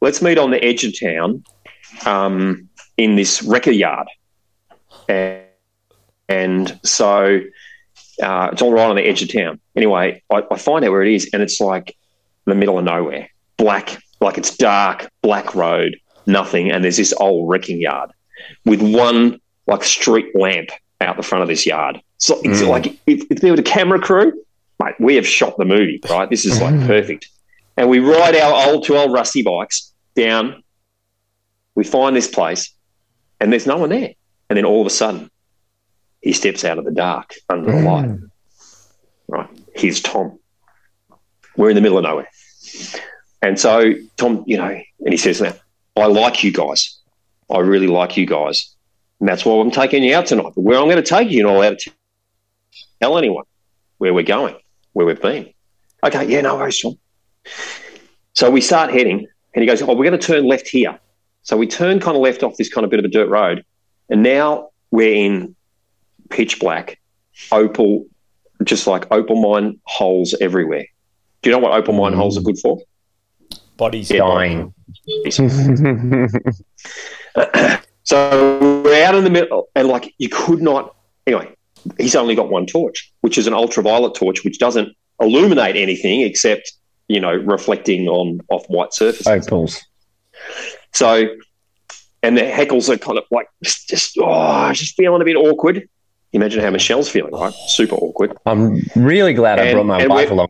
Let's 0.00 0.20
meet 0.22 0.38
on 0.38 0.50
the 0.50 0.62
edge 0.62 0.84
of 0.84 0.98
town, 0.98 1.42
um, 2.06 2.68
in 2.96 3.16
this 3.16 3.42
record 3.42 3.74
yard." 3.74 4.08
And, 5.08 5.42
and 6.28 6.80
so 6.84 7.40
uh, 8.22 8.48
it's 8.52 8.62
all 8.62 8.72
right 8.72 8.88
on 8.88 8.96
the 8.96 9.02
edge 9.02 9.22
of 9.22 9.32
town. 9.32 9.60
Anyway, 9.76 10.22
I, 10.30 10.42
I 10.50 10.56
find 10.58 10.84
out 10.84 10.90
where 10.90 11.02
it 11.02 11.12
is, 11.12 11.30
and 11.32 11.42
it's 11.42 11.60
like 11.60 11.96
the 12.46 12.54
middle 12.54 12.78
of 12.78 12.84
nowhere 12.84 13.28
black, 13.56 13.96
like 14.20 14.38
it's 14.38 14.56
dark, 14.56 15.08
black 15.22 15.54
road, 15.54 15.96
nothing, 16.26 16.70
and 16.70 16.82
there's 16.82 16.96
this 16.96 17.12
old 17.18 17.48
wrecking 17.48 17.80
yard 17.80 18.10
with 18.64 18.82
one 18.82 19.40
like 19.66 19.84
street 19.84 20.34
lamp 20.34 20.70
out 21.00 21.16
the 21.16 21.22
front 21.22 21.42
of 21.42 21.48
this 21.48 21.64
yard. 21.66 22.00
So 22.18 22.40
it's 22.42 22.60
Mm. 22.62 22.68
like 22.68 22.86
if, 23.06 23.24
if 23.30 23.40
there 23.40 23.52
was 23.52 23.60
a 23.60 23.64
camera 23.64 24.00
crew, 24.00 24.32
mate, 24.82 24.94
we 24.98 25.14
have 25.16 25.26
shot 25.26 25.56
the 25.58 25.64
movie, 25.64 26.00
right? 26.08 26.28
This 26.28 26.44
is 26.44 26.60
like 26.60 26.74
perfect. 26.86 27.28
And 27.76 27.88
we 27.88 28.00
ride 28.00 28.34
our 28.36 28.68
old 28.68 28.84
two 28.84 28.96
old 28.96 29.12
rusty 29.12 29.42
bikes 29.42 29.92
down. 30.16 30.62
We 31.74 31.84
find 31.84 32.14
this 32.16 32.28
place, 32.28 32.72
and 33.42 33.52
there's 33.52 33.66
no 33.66 33.76
one 33.76 33.90
there. 33.90 34.14
And 34.48 34.56
then 34.56 34.64
all 34.64 34.80
of 34.80 34.86
a 34.86 34.90
sudden, 34.90 35.28
he 36.20 36.32
steps 36.32 36.64
out 36.64 36.78
of 36.78 36.84
the 36.84 36.92
dark 36.92 37.34
under 37.48 37.72
the 37.72 37.82
light. 37.82 38.08
Mm. 38.08 38.30
Right, 39.26 39.48
here's 39.74 40.00
Tom. 40.00 40.38
We're 41.56 41.70
in 41.70 41.74
the 41.74 41.80
middle 41.80 41.98
of 41.98 42.04
nowhere. 42.04 42.28
And 43.42 43.58
so 43.58 43.94
Tom, 44.16 44.44
you 44.46 44.56
know, 44.56 44.68
and 45.00 45.08
he 45.08 45.16
says, 45.16 45.40
now, 45.40 45.54
I 45.96 46.06
like 46.06 46.44
you 46.44 46.52
guys. 46.52 47.00
I 47.50 47.58
really 47.58 47.88
like 47.88 48.16
you 48.16 48.26
guys. 48.26 48.72
And 49.18 49.28
that's 49.28 49.44
why 49.44 49.60
I'm 49.60 49.72
taking 49.72 50.04
you 50.04 50.14
out 50.14 50.26
tonight. 50.26 50.52
But 50.54 50.62
where 50.62 50.78
I'm 50.78 50.84
going 50.84 50.96
to 50.96 51.02
take 51.02 51.28
you, 51.28 51.38
you're 51.38 51.48
not 51.48 51.56
allowed 51.56 51.78
to 51.80 51.90
tell 53.00 53.18
anyone 53.18 53.44
where 53.98 54.14
we're 54.14 54.22
going, 54.22 54.54
where 54.92 55.04
we've 55.04 55.20
been. 55.20 55.52
Okay, 56.04 56.28
yeah, 56.28 56.42
no 56.42 56.56
worries, 56.56 56.80
Tom. 56.80 56.96
So 58.34 58.50
we 58.50 58.60
start 58.60 58.92
heading, 58.92 59.26
and 59.54 59.62
he 59.62 59.66
goes, 59.66 59.82
Oh, 59.82 59.94
we're 59.94 60.08
going 60.08 60.18
to 60.18 60.26
turn 60.26 60.44
left 60.44 60.68
here. 60.68 60.98
So 61.42 61.56
we 61.56 61.66
turn 61.66 62.00
kind 62.00 62.16
of 62.16 62.22
left 62.22 62.42
off 62.42 62.56
this 62.56 62.72
kind 62.72 62.84
of 62.84 62.90
bit 62.90 62.98
of 62.98 63.04
a 63.04 63.08
dirt 63.08 63.28
road. 63.28 63.64
And 64.08 64.22
now 64.22 64.70
we're 64.90 65.14
in 65.14 65.54
pitch 66.30 66.60
black, 66.60 67.00
opal, 67.50 68.06
just 68.64 68.86
like 68.86 69.10
opal 69.10 69.40
mine 69.40 69.80
holes 69.84 70.34
everywhere. 70.40 70.86
Do 71.42 71.50
you 71.50 71.56
know 71.56 71.60
what 71.60 71.72
opal 71.72 71.94
mine 71.94 72.12
holes 72.12 72.38
are 72.38 72.42
good 72.42 72.58
for? 72.58 72.80
Bodies 73.76 74.08
Dying. 74.08 74.72
So 78.04 78.82
we're 78.84 79.04
out 79.04 79.14
in 79.14 79.24
the 79.24 79.30
middle, 79.30 79.68
and 79.74 79.88
like 79.88 80.14
you 80.18 80.28
could 80.28 80.60
not. 80.60 80.94
Anyway, 81.26 81.54
he's 81.98 82.16
only 82.16 82.34
got 82.34 82.50
one 82.50 82.66
torch, 82.66 83.12
which 83.20 83.38
is 83.38 83.46
an 83.46 83.54
ultraviolet 83.54 84.14
torch, 84.14 84.44
which 84.44 84.58
doesn't 84.58 84.94
illuminate 85.20 85.76
anything 85.76 86.22
except 86.22 86.72
you 87.08 87.20
know 87.20 87.32
reflecting 87.32 88.08
on 88.08 88.40
off 88.48 88.64
white 88.66 88.92
surfaces. 88.92 89.26
Opals. 89.26 89.80
So, 90.92 91.36
and 92.22 92.36
the 92.36 92.42
heckles 92.42 92.88
are 92.88 92.98
kind 92.98 93.18
of 93.18 93.24
like 93.30 93.48
just, 93.62 93.88
just 93.88 94.18
oh, 94.20 94.72
just 94.72 94.94
feeling 94.96 95.20
a 95.20 95.24
bit 95.24 95.36
awkward. 95.36 95.88
Imagine 96.32 96.62
how 96.62 96.70
Michelle's 96.70 97.08
feeling, 97.08 97.32
right? 97.32 97.52
Super 97.68 97.96
awkward. 97.96 98.36
I'm 98.46 98.82
really 98.96 99.34
glad 99.34 99.58
I 99.58 99.72
brought 99.72 99.86
my 99.86 100.00
and 100.00 100.10
wife 100.10 100.30
along. 100.30 100.48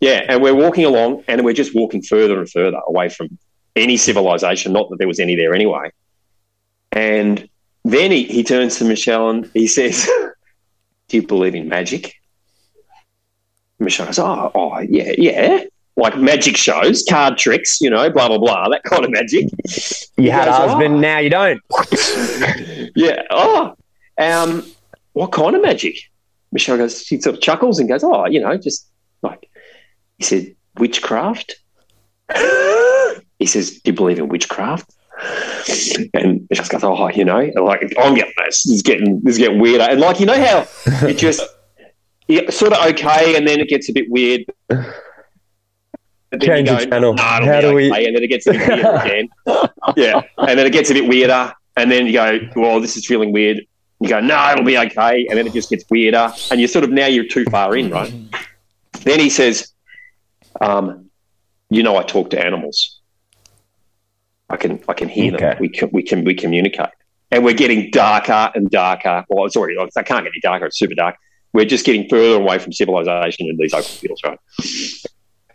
Yeah, 0.00 0.24
and 0.28 0.42
we're 0.42 0.54
walking 0.54 0.84
along, 0.84 1.24
and 1.26 1.44
we're 1.44 1.54
just 1.54 1.74
walking 1.74 2.02
further 2.02 2.38
and 2.38 2.48
further 2.48 2.80
away 2.86 3.08
from 3.08 3.38
any 3.74 3.96
civilization. 3.96 4.72
Not 4.72 4.90
that 4.90 4.98
there 4.98 5.08
was 5.08 5.18
any 5.18 5.34
there 5.34 5.54
anyway. 5.54 5.90
And 6.92 7.48
then 7.84 8.10
he, 8.10 8.24
he 8.24 8.44
turns 8.44 8.78
to 8.78 8.84
Michelle 8.84 9.30
and 9.30 9.50
he 9.54 9.66
says, 9.66 10.08
"Do 11.08 11.16
you 11.16 11.26
believe 11.26 11.54
in 11.54 11.68
magic?" 11.68 12.14
Michelle 13.78 14.06
goes, 14.06 14.18
"Oh, 14.18 14.52
oh 14.54 14.78
yeah, 14.80 15.12
yeah, 15.16 15.64
like 15.96 16.16
magic 16.16 16.56
shows, 16.56 17.04
card 17.08 17.36
tricks, 17.38 17.80
you 17.80 17.90
know, 17.90 18.10
blah 18.10 18.28
blah 18.28 18.38
blah, 18.38 18.68
that 18.68 18.82
kind 18.84 19.04
of 19.04 19.10
magic." 19.10 19.46
You 20.16 20.30
had 20.30 20.48
a 20.48 20.52
husband, 20.52 20.96
"Oh." 20.96 21.00
now 21.00 21.18
you 21.18 21.30
don't. 21.30 21.60
yeah. 22.96 23.22
Oh, 23.30 23.74
um, 24.18 24.64
what 25.12 25.32
kind 25.32 25.56
of 25.56 25.62
magic? 25.62 25.96
Michelle 26.52 26.76
goes, 26.76 27.02
she 27.02 27.20
sort 27.20 27.36
of 27.36 27.42
chuckles 27.42 27.78
and 27.78 27.88
goes, 27.88 28.04
oh, 28.04 28.26
you 28.26 28.40
know, 28.40 28.56
just 28.56 28.88
like, 29.22 29.48
he 30.18 30.24
said, 30.24 30.54
witchcraft. 30.78 31.56
he 33.38 33.46
says, 33.46 33.80
do 33.80 33.90
you 33.90 33.92
believe 33.92 34.18
in 34.18 34.28
witchcraft? 34.28 34.92
And 36.14 36.46
Michelle 36.48 36.66
goes, 36.68 36.84
oh, 36.84 37.08
you 37.10 37.24
know, 37.24 37.38
and 37.38 37.64
like, 37.64 37.82
I'm 37.98 38.14
getting 38.14 38.32
this. 38.44 38.64
This 38.64 38.76
is 38.76 38.82
getting, 38.82 39.20
this 39.20 39.34
is 39.34 39.38
getting 39.38 39.60
weirder. 39.60 39.84
And 39.84 40.00
like, 40.00 40.20
you 40.20 40.26
know 40.26 40.42
how 40.42 40.66
it 41.06 41.18
just, 41.18 41.42
yeah, 42.28 42.50
sort 42.50 42.72
of 42.72 42.84
okay, 42.90 43.36
and 43.36 43.46
then 43.46 43.60
it 43.60 43.68
gets 43.68 43.88
a 43.88 43.92
bit 43.92 44.10
weird. 44.10 44.44
Change 46.40 46.68
you 46.68 46.76
the 46.76 46.84
go, 46.84 46.90
channel. 46.90 47.14
"Nah, 47.14 47.36
it'll 47.38 47.48
How 47.48 47.60
be 47.60 47.66
do 47.68 47.74
we- 47.74 47.90
okay," 47.90 48.06
And 48.06 48.14
then 48.16 48.22
it 48.22 48.28
gets 48.28 48.46
a 48.46 48.52
bit 48.52 48.68
weirder 48.68 48.96
again. 49.04 49.28
Yeah. 49.96 50.22
And 50.38 50.58
then 50.58 50.66
it 50.66 50.72
gets 50.72 50.90
a 50.90 50.94
bit 50.94 51.08
weirder. 51.08 51.52
And 51.76 51.90
then 51.90 52.06
you 52.06 52.12
go, 52.12 52.38
well, 52.56 52.80
this 52.80 52.96
is 52.96 53.06
feeling 53.06 53.32
weird. 53.32 53.62
You 54.00 54.08
go, 54.08 54.20
no, 54.20 54.52
it'll 54.52 54.64
be 54.64 54.76
okay. 54.78 55.26
And 55.28 55.36
then 55.38 55.46
it 55.46 55.52
just 55.52 55.70
gets 55.70 55.84
weirder. 55.90 56.32
And 56.50 56.60
you're 56.60 56.68
sort 56.68 56.84
of, 56.84 56.90
now 56.90 57.06
you're 57.06 57.26
too 57.26 57.44
far 57.46 57.74
in, 57.76 57.90
right? 57.90 58.12
then 59.02 59.18
he 59.20 59.30
says, 59.30 59.72
um, 60.60 61.10
you 61.70 61.82
know, 61.82 61.96
I 61.96 62.02
talk 62.02 62.30
to 62.30 62.44
animals. 62.44 63.00
I 64.48 64.56
can, 64.56 64.80
I 64.88 64.92
can 64.94 65.08
hear 65.08 65.34
Okay. 65.34 65.44
them. 65.46 65.56
We 65.60 65.68
can, 65.68 65.90
we 65.92 66.02
can, 66.02 66.24
we 66.24 66.34
communicate. 66.34 66.90
And 67.30 67.44
we're 67.44 67.54
getting 67.54 67.90
darker 67.90 68.50
and 68.54 68.68
darker. 68.70 69.24
Well, 69.28 69.48
sorry, 69.48 69.76
I 69.78 70.02
can't 70.02 70.24
get 70.24 70.32
any 70.32 70.40
darker. 70.42 70.66
It's 70.66 70.78
super 70.78 70.94
dark. 70.94 71.16
We're 71.52 71.64
just 71.64 71.86
getting 71.86 72.08
further 72.08 72.36
away 72.36 72.58
from 72.58 72.72
civilization 72.72 73.48
in 73.48 73.56
these 73.56 73.72
open 73.72 73.84
fields, 73.86 74.20
right? 74.24 74.38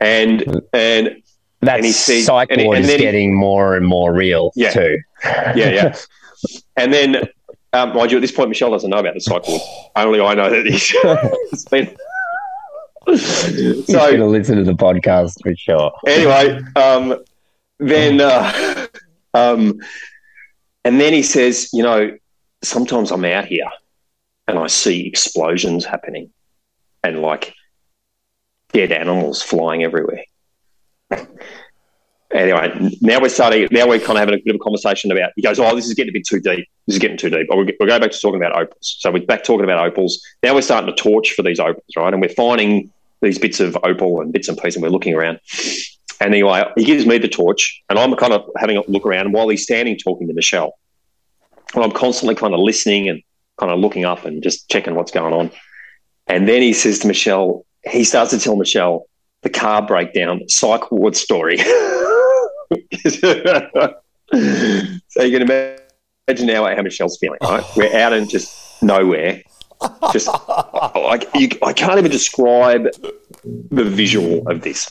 And, 0.02 0.62
and 0.74 1.22
That 1.62 1.78
And 1.78 1.86
he 1.86 1.92
sees- 1.92 2.26
psych 2.26 2.50
and 2.52 2.62
he- 2.62 2.68
and 2.68 2.80
is 2.80 2.88
then 2.88 3.00
he- 3.00 3.06
getting 3.06 3.34
more 3.36 3.76
and 3.76 3.86
more 3.86 4.14
real 4.14 4.52
Yeah. 4.56 4.72
too. 4.72 5.00
yeah, 5.24 5.56
yeah. 5.56 5.96
And 6.78 6.94
then, 6.94 7.28
um, 7.74 7.94
mind 7.96 8.12
you, 8.12 8.18
at 8.18 8.22
this 8.22 8.32
point, 8.32 8.50
Michelle 8.50 8.70
doesn't 8.72 8.90
know 8.90 9.00
about 9.00 9.14
the 9.16 9.20
psych 9.22 9.48
ward. 9.48 9.62
Only 9.96 10.20
I 10.22 10.34
know 10.36 10.50
that 10.50 10.66
he's 10.66 10.92
it's 11.52 11.66
been. 11.66 11.96
So 13.08 13.94
going 13.94 14.20
to 14.20 14.26
listen 14.26 14.58
to 14.58 14.64
the 14.64 14.74
podcast 14.74 15.42
for 15.44 15.56
sure. 15.56 15.92
anyway, 16.08 16.60
um, 16.76 17.24
then, 17.80 18.20
uh, 18.22 18.88
um, 19.34 19.80
and 20.84 21.00
then 21.00 21.14
he 21.14 21.22
says, 21.24 21.70
you 21.74 21.84
know, 21.84 22.16
sometimes 22.64 23.12
I'm 23.12 23.26
out 23.26 23.46
here 23.46 23.68
and 24.48 24.58
I 24.60 24.68
see 24.68 25.06
explosions 25.08 25.86
happening 25.86 26.32
and 27.04 27.22
like 27.22 27.54
dead 28.76 28.92
animals 28.92 29.42
flying 29.42 29.84
everywhere. 29.84 30.26
Anyway, 32.34 32.90
now 33.00 33.22
we're 33.22 33.30
starting. 33.30 33.66
Now 33.72 33.88
we're 33.88 34.00
kind 34.00 34.18
of 34.18 34.18
having 34.18 34.34
a 34.34 34.38
bit 34.44 34.56
of 34.56 34.60
a 34.60 34.64
conversation 34.64 35.10
about. 35.12 35.32
He 35.38 35.42
goes, 35.42 35.58
"Oh, 35.58 35.74
this 35.74 35.86
is 35.86 35.94
getting 35.94 36.10
a 36.10 36.14
bit 36.14 36.28
too 36.28 36.42
deep. 36.42 36.68
This 36.86 36.96
is 36.96 37.00
getting 37.00 37.18
too 37.18 37.30
deep." 37.30 37.48
But 37.48 37.58
we're, 37.58 37.68
we'll 37.80 37.88
go 37.88 37.98
back 37.98 38.12
to 38.12 38.20
talking 38.20 38.42
about 38.44 38.58
opals. 38.58 38.98
So 39.00 39.12
we're 39.12 39.26
back 39.26 39.46
talking 39.46 39.64
about 39.64 39.88
opals. 39.88 40.22
Now 40.44 40.54
we're 40.54 40.62
starting 40.62 40.94
to 40.94 41.02
torch 41.02 41.32
for 41.32 41.44
these 41.44 41.62
opals, 41.62 41.86
right? 41.96 42.12
And 42.12 42.22
we're 42.22 42.28
finding 42.28 42.92
these 43.22 43.40
bits 43.40 43.62
of 43.62 43.78
opal 43.84 44.20
and 44.20 44.34
bits 44.34 44.50
and 44.50 44.58
pieces, 44.58 44.76
and 44.76 44.84
we're 44.84 44.90
looking 44.90 45.14
around. 45.14 45.40
And 46.20 46.34
anyway, 46.34 46.66
he 46.76 46.84
gives 46.84 47.06
me 47.06 47.18
the 47.20 47.30
torch, 47.30 47.82
and 47.90 47.98
I'm 47.98 48.14
kind 48.18 48.34
of 48.34 48.50
having 48.58 48.76
a 48.76 48.84
look 48.90 49.06
around 49.06 49.32
while 49.32 49.48
he's 49.48 49.64
standing 49.64 49.98
talking 49.98 50.28
to 50.28 50.34
Michelle. 50.34 50.74
And 51.74 51.86
I'm 51.86 51.92
constantly 51.92 52.36
kind 52.36 52.54
of 52.54 52.60
listening 52.60 53.08
and 53.08 53.22
kind 53.58 53.72
of 53.72 53.80
looking 53.80 54.04
up 54.04 54.26
and 54.26 54.44
just 54.44 54.70
checking 54.70 54.96
what's 54.96 55.12
going 55.12 55.34
on. 55.34 55.52
And 56.28 56.50
then 56.50 56.62
he 56.62 56.74
says 56.74 57.00
to 57.00 57.08
Michelle, 57.08 57.66
he 57.90 58.04
starts 58.04 58.32
to 58.32 58.40
tell 58.40 58.56
Michelle 58.56 59.06
the 59.42 59.50
car 59.50 59.86
breakdown 59.86 60.42
psych 60.50 60.92
ward 60.92 61.16
story. 61.16 61.58
so 61.58 61.72
you 64.34 65.32
can 65.32 65.42
imagine 65.42 66.48
now 66.48 66.66
how 66.76 66.82
Michelle's 66.82 67.18
feeling, 67.20 67.40
right? 67.44 67.64
Oh. 67.64 67.74
We're 67.78 67.96
out 67.96 68.14
in 68.14 68.28
just 68.28 68.82
nowhere. 68.82 69.42
Just 70.12 70.28
like 70.96 71.28
you, 71.36 71.50
I 71.62 71.74
can't 71.74 72.00
even 72.00 72.12
describe 72.12 72.88
the 73.44 73.84
visual 73.84 74.48
of 74.48 74.62
this. 74.62 74.90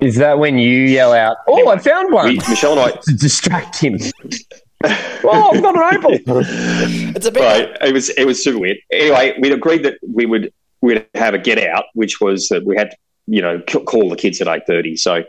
Is 0.00 0.16
that 0.16 0.38
when 0.38 0.58
you 0.58 0.84
yell 0.84 1.12
out, 1.12 1.38
"Oh, 1.48 1.68
I 1.68 1.78
found 1.78 2.12
one"? 2.12 2.28
We, 2.28 2.36
Michelle 2.48 2.78
and 2.78 2.80
I, 2.80 2.90
to 3.02 3.14
distract 3.14 3.78
him. 3.80 3.98
oh, 4.84 5.52
I've 5.54 5.62
got 5.62 5.74
an 5.76 5.98
opal. 5.98 6.10
It's 7.16 7.26
a 7.26 7.32
bit. 7.32 7.42
right? 7.42 7.76
It 7.88 7.92
was 7.92 8.08
it 8.10 8.24
was 8.24 8.42
super 8.42 8.60
weird. 8.60 8.78
Anyway, 8.92 9.36
we'd 9.40 9.52
agreed 9.52 9.82
that 9.82 9.98
we 10.02 10.24
would 10.24 10.52
we'd 10.80 11.06
have 11.14 11.34
a 11.34 11.38
get 11.38 11.58
out, 11.58 11.84
which 11.94 12.20
was 12.20 12.48
that 12.48 12.64
we 12.64 12.76
had 12.76 12.90
to, 12.90 12.96
you 13.26 13.42
know 13.42 13.60
call 13.60 14.08
the 14.08 14.16
kids 14.16 14.40
at 14.40 14.48
eight 14.48 14.62
thirty. 14.66 14.96
So 14.96 15.24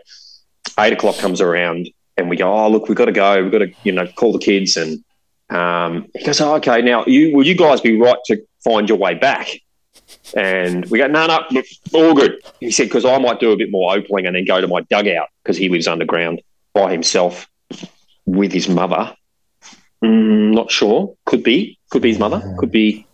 eight 0.79 0.93
o'clock 0.93 1.17
comes 1.17 1.41
around, 1.41 1.89
and 2.17 2.29
we 2.29 2.37
go, 2.37 2.53
oh 2.53 2.69
look, 2.69 2.87
we've 2.87 2.97
got 2.97 3.05
to 3.05 3.11
go. 3.11 3.41
We've 3.41 3.51
got 3.51 3.59
to 3.59 3.71
you 3.83 3.91
know 3.91 4.07
call 4.07 4.31
the 4.31 4.39
kids, 4.39 4.77
and 4.77 5.03
um, 5.49 6.07
he 6.15 6.23
goes, 6.23 6.39
oh, 6.41 6.55
okay, 6.55 6.81
now 6.81 7.05
you 7.05 7.35
will 7.35 7.45
you 7.45 7.55
guys 7.55 7.81
be 7.81 7.99
right 7.99 8.17
to 8.25 8.41
find 8.63 8.87
your 8.87 8.97
way 8.97 9.15
back? 9.15 9.49
And 10.35 10.85
we 10.87 10.99
go, 10.99 11.07
no, 11.07 11.27
no, 11.27 11.63
all 11.93 12.13
good. 12.13 12.41
He 12.59 12.71
said, 12.71 12.85
because 12.85 13.05
I 13.05 13.17
might 13.17 13.39
do 13.39 13.51
a 13.51 13.57
bit 13.57 13.71
more 13.71 13.95
opaling 13.95 14.27
and 14.27 14.35
then 14.35 14.45
go 14.45 14.61
to 14.61 14.67
my 14.67 14.81
dugout 14.81 15.27
because 15.43 15.57
he 15.57 15.69
lives 15.69 15.87
underground 15.87 16.41
by 16.73 16.91
himself 16.91 17.47
with 18.25 18.51
his 18.51 18.69
mother. 18.69 19.15
Mm, 20.03 20.53
not 20.53 20.71
sure. 20.71 21.15
Could 21.25 21.43
be. 21.43 21.77
Could 21.89 22.01
be 22.01 22.09
his 22.09 22.19
mother. 22.19 22.55
Could 22.57 22.71
be. 22.71 23.07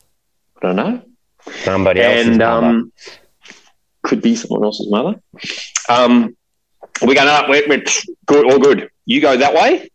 I 0.61 0.67
don't 0.67 0.75
know. 0.75 1.01
Somebody 1.63 2.01
else's 2.01 2.27
and 2.27 2.37
mother. 2.37 2.67
um, 2.67 2.91
could 4.03 4.21
be 4.21 4.35
someone 4.35 4.63
else's 4.63 4.89
mother. 4.89 5.15
Um, 5.89 6.35
we 7.05 7.15
go, 7.15 7.25
no, 7.25 7.45
we're, 7.49 7.67
we're 7.67 7.83
good, 8.25 8.45
all 8.51 8.59
good. 8.59 8.89
You 9.05 9.21
go 9.21 9.35
that 9.37 9.53
way. 9.53 9.89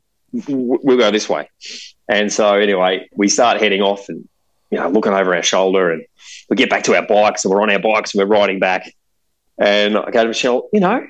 We'll 0.49 0.99
go 0.99 1.11
this 1.11 1.29
way. 1.29 1.49
And 2.09 2.33
so 2.33 2.55
anyway, 2.55 3.09
we 3.15 3.29
start 3.29 3.61
heading 3.61 3.81
off 3.83 4.09
and 4.09 4.29
you 4.71 4.79
know 4.79 4.89
looking 4.89 5.13
over 5.13 5.35
our 5.35 5.43
shoulder, 5.43 5.91
and 5.91 6.05
we 6.49 6.57
get 6.57 6.71
back 6.71 6.85
to 6.85 6.95
our 6.95 7.07
bikes, 7.07 7.45
and 7.45 7.53
we're 7.53 7.63
on 7.63 7.71
our 7.71 7.79
bikes, 7.81 8.15
and 8.15 8.21
we're 8.21 8.33
riding 8.37 8.59
back. 8.61 8.93
And 9.59 9.97
I 9.97 10.11
go 10.11 10.23
to 10.23 10.29
Michelle, 10.29 10.69
you 10.73 10.81
know, 10.81 11.05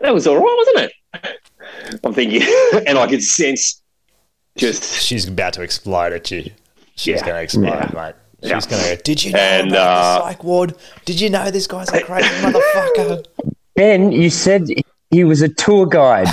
that 0.00 0.14
was 0.14 0.26
all 0.26 0.36
right, 0.36 0.56
wasn't 0.74 0.92
it? 1.24 2.00
I'm 2.04 2.14
thinking, 2.14 2.42
and 2.86 2.98
I 2.98 3.06
could 3.06 3.22
sense 3.22 3.82
just 4.56 5.00
She's 5.02 5.28
about 5.28 5.52
to 5.54 5.62
explode 5.62 6.12
at 6.12 6.30
you. 6.30 6.50
She's 6.96 7.16
Yeah. 7.16 7.20
going 7.26 7.34
to 7.36 7.42
explode, 7.42 7.64
Yeah. 7.66 7.90
mate. 7.94 8.14
She's 8.42 8.50
Yeah. 8.50 8.60
going 8.60 8.82
to 8.82 8.96
go, 8.96 9.02
Did 9.04 9.24
you 9.24 9.32
know 9.32 9.38
And, 9.38 9.68
about 9.70 9.78
uh, 9.80 10.18
the 10.18 10.24
psych 10.30 10.44
ward? 10.44 10.74
Did 11.04 11.20
you 11.20 11.30
know 11.30 11.50
this 11.50 11.66
guy's 11.66 11.88
a 11.92 12.02
crazy 12.02 12.28
motherfucker? 12.40 13.24
Ben, 13.76 14.12
you 14.12 14.30
said 14.30 14.66
he 15.10 15.24
was 15.24 15.42
a 15.42 15.48
tour 15.48 15.86
guide. 15.86 16.28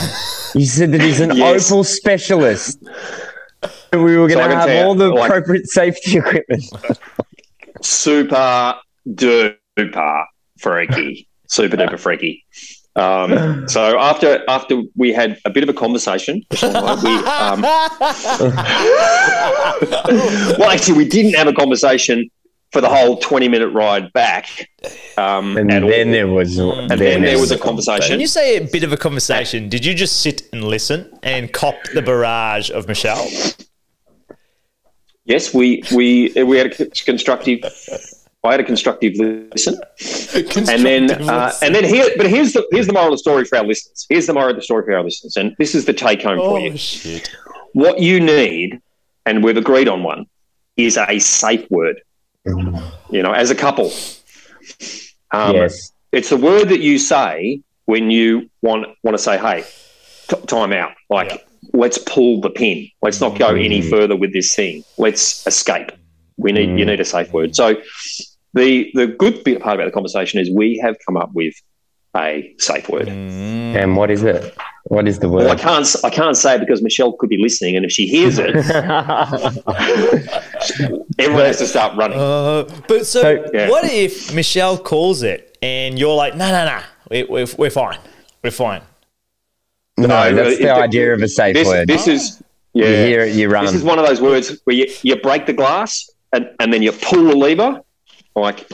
You 0.56 0.66
said 0.66 0.92
that 0.94 1.02
he's 1.02 1.20
an 1.20 1.32
Yes. 1.36 1.70
opal 1.72 1.84
specialist. 1.84 2.80
We 3.92 4.18
were 4.18 4.30
So 4.30 4.36
going 4.36 4.40
I 4.40 4.48
to 4.48 4.50
can 4.50 4.58
have 4.58 4.66
tell 4.68 4.76
you, 4.76 4.84
all 4.84 4.96
the 4.96 5.10
like- 5.10 5.30
appropriate 5.30 5.68
safety 5.70 6.18
equipment. 6.18 6.64
super 7.82 8.76
duper 9.08 10.26
freaky, 10.60 11.28
super 11.48 11.78
duper 11.78 12.00
freaky. 12.00 12.46
Um, 12.98 13.68
so 13.70 14.00
after 14.00 14.44
after 14.50 14.82
we 14.96 15.14
had 15.14 15.40
a 15.46 15.50
bit 15.52 15.62
of 15.64 15.70
a 15.70 15.74
conversation, 15.74 16.42
we, 16.62 16.68
um, 16.68 17.62
well, 20.58 20.70
actually, 20.72 20.98
we 20.98 21.06
didn't 21.08 21.34
have 21.36 21.48
a 21.48 21.54
conversation 21.54 22.30
for 22.72 22.82
the 22.82 22.90
whole 22.90 23.18
twenty 23.18 23.48
minute 23.48 23.70
ride 23.70 24.12
back. 24.14 24.70
Um, 25.18 25.58
And 25.58 25.72
at 25.72 25.84
all. 25.84 25.90
then 25.90 26.12
there 26.12 26.28
was, 26.28 26.58
and 26.58 26.90
then 26.90 27.22
there 27.22 27.40
was 27.40 27.52
a 27.52 27.58
conversation. 27.58 28.14
When 28.14 28.20
you 28.20 28.28
say 28.28 28.58
a 28.58 28.62
bit 28.62 28.84
of 28.84 28.92
a 28.92 28.98
conversation, 28.98 29.70
did 29.70 29.86
you 29.86 29.94
just 29.94 30.22
sit 30.22 30.42
and 30.52 30.64
listen 30.64 31.12
and 31.24 31.54
cop 31.54 31.76
the 31.94 32.02
barrage 32.02 32.72
of 32.72 32.88
Michelle? 32.88 33.28
Yes, 35.26 35.54
we 35.54 35.84
we 35.94 36.32
we 36.44 36.58
had 36.58 36.68
a 36.80 36.86
constructive. 37.06 37.60
I 38.44 38.52
had 38.52 38.60
a 38.60 38.64
constructive 38.64 39.14
listen, 39.18 39.80
and 40.00 40.86
then 40.86 41.12
uh, 41.30 41.52
and 41.62 41.74
then 41.76 41.84
here. 41.84 42.08
But 42.18 42.28
here's 42.30 42.54
the 42.54 42.66
here's 42.72 42.88
the 42.88 42.94
moral 42.94 43.08
of 43.08 43.14
the 43.14 43.18
story 43.18 43.46
for 43.46 43.58
our 43.58 43.66
listeners. 43.66 44.06
Here's 44.10 44.28
the 44.28 44.34
moral 44.34 44.52
of 44.52 44.56
the 44.56 44.62
story 44.62 44.86
for 44.86 44.94
our 44.94 45.04
listeners, 45.04 45.36
and 45.36 45.56
this 45.58 45.76
is 45.76 45.86
the 45.86 45.94
take 45.94 46.22
home 46.22 46.38
for 46.38 46.60
you. 46.60 46.72
Oh, 46.74 46.76
shit. 46.76 47.30
What 47.74 48.00
you 48.00 48.20
need, 48.20 48.80
and 49.26 49.44
we've 49.44 49.58
agreed 49.58 49.88
on 49.88 50.04
one, 50.04 50.28
is 50.78 50.98
a 50.98 51.20
safe 51.20 51.70
word. 51.70 52.02
You 52.46 53.24
know, 53.24 53.34
as 53.34 53.50
a 53.50 53.56
couple, 53.56 53.92
um, 55.32 55.56
yes. 55.56 55.92
it's 56.14 56.32
a 56.32 56.38
word 56.38 56.70
that 56.70 56.80
you 56.80 56.98
say 57.00 57.62
when 57.86 58.10
you 58.10 58.50
want 58.62 58.88
want 59.04 59.18
to 59.18 59.22
say, 59.22 59.38
"Hey, 59.38 59.66
t- 60.30 60.46
time 60.46 60.72
out." 60.72 60.94
Like, 61.10 61.32
Yeah. 61.32 61.38
let's 61.74 61.98
pull 61.98 62.40
the 62.40 62.50
pin. 62.50 62.88
Let's 63.02 63.20
not 63.20 63.38
go 63.38 63.50
any 63.50 63.82
further 63.82 64.16
with 64.16 64.32
this 64.32 64.56
thing. 64.56 64.86
Let's 64.98 65.46
escape. 65.46 65.92
We 66.38 66.52
need 66.52 66.78
you 66.80 66.86
need 66.86 67.00
a 67.00 67.06
safe 67.06 67.32
word. 67.34 67.56
So, 67.56 67.76
the 68.54 68.92
the 68.94 69.08
good 69.08 69.44
bit 69.44 69.62
part 69.62 69.76
about 69.76 69.86
the 69.86 69.92
conversation 69.92 70.40
is 70.40 70.50
we 70.52 70.78
have 70.84 70.96
come 71.06 71.18
up 71.18 71.32
with 71.34 71.54
a 72.16 72.54
safe 72.60 72.90
word. 72.90 73.08
And 73.10 73.96
what 73.96 74.10
is 74.12 74.24
it? 74.24 74.56
What 74.86 75.08
is 75.08 75.20
the 75.20 75.30
Well, 75.30 75.50
I 75.52 75.56
can't 75.56 75.82
s- 75.82 76.04
I 76.04 76.10
can't 76.10 76.38
say 76.38 76.56
it 76.56 76.60
because 76.60 76.82
Michelle 76.82 77.12
could 77.14 77.30
be 77.30 77.38
listening, 77.38 77.76
and 77.76 77.86
if 77.86 77.92
she 77.92 78.08
hears 78.08 78.38
it, 78.40 78.56
everyone 81.20 81.46
has 81.46 81.58
to 81.58 81.68
start 81.68 81.96
running. 81.98 82.18
Uh, 82.20 82.64
but 82.88 83.06
so, 83.06 83.22
So- 83.22 83.50
Yeah. 83.54 83.70
what 83.70 83.86
if 83.86 84.34
Michelle 84.34 84.78
calls 84.78 85.24
it 85.24 85.58
and 85.62 85.98
you're 86.00 86.16
like, 86.16 86.36
no, 86.36 86.50
no, 86.52 86.66
no, 86.66 86.80
we, 87.10 87.24
we're, 87.24 87.48
we're 87.58 87.70
fine. 87.70 88.00
We're 88.44 88.52
fine. 88.52 88.82
no, 89.98 90.08
that's 90.34 90.56
it- 90.56 90.62
the 90.62 90.68
it- 90.70 90.72
idea 90.72 91.14
of 91.14 91.22
a 91.22 91.28
safe 91.28 91.56
this, 91.56 91.68
word. 91.68 91.88
This 91.88 92.08
is 92.08 92.42
yeah. 92.74 92.86
You 92.86 92.96
hear 93.08 93.22
it, 93.22 93.36
you 93.36 93.50
run. 93.50 93.66
This 93.66 93.74
is 93.74 93.84
one 93.84 93.98
of 93.98 94.06
those 94.08 94.22
words 94.22 94.60
where 94.66 94.76
you, 94.76 94.86
you 95.02 95.16
break 95.16 95.48
the 95.48 95.54
glass 95.54 96.08
and, 96.38 96.50
and 96.60 96.72
then 96.74 96.82
you 96.82 96.92
pull 96.92 97.24
the 97.26 97.36
lever. 97.36 97.82
Like 98.36 98.68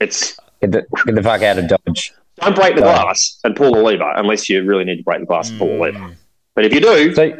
it's 0.00 0.36
Get 0.60 0.72
the, 0.72 0.86
get 1.06 1.14
the 1.14 1.22
fuck 1.22 1.42
out 1.42 1.58
of 1.58 1.68
Dodge. 1.68 2.12
don't 2.40 2.54
break 2.56 2.74
the 2.76 2.82
Right. 2.82 3.02
glass 3.02 3.38
and 3.44 3.54
pull 3.54 3.72
the 3.72 3.82
lever 3.82 4.10
unless 4.16 4.48
you 4.48 4.62
really 4.64 4.84
need 4.84 4.96
to 4.98 5.02
break 5.04 5.20
the 5.20 5.26
glass 5.26 5.50
and 5.50 5.58
pull 5.58 5.68
the 5.68 5.74
lever. 5.78 6.16
But 6.54 6.64
if 6.64 6.72
you 6.74 6.80
do, 6.80 7.14
So, 7.14 7.32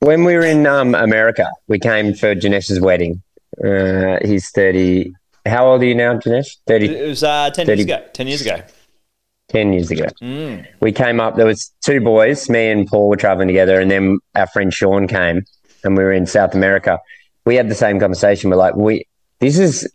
when 0.00 0.24
we 0.24 0.34
were 0.34 0.44
in 0.46 0.66
um, 0.66 0.94
America, 0.94 1.50
we 1.68 1.78
came 1.78 2.14
for 2.14 2.34
Janesh's 2.34 2.80
wedding. 2.80 3.22
Uh, 3.62 4.16
he's 4.24 4.50
30. 4.50 5.12
How 5.46 5.66
old 5.70 5.82
are 5.82 5.86
you 5.86 5.94
now, 5.94 6.14
Janesh? 6.18 6.56
30, 6.66 6.86
It 6.96 7.08
was 7.08 7.22
uh, 7.22 7.50
10 7.50 7.66
years 7.66 7.80
ago. 7.80 8.04
10 8.14 8.26
years 8.28 8.40
ago. 8.42 8.62
10 9.48 9.72
years 9.72 9.90
ago. 9.90 10.04
Mm. 10.22 10.66
We 10.80 10.92
came 10.92 11.20
up, 11.20 11.36
there 11.36 11.46
was 11.46 11.72
two 11.84 12.00
boys, 12.00 12.48
me 12.48 12.70
and 12.70 12.86
Paul 12.86 13.08
were 13.08 13.16
traveling 13.16 13.48
together, 13.48 13.80
and 13.80 13.90
then 13.90 14.18
our 14.36 14.46
friend 14.46 14.72
Sean 14.72 15.08
came, 15.08 15.44
and 15.82 15.96
we 15.96 16.04
were 16.04 16.12
in 16.12 16.24
South 16.26 16.54
America. 16.54 16.98
We 17.44 17.56
had 17.56 17.68
the 17.68 17.74
same 17.74 17.98
conversation. 17.98 18.50
We're 18.50 18.56
like, 18.56 18.76
we, 18.76 19.06
this 19.38 19.58
is, 19.58 19.90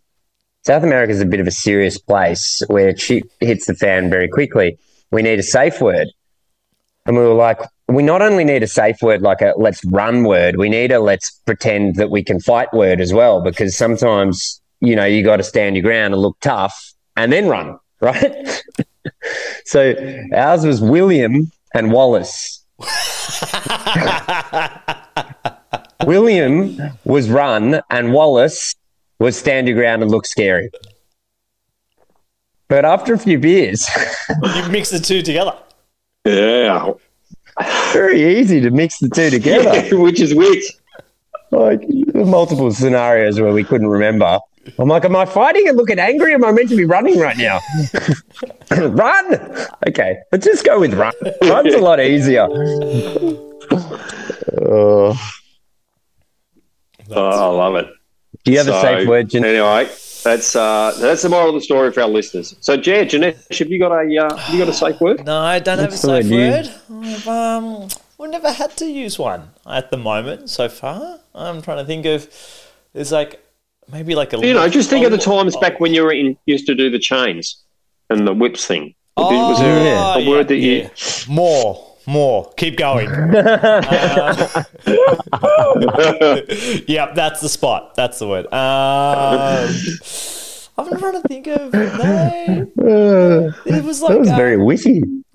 South 0.64 0.82
America 0.82 1.12
is 1.12 1.20
a 1.20 1.26
bit 1.26 1.40
of 1.40 1.46
a 1.46 1.52
serious 1.52 1.98
place 1.98 2.62
where 2.66 2.96
shit 2.96 3.24
hits 3.40 3.66
the 3.66 3.74
fan 3.74 4.10
very 4.10 4.28
quickly. 4.28 4.78
We 5.10 5.22
need 5.22 5.38
a 5.38 5.44
safe 5.44 5.80
word. 5.80 6.08
And 7.06 7.16
we 7.16 7.22
were 7.22 7.34
like, 7.34 7.60
we 7.88 8.02
not 8.02 8.20
only 8.20 8.42
need 8.42 8.64
a 8.64 8.66
safe 8.66 9.00
word, 9.00 9.22
like 9.22 9.40
a 9.40 9.54
let's 9.56 9.84
run 9.84 10.24
word, 10.24 10.56
we 10.56 10.68
need 10.68 10.90
a 10.90 10.98
let's 10.98 11.30
pretend 11.46 11.94
that 11.96 12.10
we 12.10 12.24
can 12.24 12.40
fight 12.40 12.72
word 12.72 13.00
as 13.00 13.12
well, 13.12 13.40
because 13.40 13.76
sometimes, 13.76 14.60
you 14.80 14.96
know, 14.96 15.04
you 15.04 15.22
got 15.22 15.36
to 15.36 15.44
stand 15.44 15.76
your 15.76 15.84
ground 15.84 16.14
and 16.14 16.20
look 16.20 16.36
tough 16.40 16.94
and 17.16 17.32
then 17.32 17.46
run, 17.46 17.78
right? 18.00 18.62
so 19.64 19.94
ours 20.34 20.66
was 20.66 20.80
William 20.80 21.52
and 21.74 21.92
Wallace. 21.92 22.64
William 26.04 26.76
was 27.04 27.30
run 27.30 27.80
and 27.90 28.12
Wallace 28.12 28.74
was 29.18 29.36
stand 29.36 29.66
your 29.68 29.76
ground 29.76 30.02
and 30.02 30.10
look 30.10 30.26
scary. 30.26 30.70
But 32.68 32.84
after 32.84 33.14
a 33.14 33.18
few 33.18 33.38
beers, 33.38 33.88
You 34.56 34.68
mix 34.70 34.90
the 34.90 34.98
two 34.98 35.22
together. 35.22 35.56
yeah, 36.24 36.92
very 37.92 38.38
easy 38.38 38.60
to 38.60 38.70
mix 38.70 38.98
the 38.98 39.08
two 39.08 39.30
together. 39.30 39.96
which 40.02 40.20
is 40.20 40.34
which. 40.34 40.64
like 41.52 41.80
multiple 42.14 42.70
scenarios 42.72 43.40
where 43.40 43.52
we 43.52 43.62
couldn't 43.64 43.86
remember. 43.86 44.38
I'm 44.80 44.88
like, 44.88 45.04
am 45.04 45.14
I 45.14 45.24
fighting 45.26 45.68
and 45.68 45.76
looking 45.76 46.00
angry? 46.00 46.32
Or 46.32 46.34
am 46.34 46.44
I 46.44 46.50
meant 46.50 46.68
to 46.70 46.76
be 46.76 46.84
running 46.84 47.20
right 47.20 47.36
now? 47.38 47.60
run. 48.88 49.34
Okay, 49.86 50.16
let's 50.32 50.44
just 50.44 50.64
go 50.64 50.80
with 50.80 50.92
run. 50.94 51.12
Run's 51.42 51.72
a 51.72 51.78
lot 51.78 52.00
easier. 52.00 52.48
Oh. 54.60 55.16
Oh, 57.10 57.24
I 57.24 57.46
love 57.56 57.74
it. 57.76 57.88
do 58.44 58.52
you 58.52 58.58
have 58.58 58.68
a 58.68 58.80
safe 58.80 59.08
word, 59.08 59.28
Jan- 59.30 59.44
Anyway, 59.44 59.90
that's 60.24 60.56
uh, 60.56 60.94
that's 60.98 61.22
the 61.22 61.28
moral 61.28 61.50
of 61.50 61.54
the 61.54 61.60
story 61.60 61.92
for 61.92 62.00
our 62.02 62.08
listeners. 62.08 62.56
So, 62.60 62.76
Jed, 62.76 63.10
Janesh, 63.10 63.58
have 63.58 63.68
you 63.68 63.78
got 63.78 63.92
a 63.92 64.18
uh, 64.18 64.36
have 64.36 64.54
you 64.54 64.60
got 64.60 64.68
a 64.68 64.72
safe 64.72 65.00
word? 65.00 65.24
No, 65.24 65.38
I 65.38 65.58
don't 65.58 65.78
have 65.78 65.88
a 65.88 65.90
That's 65.90 66.02
the 66.02 66.22
safe 66.22 66.30
word 66.30 66.66
word. 66.90 67.06
I've, 67.06 67.28
um, 67.28 67.88
we've 68.18 68.30
never 68.30 68.50
had 68.50 68.76
to 68.78 68.86
use 68.86 69.18
one 69.18 69.50
at 69.66 69.90
the 69.90 69.96
moment 69.96 70.50
so 70.50 70.68
far. 70.68 71.20
I'm 71.34 71.62
trying 71.62 71.78
to 71.78 71.84
think 71.84 72.06
of. 72.06 72.28
There's 72.92 73.12
like 73.12 73.42
maybe 73.92 74.14
like 74.14 74.32
a. 74.32 74.38
You 74.38 74.54
know, 74.54 74.68
just 74.68 74.90
think 74.90 75.04
of 75.04 75.12
the 75.12 75.18
oh, 75.18 75.20
times 75.42 75.56
back 75.58 75.78
when 75.80 75.94
you 75.94 76.02
were 76.02 76.12
in 76.12 76.36
used 76.46 76.66
to 76.66 76.74
do 76.74 76.90
the 76.90 76.98
chains 76.98 77.62
and 78.10 78.26
the 78.26 78.34
whips 78.34 78.66
thing. 78.66 78.94
Was 79.16 79.58
there 79.60 79.84
Yeah. 79.84 80.18
a 80.18 80.28
word 80.28 80.48
that 80.48 80.56
you? 80.56 80.90
more, 81.28 81.85
more. 82.06 82.52
Keep 82.56 82.76
going. 82.76 83.08
Um, 84.86 85.82
yep, 86.86 87.14
that's 87.14 87.40
the 87.40 87.48
spot. 87.48 87.94
That's 87.94 88.18
the 88.18 88.28
word. 88.28 88.46
Um, 88.46 89.68
I'm 90.78 90.98
trying 90.98 91.20
to 91.20 91.28
think 91.28 91.46
of 91.46 91.72
no. 91.72 92.72
Uh, 92.78 93.52
It 93.66 93.84
was 93.84 94.02
like 94.02 94.12
that 94.12 94.18
was 94.20 94.30
uh, 94.30 94.36
very 94.36 94.56
witty. 94.56 95.02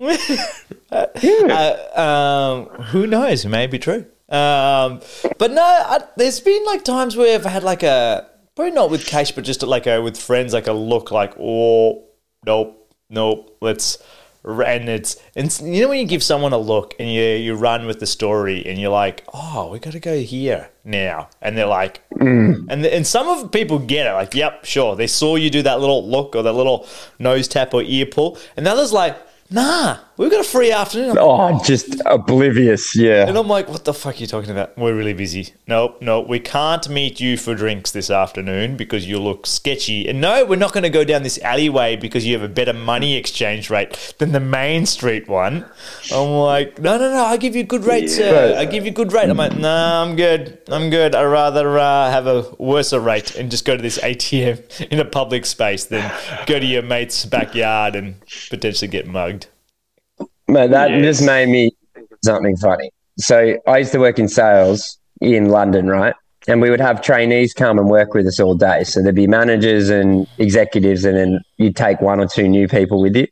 uh, 0.90 2.00
um, 2.00 2.66
who 2.84 3.06
knows? 3.06 3.44
It 3.44 3.48
may 3.48 3.66
be 3.66 3.78
true. 3.78 4.06
Um, 4.28 5.00
but 5.38 5.50
no, 5.50 5.62
I, 5.62 6.00
there's 6.16 6.40
been 6.40 6.64
like 6.64 6.84
times 6.84 7.16
where 7.16 7.34
I've 7.34 7.44
had 7.44 7.62
like 7.62 7.82
a 7.82 8.28
probably 8.56 8.72
not 8.72 8.90
with 8.90 9.06
Cash, 9.06 9.32
but 9.32 9.44
just 9.44 9.62
like 9.62 9.86
a 9.86 10.00
with 10.00 10.16
friends, 10.16 10.52
like 10.52 10.66
a 10.66 10.72
look 10.72 11.10
like 11.10 11.34
oh 11.38 12.04
nope, 12.46 12.94
nope, 13.10 13.56
let's. 13.60 13.98
And 14.44 14.88
it's 14.88 15.16
and 15.36 15.56
you 15.60 15.82
know 15.82 15.88
when 15.90 16.00
you 16.00 16.06
give 16.06 16.22
someone 16.22 16.52
a 16.52 16.58
look 16.58 16.94
and 16.98 17.08
you 17.08 17.22
you 17.22 17.54
run 17.54 17.86
with 17.86 18.00
the 18.00 18.06
story 18.06 18.66
and 18.66 18.80
you're 18.80 18.90
like 18.90 19.24
oh 19.32 19.70
we 19.70 19.78
got 19.78 19.92
to 19.92 20.00
go 20.00 20.18
here 20.18 20.70
now 20.84 21.28
and 21.40 21.56
they're 21.56 21.66
like 21.66 22.02
mm. 22.10 22.66
and 22.68 22.84
and 22.84 23.06
some 23.06 23.28
of 23.28 23.52
people 23.52 23.78
get 23.78 24.06
it 24.06 24.12
like 24.12 24.34
yep 24.34 24.64
sure. 24.64 24.96
They 24.96 25.06
saw 25.06 25.36
you 25.36 25.48
do 25.48 25.62
that 25.62 25.80
little 25.80 26.08
look 26.08 26.34
or 26.34 26.42
that 26.42 26.52
little 26.54 26.88
nose 27.20 27.46
tap 27.46 27.72
or 27.72 27.82
ear 27.82 28.06
pull 28.06 28.36
and 28.56 28.66
the 28.66 28.70
others 28.72 28.92
like 28.92 29.16
nah 29.48 29.98
we've 30.16 30.30
got 30.30 30.40
a 30.40 30.44
free 30.48 30.70
afternoon 30.72 31.16
Oh, 31.18 31.40
I'm 31.40 31.62
just 31.64 32.00
oblivious. 32.06 32.94
Yeah. 32.96 33.26
and 33.28 33.36
I'm 33.36 33.48
like, 33.48 33.68
what 33.68 33.84
the 33.84 33.94
fuck 33.94 34.16
are 34.16 34.18
you 34.18 34.26
talking 34.26 34.50
about? 34.50 34.76
We're 34.76 34.94
really 34.94 35.12
busy. 35.14 35.54
Nope, 35.66 36.00
no, 36.00 36.20
we 36.20 36.38
can't 36.40 36.88
meet 36.88 37.20
you 37.20 37.36
for 37.36 37.54
drinks 37.54 37.90
this 37.90 38.10
afternoon 38.10 38.76
because 38.76 39.06
you 39.08 39.18
look 39.18 39.46
sketchy. 39.46 40.08
And 40.08 40.20
no, 40.20 40.44
we're 40.44 40.56
not 40.56 40.72
going 40.72 40.82
to 40.82 40.90
go 40.90 41.04
down 41.04 41.22
this 41.22 41.38
alleyway 41.42 41.96
because 41.96 42.26
you 42.26 42.34
have 42.34 42.42
a 42.42 42.52
better 42.52 42.72
money 42.72 43.14
exchange 43.16 43.70
rate 43.70 44.14
than 44.18 44.32
the 44.32 44.40
main 44.40 44.86
street 44.86 45.28
one. 45.28 45.64
I'm 46.12 46.28
like, 46.30 46.78
no, 46.78 46.98
no, 46.98 47.10
no, 47.10 47.24
I 47.24 47.36
give 47.36 47.56
you 47.56 47.64
good 47.64 47.84
rate, 47.84 48.08
sir. 48.08 48.54
I 48.58 48.64
give 48.64 48.84
you 48.84 48.90
good 48.90 49.12
rate. 49.12 49.28
I'm 49.30 49.36
like, 49.36 49.56
nah, 49.56 50.02
I'm 50.02 50.16
good. 50.16 50.58
I'm 50.68 50.90
good. 50.90 51.14
I'd 51.14 51.24
rather 51.24 51.78
uh, 51.78 52.10
have 52.10 52.26
a 52.26 52.50
worse 52.58 52.92
rate 52.92 53.34
and 53.36 53.50
just 53.50 53.64
go 53.64 53.76
to 53.76 53.82
this 53.82 53.98
ATM 53.98 54.88
in 54.90 54.98
a 55.00 55.04
public 55.04 55.46
space 55.46 55.84
than 55.84 56.12
go 56.46 56.58
to 56.58 56.66
your 56.66 56.82
mate's 56.82 57.24
backyard 57.24 57.96
and 57.96 58.16
potentially 58.50 58.88
get 58.88 59.06
mugged. 59.06 59.46
Mate, 60.48 60.70
that 60.70 60.90
Yes. 60.90 61.02
just 61.16 61.26
made 61.26 61.48
me 61.48 61.70
think 61.94 62.10
of 62.10 62.18
something 62.24 62.56
funny. 62.56 62.90
So 63.18 63.56
I 63.66 63.78
used 63.78 63.92
to 63.92 63.98
work 64.00 64.18
in 64.18 64.28
sales 64.28 64.98
in 65.20 65.48
London, 65.50 65.88
right? 65.88 66.14
And 66.48 66.60
we 66.60 66.70
would 66.70 66.80
have 66.80 67.00
trainees 67.02 67.54
come 67.54 67.78
and 67.78 67.88
work 67.88 68.14
with 68.14 68.26
us 68.26 68.40
all 68.40 68.54
day. 68.56 68.82
So 68.84 69.00
there'd 69.00 69.14
be 69.14 69.28
managers 69.28 69.90
and 69.90 70.26
executives, 70.38 71.04
and 71.04 71.16
then 71.16 71.40
you'd 71.58 71.76
take 71.76 72.00
one 72.00 72.18
or 72.18 72.26
two 72.26 72.48
new 72.48 72.66
people 72.66 73.00
with 73.00 73.14
you. 73.14 73.28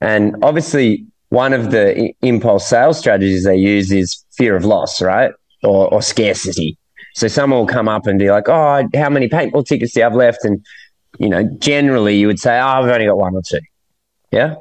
And 0.00 0.36
obviously, 0.42 1.04
one 1.28 1.52
of 1.52 1.70
the 1.70 2.12
impulse 2.22 2.66
sales 2.66 2.98
strategies 2.98 3.44
they 3.44 3.56
use 3.56 3.92
is 3.92 4.24
fear 4.32 4.56
of 4.56 4.64
loss, 4.64 5.02
right? 5.02 5.32
Or, 5.62 5.92
or 5.92 6.00
scarcity. 6.02 6.78
So 7.14 7.28
someone 7.28 7.60
will 7.60 7.66
come 7.66 7.88
up 7.88 8.06
and 8.06 8.18
be 8.18 8.30
like, 8.30 8.48
"Oh, 8.48 8.82
how 8.94 9.10
many 9.10 9.28
paintball 9.28 9.66
tickets 9.66 9.92
do 9.92 10.00
you 10.00 10.04
have 10.04 10.14
left?" 10.14 10.44
And 10.44 10.64
you 11.18 11.28
know, 11.28 11.44
generally 11.58 12.16
you 12.16 12.26
would 12.26 12.40
say, 12.40 12.58
"Oh, 12.58 12.66
I've 12.66 12.86
only 12.90 13.06
got 13.06 13.18
one 13.18 13.34
or 13.34 13.42
two. 13.42 13.60
Yeah. 14.30 14.54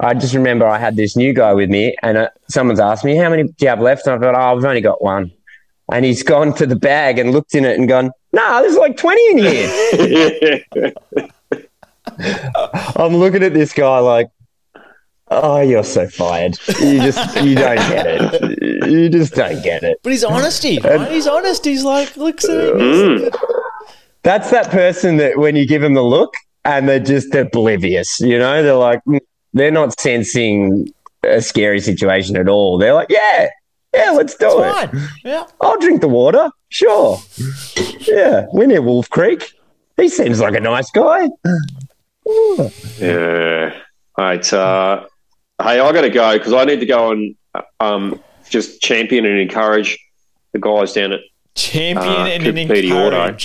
I 0.00 0.14
just 0.14 0.34
remember 0.34 0.66
I 0.66 0.78
had 0.78 0.96
this 0.96 1.14
new 1.16 1.32
guy 1.32 1.52
with 1.52 1.68
me, 1.68 1.94
and 2.02 2.16
uh, 2.16 2.28
someone's 2.48 2.80
asked 2.80 3.04
me, 3.04 3.16
"How 3.16 3.28
many 3.28 3.44
do 3.44 3.54
you 3.58 3.68
have 3.68 3.80
left?" 3.80 4.06
And 4.06 4.16
I 4.16 4.18
thought, 4.18 4.34
"Oh, 4.34 4.56
I've 4.56 4.64
only 4.64 4.80
got 4.80 5.02
one." 5.02 5.30
And 5.92 6.04
he's 6.04 6.22
gone 6.22 6.54
to 6.54 6.66
the 6.66 6.76
bag 6.76 7.18
and 7.18 7.32
looked 7.32 7.54
in 7.54 7.64
it 7.64 7.78
and 7.78 7.88
gone, 7.88 8.10
"Nah, 8.32 8.62
there's 8.62 8.76
like 8.76 8.96
twenty 8.96 9.30
in 9.30 9.38
here." 9.38 10.64
I'm 12.96 13.16
looking 13.16 13.42
at 13.42 13.52
this 13.52 13.74
guy 13.74 13.98
like, 13.98 14.28
"Oh, 15.28 15.60
you're 15.60 15.84
so 15.84 16.08
fired. 16.08 16.58
You 16.80 17.00
just 17.00 17.36
you 17.42 17.54
don't 17.54 17.76
get 17.76 18.06
it. 18.06 18.88
You 18.90 19.10
just 19.10 19.34
don't 19.34 19.62
get 19.62 19.82
it." 19.82 19.98
But 20.02 20.12
he's 20.12 20.24
honesty, 20.24 20.78
right? 20.78 21.10
He's 21.10 21.26
honest. 21.26 21.64
He's 21.64 21.84
like, 21.84 22.16
looks 22.16 22.44
at 22.44 22.70
him. 22.70 22.78
Mm. 22.78 23.34
That's 24.22 24.50
that 24.50 24.70
person 24.70 25.18
that 25.18 25.38
when 25.38 25.56
you 25.56 25.66
give 25.66 25.82
them 25.82 25.94
the 25.94 26.02
look 26.02 26.34
and 26.64 26.88
they're 26.88 27.00
just 27.00 27.34
oblivious, 27.34 28.20
you 28.20 28.38
know, 28.38 28.62
they're 28.62 28.74
like, 28.74 29.02
mm, 29.04 29.18
they're 29.52 29.70
not 29.70 29.98
sensing 30.00 30.92
a 31.22 31.40
scary 31.40 31.80
situation 31.80 32.36
at 32.36 32.48
all. 32.48 32.78
They're 32.78 32.94
like, 32.94 33.08
yeah, 33.10 33.48
yeah, 33.94 34.10
let's 34.12 34.36
do 34.36 34.62
it. 34.62 34.72
Fine. 34.72 35.08
Yeah. 35.24 35.46
I'll 35.60 35.78
drink 35.78 36.00
the 36.00 36.08
water. 36.08 36.50
Sure. 36.68 37.18
Yeah, 38.00 38.46
we're 38.52 38.66
near 38.66 38.82
Wolf 38.82 39.10
Creek. 39.10 39.52
He 39.96 40.08
seems 40.08 40.40
like 40.40 40.54
a 40.54 40.60
nice 40.60 40.90
guy. 40.90 41.28
Yeah. 42.98 43.78
Right. 44.16 44.52
Uh, 44.52 45.06
hey, 45.62 45.80
I 45.80 45.92
got 45.92 46.02
to 46.02 46.10
go 46.10 46.38
because 46.38 46.52
I 46.52 46.64
need 46.64 46.80
to 46.80 46.86
go 46.86 47.10
and 47.10 47.34
um, 47.80 48.20
just 48.48 48.80
champion 48.80 49.26
and 49.26 49.38
encourage 49.38 49.98
the 50.52 50.58
guys 50.58 50.92
down 50.92 51.12
at. 51.12 51.20
Champion 51.56 52.08
Uh, 52.08 52.26
and 52.26 52.44
Cooper 52.44 52.58
an 52.58 52.68
Petey 52.68 52.92
Auto. 52.92 53.36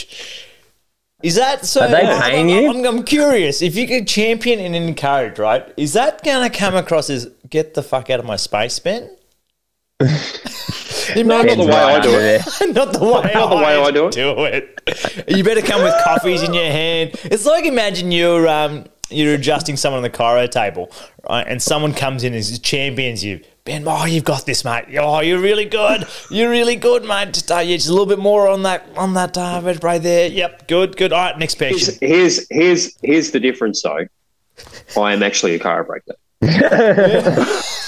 Encourage. 1.26 1.28
Is 1.28 1.36
that 1.36 1.66
so? 1.66 1.82
Are 1.82 1.88
they 1.88 2.06
I'm- 2.06 2.22
paying 2.22 2.52
I'm, 2.52 2.64
you? 2.64 2.88
I'm, 2.88 2.98
I'm 2.98 3.04
curious. 3.04 3.62
If 3.62 3.76
you 3.76 3.88
could 3.88 4.08
champion 4.08 4.60
and 4.60 4.76
encourage, 4.76 5.40
right? 5.40 5.72
Is 5.78 5.94
that 5.94 6.24
going 6.24 6.50
to 6.50 6.56
come 6.58 6.76
across 6.76 7.10
as 7.10 7.30
get 7.50 7.74
the 7.74 7.84
fuck 7.84 8.10
out 8.10 8.20
of 8.20 8.26
my 8.26 8.36
space, 8.36 8.80
Ben? 8.80 9.16
No, 11.16 11.44
not 11.44 11.58
the 11.58 11.66
way 11.66 11.72
I 11.72 12.00
do 12.02 12.10
it. 12.10 12.42
Not 12.76 12.92
the 12.92 13.00
way, 13.00 13.32
Not 13.34 13.50
the 13.50 13.56
way 13.58 13.82
I 13.82 13.92
do 13.92 14.08
it. 14.08 14.12
Do 14.16 14.44
it. 14.46 15.26
You 15.28 15.44
better 15.44 15.62
come 15.62 15.84
with 15.84 15.94
coffees 16.04 16.42
in 16.42 16.54
your 16.54 16.66
hand. 16.66 17.12
It's 17.26 17.46
like 17.46 17.66
imagine 17.66 18.12
you're 18.12 18.48
um 18.48 18.86
you're 19.12 19.36
adjusting 19.36 19.78
someone 19.78 20.00
on 20.00 20.04
the 20.04 20.10
chiro 20.10 20.50
table, 20.50 20.92
right? 21.30 21.46
And 21.48 21.62
someone 21.62 21.94
comes 21.94 22.24
in 22.24 22.34
and 22.34 22.64
champions 22.64 23.24
you. 23.24 23.40
Ben, 23.66 23.84
oh, 23.88 24.06
you've 24.06 24.24
got 24.24 24.46
this, 24.46 24.64
mate. 24.64 24.86
Oh, 25.00 25.22
you're 25.22 25.40
really 25.40 25.66
good. 25.66 26.06
You're 26.30 26.52
really 26.52 26.76
good, 26.76 27.04
mate. 27.04 27.34
Just, 27.34 27.52
uh, 27.52 27.58
yeah, 27.58 27.76
just 27.78 27.88
a 27.90 27.92
little 27.92 28.06
bit 28.06 28.20
more 28.20 28.48
on 28.48 28.62
that 28.62 28.86
on 28.96 29.16
that 29.16 29.36
uh, 29.36 29.60
vertebrae 29.60 29.98
there. 29.98 30.28
Yep, 30.30 30.68
good, 30.68 30.96
good. 30.98 31.12
All 31.12 31.20
right, 31.24 31.38
next 31.40 31.56
patient. 31.56 31.98
Here's 32.00 32.48
here's 32.48 32.48
here's 32.52 32.96
here's 33.02 33.32
the 33.32 33.40
difference 33.40 33.82
though. 33.82 34.06
I 34.96 35.14
am 35.14 35.24
actually 35.24 35.56
a 35.56 35.60
chiropractor. 35.60 36.14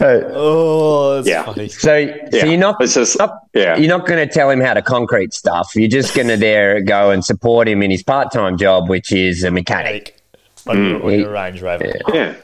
Oh, 0.00 1.16
that's 1.16 1.28
Yeah. 1.28 1.42
funny. 1.44 1.68
So, 1.68 1.96
Yeah. 1.96 2.28
so 2.40 2.46
you're 2.46 2.56
not 2.58 2.76
It's 2.80 2.94
just 2.94 3.20
up- 3.20 3.48
yeah. 3.54 3.76
you're 3.76 3.88
not 3.88 4.06
going 4.06 4.26
to 4.26 4.32
tell 4.32 4.50
him 4.50 4.60
how 4.60 4.74
to 4.74 4.82
concrete 4.82 5.32
stuff. 5.34 5.70
You're 5.74 5.88
just 5.88 6.14
going 6.14 6.28
to 6.28 6.36
there 6.36 6.80
go 6.80 7.10
and 7.10 7.24
support 7.24 7.68
him 7.68 7.82
in 7.82 7.90
his 7.90 8.02
part-time 8.02 8.56
job, 8.58 8.88
which 8.88 9.12
is 9.12 9.44
a 9.44 9.50
mechanic. 9.50 10.16
Like 10.64 10.76
Mm. 10.78 11.04
on 11.04 11.18
your 11.18 11.32
Range 11.32 11.60
Rover. 11.60 11.86
Yeah. 11.86 12.14
Yeah. 12.14 12.34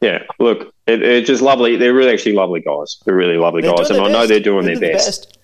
Yeah, 0.00 0.22
look, 0.38 0.72
it, 0.86 1.02
it's 1.02 1.26
just 1.26 1.42
lovely. 1.42 1.76
They're 1.76 1.94
really 1.94 2.12
actually 2.12 2.34
lovely 2.34 2.60
guys. 2.60 2.98
They're 3.04 3.16
really 3.16 3.36
lovely 3.36 3.62
They're 3.62 3.74
guys, 3.74 3.88
doing 3.88 4.00
and 4.00 4.08
I 4.08 4.12
know 4.12 4.26
they're 4.26 4.38
doing 4.40 4.64
They're 4.66 4.78
their 4.78 4.92
best. 4.92 5.38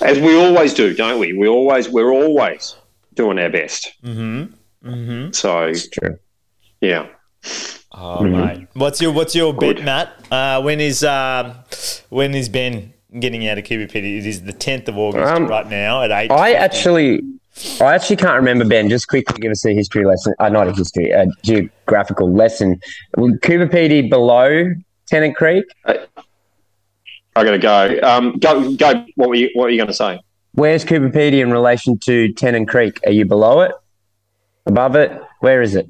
as 0.00 0.18
we 0.20 0.36
always 0.36 0.74
do, 0.74 0.94
don't 0.94 1.18
we? 1.18 1.32
We 1.32 1.48
always 1.48 1.88
we're 1.88 2.12
always 2.12 2.76
doing 3.14 3.38
our 3.38 3.50
best. 3.50 3.92
Mm-hmm. 4.04 4.88
Mm-hmm. 4.88 5.32
So 5.32 5.62
It's 5.66 5.88
true. 5.88 6.18
yeah. 6.80 7.08
Oh 7.96 8.24
mate, 8.24 8.66
what's 8.74 9.00
your 9.00 9.12
what's 9.12 9.34
your 9.34 9.52
bet, 9.52 9.76
Good. 9.76 9.84
Matt? 9.84 10.12
Uh, 10.30 10.60
when 10.62 10.80
is 10.80 11.04
um, 11.04 11.54
when 12.10 12.34
is 12.34 12.48
Ben 12.48 12.92
getting 13.20 13.46
out 13.48 13.58
of 13.58 13.64
Coober 13.64 13.90
Pedy? 13.90 14.18
It 14.18 14.26
is 14.26 14.42
the 14.42 14.52
tenth 14.52 14.88
of 14.88 14.96
August 14.98 15.32
Um, 15.32 15.46
right 15.46 15.66
now 15.68 16.02
at 16.02 16.10
eight. 16.10 16.30
I 16.32 16.52
actually, 16.54 17.20
I 17.80 17.94
actually 17.94 18.16
can't 18.16 18.34
remember. 18.36 18.64
Ben, 18.64 18.88
just 18.88 19.06
quickly 19.08 19.38
give 19.40 19.52
us 19.52 19.64
a 19.64 19.72
history 19.72 20.04
lesson. 20.04 20.34
Uh, 20.40 20.48
not 20.48 20.66
a 20.68 20.72
history, 20.72 21.10
a 21.10 21.26
geographical 21.44 22.32
lesson. 22.32 22.80
Coober 23.16 23.70
Pedy 23.70 24.08
below 24.10 24.70
Tennant 25.06 25.36
Creek. 25.36 25.64
I 25.86 25.98
got 27.44 27.50
to 27.52 27.58
go. 27.58 27.98
Um, 28.02 28.38
go 28.38 28.74
go. 28.74 29.06
What 29.16 29.28
were 29.28 29.34
you 29.36 29.50
What 29.54 29.64
were 29.64 29.70
you 29.70 29.76
going 29.78 29.86
to 29.88 29.94
say? 29.94 30.18
Where's 30.54 30.84
Coober 30.84 31.12
Pedy 31.12 31.40
in 31.40 31.52
relation 31.52 31.98
to 32.00 32.32
Tennant 32.32 32.68
Creek? 32.68 32.98
Are 33.06 33.12
you 33.12 33.24
below 33.24 33.60
it? 33.60 33.72
Above 34.66 34.96
it? 34.96 35.12
Where 35.40 35.62
is 35.62 35.74
it? 35.76 35.88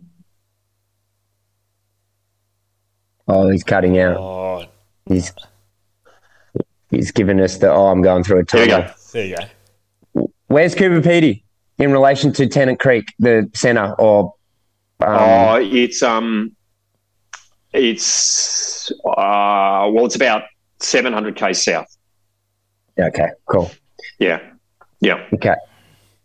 Oh, 3.26 3.48
he's 3.50 3.64
cutting 3.64 3.98
out. 3.98 4.16
Oh, 4.18 4.64
He's 5.06 5.32
he's 6.90 7.10
giving 7.10 7.40
us 7.40 7.56
the. 7.58 7.70
Oh, 7.72 7.86
I'm 7.86 8.02
going 8.02 8.22
through 8.24 8.40
a 8.40 8.44
Here 8.50 8.60
we 8.64 8.68
tunnel. 8.70 8.86
go. 8.88 8.94
there 9.12 9.24
you 9.26 9.36
go. 10.14 10.30
Where's 10.48 10.74
Coober 10.74 11.02
Pedy 11.02 11.42
in 11.78 11.92
relation 11.92 12.32
to 12.34 12.46
Tennant 12.46 12.78
Creek, 12.80 13.12
the 13.18 13.50
centre, 13.54 13.94
or 13.98 14.34
um, 15.00 15.08
oh, 15.08 15.56
it's 15.60 16.02
um, 16.02 16.54
it's 17.72 18.90
uh, 19.06 19.90
well, 19.92 20.06
it's 20.06 20.16
about 20.16 20.44
seven 20.80 21.12
hundred 21.12 21.36
k 21.36 21.52
south. 21.52 21.86
okay, 22.98 23.28
cool. 23.46 23.70
Yeah, 24.18 24.40
yeah. 25.00 25.26
Okay, 25.34 25.54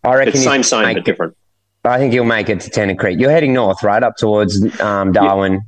I 0.04 0.16
reckon 0.16 0.34
It's 0.34 0.44
same, 0.44 0.64
same, 0.64 0.84
but 0.84 0.98
it- 0.98 1.06
different. 1.06 1.36
I 1.86 1.98
think 1.98 2.14
you'll 2.14 2.26
make 2.26 2.50
it 2.50 2.60
to 2.60 2.70
Tennant 2.70 3.00
Creek. 3.00 3.20
You're 3.20 3.32
heading 3.32 3.54
north, 3.54 3.84
right, 3.84 4.04
up 4.04 4.18
towards 4.18 4.62
um, 4.82 5.14
Darwin. 5.14 5.62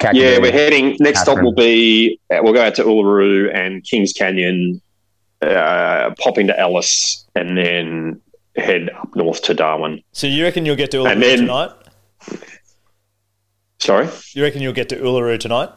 Yeah, 0.00 0.12
Kakadu. 0.12 0.42
we're 0.42 0.52
heading. 0.52 0.96
Next 1.00 1.22
stop 1.22 1.42
will 1.42 1.54
be. 1.54 2.20
Uh, 2.30 2.38
we'll 2.40 2.52
go 2.52 2.62
out 2.62 2.76
to 2.76 2.84
Uluru 2.84 3.52
and 3.52 3.82
Kings 3.82 4.12
Canyon, 4.12 4.80
uh, 5.42 6.14
pop 6.20 6.38
into 6.38 6.58
Alice, 6.58 7.26
and 7.34 7.58
then 7.58 8.22
head 8.56 8.90
up 8.90 9.14
north 9.14 9.42
to 9.42 9.54
Darwin. 9.54 10.02
So 10.12 10.26
you 10.26 10.42
reckon 10.44 10.64
you'll 10.66 10.76
get 10.76 10.90
to 10.92 11.04
And 11.04 11.20
Uluru 11.22 11.26
then- 11.26 11.38
tonight? 11.40 11.70
Sorry. 13.78 14.08
You 14.34 14.42
reckon 14.42 14.62
you'll 14.62 14.72
get 14.72 14.88
to 14.90 14.96
Uluru 14.96 15.38
tonight? 15.38 15.68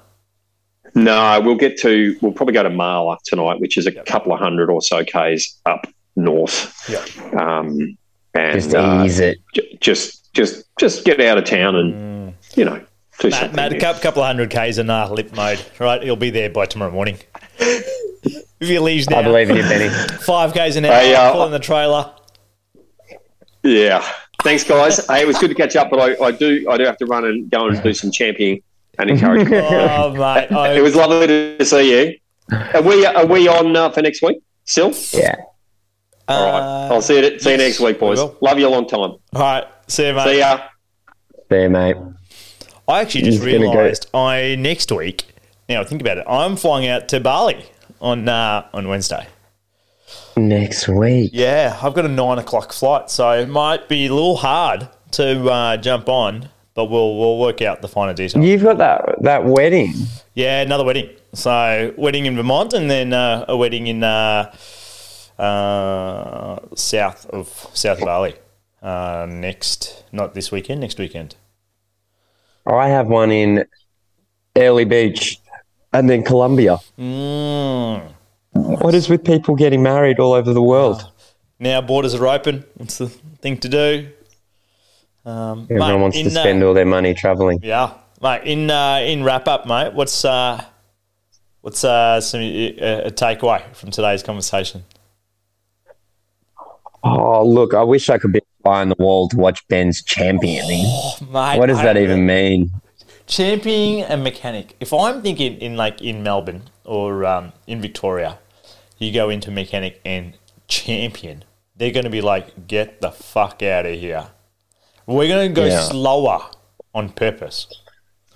No, 0.96 1.40
we'll 1.44 1.56
get 1.56 1.78
to. 1.82 2.18
We'll 2.22 2.32
probably 2.32 2.54
go 2.54 2.64
to 2.64 2.70
Marla 2.70 3.18
tonight, 3.24 3.60
which 3.60 3.78
is 3.78 3.86
a 3.86 3.92
couple 3.92 4.34
of 4.34 4.40
hundred 4.40 4.70
or 4.72 4.82
so 4.82 5.04
k's 5.04 5.60
up 5.66 5.86
north. 6.16 6.74
Yeah. 6.90 7.06
Um, 7.40 7.98
and 8.34 8.54
Just 8.62 8.74
uh, 8.74 9.04
ease 9.06 9.20
it. 9.20 9.38
j- 9.54 9.78
just 9.82 10.34
just 10.34 10.64
just 10.80 11.06
get 11.06 11.20
out 11.22 11.38
of 11.38 11.44
town 11.44 11.76
and 11.76 12.34
you 12.56 12.66
know 12.66 12.82
do 13.20 13.30
Matt. 13.30 13.54
Matt, 13.54 13.74
a 13.74 13.80
couple, 13.80 14.02
couple 14.02 14.22
of 14.24 14.28
hundred 14.28 14.50
k's 14.50 14.78
in 14.80 14.90
uh, 14.90 15.08
lip 15.10 15.32
mode, 15.36 15.64
right? 15.78 16.02
He'll 16.02 16.16
be 16.16 16.30
there 16.32 16.50
by 16.50 16.66
tomorrow 16.66 16.92
morning. 16.92 17.20
if 17.60 18.46
he 18.60 18.80
leaves 18.80 19.10
now, 19.10 19.20
I 19.20 19.24
believe 19.24 19.50
in 19.52 19.58
you, 19.58 19.64
Benny. 19.64 19.90
five 20.22 20.54
k's 20.54 20.76
an 20.76 20.86
hour, 20.86 20.94
Hey, 20.94 21.14
uh, 21.14 21.32
pulling 21.34 21.52
the 21.52 21.60
trailer. 21.60 22.14
Yeah. 23.70 24.06
Thanks, 24.44 24.64
guys. 24.64 25.06
hey, 25.08 25.22
it 25.22 25.28
was 25.28 25.38
good 25.38 25.50
to 25.50 25.56
catch 25.56 25.76
up, 25.76 25.90
but 25.90 26.00
I, 26.00 26.26
I 26.26 26.32
do 26.32 26.66
I 26.70 26.78
do 26.78 26.86
have 26.86 26.98
to 26.98 27.06
run 27.06 27.26
and 27.26 27.50
go 27.50 27.68
and 27.68 27.82
do 27.84 27.94
some 27.94 28.12
championing 28.12 28.62
and 28.98 29.10
encouragement. 29.10 29.66
Oh, 29.70 30.14
mate. 30.14 30.52
I, 30.52 30.74
it 30.78 30.82
was 30.82 30.96
lovely 30.96 31.28
to 31.28 31.66
see 31.66 31.92
you. 32.08 32.18
Are 32.74 32.82
we 32.82 33.06
are 33.06 33.26
we 33.26 33.48
on 33.48 33.76
uh, 33.76 33.90
for 33.92 34.02
next 34.02 34.22
week 34.22 34.38
still? 34.64 34.94
Yeah. 35.14 35.36
All 36.28 36.52
right. 36.52 36.88
uh, 36.90 36.94
I'll 36.94 37.02
see 37.02 37.20
you 37.20 37.40
see 37.40 37.52
you 37.52 37.58
next 37.58 37.80
week, 37.80 38.00
boys. 38.00 38.20
Love 38.42 38.58
you 38.60 38.68
a 38.68 38.70
long 38.70 38.88
time. 38.88 39.12
all 39.12 39.20
right. 39.34 39.66
See 39.88 40.08
you, 40.08 40.14
mate. 40.14 40.24
See 40.26 40.40
ya. 40.40 40.62
There, 41.50 41.70
mate. 41.70 41.98
I 42.88 43.02
actually 43.02 43.24
just 43.24 43.44
He's 43.44 43.54
gonna 43.54 43.66
go- 43.66 43.74
realised 43.74 44.08
I 44.14 44.56
next 44.58 44.92
week. 44.92 45.26
Now 45.68 45.84
think 45.84 46.02
about 46.02 46.18
it. 46.18 46.26
I'm 46.28 46.56
flying 46.56 46.88
out 46.88 47.08
to 47.10 47.20
Bali 47.20 47.66
on 48.02 48.28
uh, 48.30 48.68
on 48.74 48.88
Wednesday. 48.88 49.28
Next 50.38 50.88
week. 50.88 51.32
Yeah, 51.34 51.78
I've 51.82 51.94
got 51.94 52.06
a 52.06 52.10
nine 52.10 52.38
o'clock 52.40 52.72
flight, 52.74 53.10
so 53.10 53.32
it 53.32 53.50
might 53.50 53.90
be 53.90 54.08
a 54.08 54.14
little 54.14 54.38
hard 54.38 54.88
to 55.12 55.50
uh, 55.50 55.78
jump 55.78 56.08
on, 56.08 56.50
but 56.74 56.86
we'll 56.86 57.18
we'll 57.18 57.40
work 57.40 57.62
out 57.62 57.82
the 57.82 57.88
finer 57.88 58.14
details. 58.14 58.46
You've 58.46 58.64
got 58.64 58.78
that 58.78 59.22
that 59.22 59.46
wedding. 59.46 59.94
Yeah, 60.34 60.62
another 60.62 60.86
wedding. 60.86 61.10
So 61.34 61.94
wedding 61.98 62.26
in 62.26 62.36
Vermont, 62.36 62.74
and 62.74 62.90
then 62.90 63.14
uh, 63.14 63.46
a 63.48 63.58
wedding 63.58 63.88
in 63.88 64.04
uh, 64.04 64.54
uh, 65.38 66.60
south 66.76 67.26
of 67.28 67.68
South 67.74 68.00
Bali. 68.00 68.36
Uh, 68.82 69.28
next, 69.30 70.04
not 70.12 70.34
this 70.34 70.52
weekend, 70.52 70.80
next 70.80 70.98
weekend. 71.00 71.36
I 72.66 72.90
have 72.90 73.08
one 73.08 73.32
in 73.32 73.66
Early 74.56 74.86
Beach 74.86 75.38
and 75.92 76.10
then 76.10 76.24
Colombia. 76.24 76.78
Mm. 76.98 78.14
What 78.54 78.96
is 78.96 79.10
with 79.10 79.24
people 79.24 79.56
getting 79.56 79.84
married 79.84 80.20
all 80.20 80.34
over 80.34 80.54
the 80.54 80.62
world? 80.62 81.10
Now 81.60 81.82
borders 81.82 82.16
are 82.16 82.28
open. 82.28 82.64
What's 82.76 82.98
the 82.98 83.08
thing 83.10 83.58
to 83.60 83.70
do? 83.70 84.10
Um, 85.26 85.64
Everyone 85.70 85.90
mate, 85.94 86.02
wants 86.02 86.18
to 86.18 86.22
in, 86.22 86.28
uh, 86.28 86.40
spend 86.40 86.64
all 86.64 86.74
their 86.74 86.86
money 86.86 87.14
traveling. 87.14 87.60
Yeah, 87.62 87.94
mate. 88.22 88.44
In 88.46 88.72
uh, 88.72 88.98
in 89.06 89.24
wrap 89.24 89.48
up, 89.48 89.66
mate. 89.68 89.94
What's 89.94 90.24
uh, 90.26 90.64
what's 91.62 91.84
uh, 91.84 92.22
some, 92.22 92.40
uh, 92.42 92.44
a 92.44 93.12
takeaway 93.12 93.64
from 93.76 93.92
today's 93.92 94.24
conversation? 94.24 94.84
Oh, 97.04 97.46
look, 97.48 97.74
I 97.74 97.84
wish 97.84 98.10
I 98.10 98.18
could 98.18 98.34
be 98.34 98.40
a 98.40 98.64
fly 98.64 98.82
on 98.82 98.90
the 98.90 98.96
wall 99.00 99.30
to 99.30 99.38
watch 99.38 99.66
Ben's 99.68 100.04
championing. 100.04 100.84
Mate, 101.32 101.58
What 101.58 101.68
does 101.68 101.78
I- 101.80 101.84
that 101.86 101.98
even 101.98 102.26
mean? 102.26 102.72
Championing 103.30 104.04
a 104.06 104.18
mechanic. 104.18 104.76
If 104.80 104.92
I'm 104.92 105.22
thinking 105.22 105.60
in 105.62 105.78
like 105.78 106.02
in 106.02 106.24
Melbourne 106.24 106.64
or 106.84 107.26
um, 107.26 107.54
in 107.68 107.80
Victoria, 107.80 108.40
you 108.98 109.14
go 109.14 109.30
into 109.30 109.52
mechanic 109.52 110.02
and 110.04 110.34
champion, 110.68 111.44
they're 111.78 111.92
going 111.92 112.06
to 112.06 112.10
be 112.10 112.22
like, 112.22 112.68
"Get 112.68 113.02
the 113.02 113.12
fuck 113.12 113.62
out 113.62 113.86
of 113.86 114.00
here." 114.00 114.28
We're 115.06 115.28
going 115.28 115.50
to 115.50 115.54
go 115.62 115.68
Yeah. 115.68 115.80
slower 115.82 116.40
on 116.96 117.10
purpose. 117.10 117.68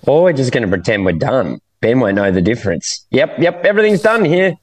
Or 0.06 0.22
we're 0.24 0.34
just 0.34 0.52
going 0.52 0.62
to 0.64 0.70
pretend 0.70 1.06
we're 1.06 1.14
done. 1.14 1.60
Ben 1.82 2.00
won't 2.00 2.16
know 2.16 2.30
the 2.32 2.42
difference. 2.42 3.06
Yep, 3.10 3.40
yep, 3.40 3.66
everything's 3.66 4.02
done 4.04 4.24
here. 4.24 4.58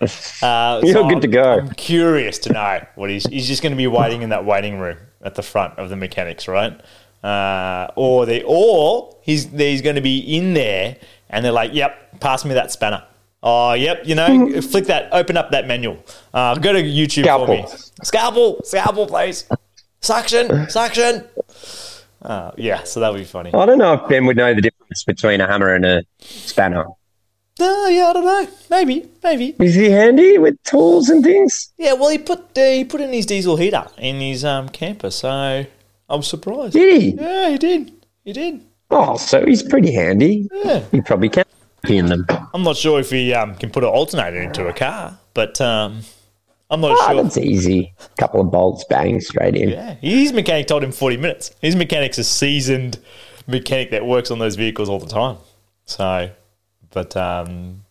Uh, 0.00 0.80
You're 0.84 0.92
so 0.92 1.08
good 1.08 1.22
to 1.22 1.28
I'm- 1.28 1.30
go. 1.32 1.58
I'm 1.66 1.70
curious 1.74 2.38
to 2.40 2.52
know 2.52 2.86
what 2.94 3.10
he's. 3.10 3.26
He's 3.26 3.48
just 3.48 3.62
going 3.64 3.72
to 3.72 3.76
be 3.76 3.88
waiting 3.88 4.22
in 4.22 4.28
that 4.28 4.44
waiting 4.44 4.78
room 4.78 4.98
at 5.22 5.34
the 5.34 5.42
front 5.42 5.76
of 5.76 5.88
the 5.90 5.96
mechanics, 5.96 6.46
right? 6.46 6.80
Uh, 7.26 7.90
or 7.96 8.24
they, 8.24 8.44
or 8.46 9.16
he's 9.20 9.46
he's 9.46 9.82
going 9.82 9.96
to 9.96 10.00
be 10.00 10.18
in 10.36 10.54
there, 10.54 10.96
and 11.28 11.44
they're 11.44 11.50
like, 11.50 11.74
"Yep, 11.74 12.20
pass 12.20 12.44
me 12.44 12.54
that 12.54 12.70
spanner." 12.70 13.02
Oh, 13.42 13.72
yep, 13.72 14.02
you 14.04 14.14
know, 14.14 14.60
flick 14.70 14.86
that, 14.86 15.08
open 15.10 15.36
up 15.36 15.50
that 15.50 15.66
manual. 15.66 15.98
Uh, 16.32 16.54
go 16.54 16.72
to 16.72 16.80
YouTube 16.80 17.26
for 17.26 17.48
me. 17.48 17.64
Scalpel. 17.66 17.84
Scalpel, 18.04 18.60
scalpel, 18.64 19.06
please. 19.08 19.48
Suction, 20.00 20.68
suction. 20.70 21.24
Uh, 22.22 22.52
yeah, 22.56 22.84
so 22.84 23.00
that 23.00 23.10
would 23.10 23.18
be 23.18 23.24
funny. 23.24 23.52
I 23.52 23.66
don't 23.66 23.78
know 23.78 23.94
if 23.94 24.08
Ben 24.08 24.24
would 24.26 24.36
know 24.36 24.54
the 24.54 24.60
difference 24.60 25.02
between 25.02 25.40
a 25.40 25.48
hammer 25.48 25.74
and 25.74 25.84
a 25.84 26.04
spanner. 26.20 26.86
Uh, 27.58 27.88
yeah, 27.88 28.08
I 28.08 28.12
don't 28.12 28.24
know. 28.24 28.46
Maybe, 28.70 29.08
maybe. 29.24 29.56
Is 29.58 29.74
he 29.74 29.90
handy 29.90 30.38
with 30.38 30.62
tools 30.62 31.08
and 31.08 31.24
things? 31.24 31.72
Yeah, 31.76 31.94
well, 31.94 32.10
he 32.10 32.18
put 32.18 32.56
uh, 32.56 32.70
he 32.70 32.84
put 32.84 33.00
in 33.00 33.12
his 33.12 33.26
diesel 33.26 33.56
heater 33.56 33.86
in 33.98 34.20
his 34.20 34.44
um, 34.44 34.68
camper, 34.68 35.10
so 35.10 35.66
I'm 36.08 36.22
surprised. 36.22 36.72
Did 36.74 37.02
he? 37.02 37.10
Yeah, 37.10 37.50
he 37.50 37.58
did. 37.58 37.92
He 38.24 38.32
did. 38.32 38.60
Oh, 38.90 39.16
so 39.16 39.44
he's 39.44 39.62
pretty 39.62 39.92
handy. 39.92 40.48
Yeah. 40.52 40.82
He 40.92 41.00
probably 41.00 41.28
can 41.28 41.44
in 41.88 42.06
them. 42.06 42.26
I'm 42.54 42.62
not 42.62 42.76
sure 42.76 42.98
if 43.00 43.10
he 43.10 43.32
um, 43.34 43.54
can 43.56 43.70
put 43.70 43.84
an 43.84 43.90
alternator 43.90 44.40
into 44.40 44.66
a 44.66 44.72
car, 44.72 45.18
but 45.34 45.60
um, 45.60 46.00
I'm 46.70 46.80
not 46.80 46.96
Ah, 47.00 47.12
sure. 47.12 47.22
that's 47.22 47.36
easy. 47.38 47.92
A 48.00 48.20
couple 48.20 48.40
of 48.40 48.50
bolts, 48.50 48.84
bang, 48.88 49.20
straight 49.20 49.54
in. 49.54 49.68
Yeah, 49.70 49.94
his 49.94 50.32
mechanic 50.32 50.66
told 50.66 50.82
him 50.82 50.90
40 50.92 51.16
minutes. 51.18 51.52
His 51.60 51.76
mechanic's 51.76 52.18
a 52.18 52.24
seasoned 52.24 52.98
mechanic 53.46 53.90
that 53.92 54.04
works 54.04 54.30
on 54.32 54.38
those 54.40 54.56
vehicles 54.56 54.88
all 54.88 54.98
the 54.98 55.06
time. 55.06 55.36
So, 55.84 56.30
but 56.90 57.16
um, 57.16 57.84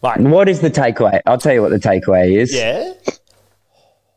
like, 0.00 0.20
What 0.20 0.48
is 0.48 0.60
the 0.60 0.70
takeaway? 0.70 1.20
I'll 1.26 1.36
tell 1.38 1.52
you 1.52 1.60
what 1.60 1.70
the 1.70 1.78
takeaway 1.78 2.36
is. 2.38 2.54
yeah, 2.54 2.94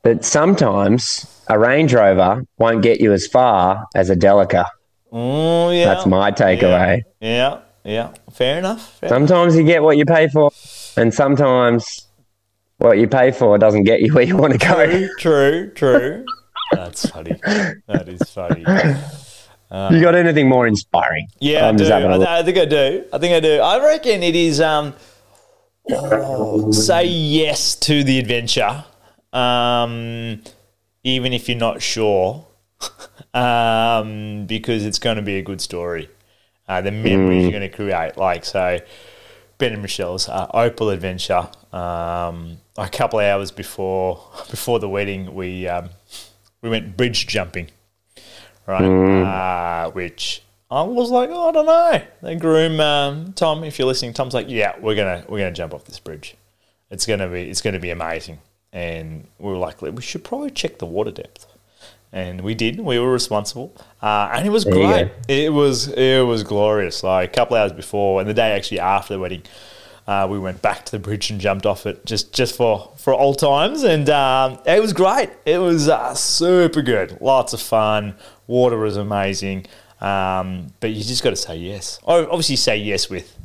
That 0.04 0.24
sometimes 0.24 1.26
a 1.48 1.58
Range 1.60 1.94
Rover 1.94 2.44
won't 2.58 2.82
get 2.82 3.00
you 3.00 3.14
as 3.14 3.28
far 3.28 3.86
as 3.96 4.10
a 4.10 4.16
Delica. 4.16 4.66
oh 5.12 5.72
yeah, 5.72 5.86
That's 5.86 6.06
my 6.06 6.32
takeaway. 6.32 7.04
yeah, 7.20 7.60
yeah. 7.84 8.14
Fair 8.32 8.60
enough. 8.60 9.00
Fair 9.00 9.10
Sometimes 9.10 9.56
you 9.56 9.64
get 9.64 9.82
what 9.84 9.98
you 9.98 10.06
pay 10.06 10.28
for, 10.28 10.52
and 10.98 11.14
sometimes 11.14 12.08
what 12.78 12.98
you 12.98 13.08
pay 13.08 13.32
for 13.32 13.58
doesn't 13.58 13.84
get 13.84 14.02
you 14.02 14.14
where 14.14 14.24
you 14.24 14.36
want 14.38 14.54
to 14.54 14.60
go. 14.60 14.86
True, 14.86 15.10
true, 15.20 15.72
true. 15.74 16.26
That's 16.72 17.06
funny. 17.10 17.36
That 17.88 18.06
is 18.08 18.22
funny. 18.30 18.62
You 18.62 20.02
got 20.02 20.16
anything 20.16 20.48
more 20.50 20.68
inspiring? 20.68 21.28
Yeah, 21.40 21.68
I'm 21.68 21.76
I, 21.76 21.78
do. 21.78 21.94
I. 21.94 22.40
I 22.40 22.44
think 22.44 22.58
I 22.58 22.66
do. 22.66 23.06
I 23.14 23.18
think 23.18 23.34
I 23.34 23.40
do. 23.40 23.60
I 23.60 23.84
reckon 23.86 24.24
it 24.24 24.36
is 24.36 24.60
um, 24.62 24.94
oh, 25.92 26.72
say 26.72 27.06
yes 27.06 27.76
to 27.76 28.04
the 28.04 28.20
adventure, 28.20 28.84
um, 29.34 30.42
even 31.06 31.32
if 31.32 31.48
you're 31.48 31.58
not 31.58 31.82
sure, 31.82 32.46
um, 33.34 34.46
because 34.46 34.86
it's 34.86 35.00
going 35.00 35.16
to 35.16 35.22
be 35.22 35.38
a 35.38 35.42
good 35.42 35.62
story. 35.62 36.10
Uh, 36.68 36.82
the 36.82 36.92
memories 36.92 37.44
you're 37.44 37.52
going 37.52 37.62
to 37.62 37.70
create, 37.70 38.18
like 38.18 38.44
so, 38.44 38.80
Ben 39.58 39.72
and 39.72 39.82
Michelle's 39.82 40.28
uh, 40.28 40.48
Opal 40.54 40.90
adventure. 40.90 41.48
Um, 41.72 42.58
a 42.78 42.90
couple 42.92 43.20
of 43.20 43.26
hours 43.26 43.52
before 43.52 44.22
before 44.50 44.80
the 44.80 44.90
wedding, 44.90 45.34
we 45.34 45.66
um, 45.70 45.92
we 46.62 46.70
went 46.70 46.98
bridge 46.98 47.28
jumping 47.28 47.70
right? 48.66 48.84
Uh, 48.84 49.92
which 49.92 50.44
I 50.70 50.82
was 50.84 51.12
like, 51.12 51.30
oh, 51.32 51.50
I 51.50 51.52
don't 51.52 51.66
know. 51.66 52.02
The 52.22 52.36
groom, 52.36 52.80
um, 52.80 53.34
Tom, 53.34 53.64
if 53.64 53.78
you're 53.80 53.88
listening, 53.88 54.14
Tom's 54.14 54.34
like, 54.34 54.50
yeah, 54.50 54.76
we're 54.80 54.96
gonna 54.96 55.24
we're 55.28 55.40
gonna 55.40 55.52
jump 55.52 55.74
off 55.74 55.86
this 55.86 56.00
bridge. 56.00 56.36
It's 56.90 57.06
gonna 57.06 57.30
be 57.30 57.50
it's 57.50 57.62
gonna 57.62 57.80
be 57.80 57.92
amazing. 57.92 58.40
And 58.76 59.26
we 59.40 59.50
were 59.50 59.58
like, 59.58 59.82
we 59.82 60.02
should 60.02 60.26
probably 60.26 60.52
check 60.52 60.80
the 60.80 60.86
water 60.86 61.10
depth. 61.10 61.48
And 62.12 62.42
we 62.42 62.56
did. 62.56 62.80
We 62.80 63.00
were 63.00 63.12
responsible, 63.12 63.74
uh, 64.02 64.30
and 64.34 64.46
it 64.46 64.50
was 64.50 64.66
you 64.66 64.72
great. 64.72 65.12
It 65.28 65.52
was 65.52 65.88
it 65.90 66.26
was 66.26 66.44
glorious. 66.44 67.04
Like 67.04 67.30
a 67.30 67.34
couple 67.34 67.58
hours 67.58 67.74
before, 67.74 68.22
and 68.22 68.30
the 68.30 68.34
day 68.34 68.52
actually 68.52 68.80
after 68.80 69.16
the 69.16 69.20
wedding, 69.20 69.44
uh, 70.08 70.28
we 70.30 70.40
went 70.40 70.62
back 70.62 70.86
to 70.86 70.92
the 70.92 71.00
bridge 71.00 71.30
and 71.30 71.42
jumped 71.42 71.66
off 71.66 71.86
it 71.86 72.06
just 72.06 72.32
just 72.32 72.56
for 72.56 72.92
for 72.96 73.14
old 73.14 73.40
times, 73.40 73.84
and 73.84 74.10
um, 74.10 74.60
it 74.66 74.82
was 74.82 74.94
great. 74.94 75.30
It 75.46 75.58
was 75.58 75.90
uh, 75.90 76.14
super 76.14 76.82
good, 76.82 77.18
lots 77.20 77.52
of 77.54 77.62
fun. 77.62 78.16
Water 78.48 78.78
was 78.78 78.96
amazing, 78.96 79.66
um, 80.00 80.68
but 80.80 80.92
you 80.92 81.04
just 81.04 81.24
got 81.24 81.32
to 81.32 81.36
say 81.36 81.58
yes. 81.58 82.00
Oh, 82.06 82.26
obviously, 82.26 82.56
say 82.56 82.78
yes 82.78 83.10
with 83.10 83.38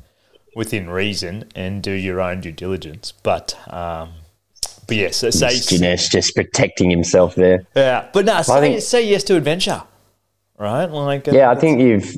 within 0.55 0.91
reason 0.91 1.45
and 1.55 1.83
do 1.83 1.93
your 1.93 2.21
own 2.21 2.41
due 2.41 2.53
diligence. 2.53 3.13
But 3.23 3.59
um, 3.73 4.11
but 4.91 4.97
yes, 4.97 5.19
so 5.19 5.31
say 5.31 5.51
Dinesh 5.51 6.11
just 6.11 6.35
protecting 6.35 6.91
himself 6.91 7.37
there. 7.37 7.65
yeah, 7.77 8.09
but 8.13 8.25
no, 8.25 8.43
say, 8.43 8.61
think- 8.61 8.83
say 8.83 9.07
yes 9.07 9.23
to 9.25 9.37
adventure, 9.37 9.85
right? 10.59 10.87
Like 10.87 11.29
uh, 11.29 11.31
Yeah, 11.31 11.49
I 11.49 11.55
think 11.55 11.81
you've 11.81 12.17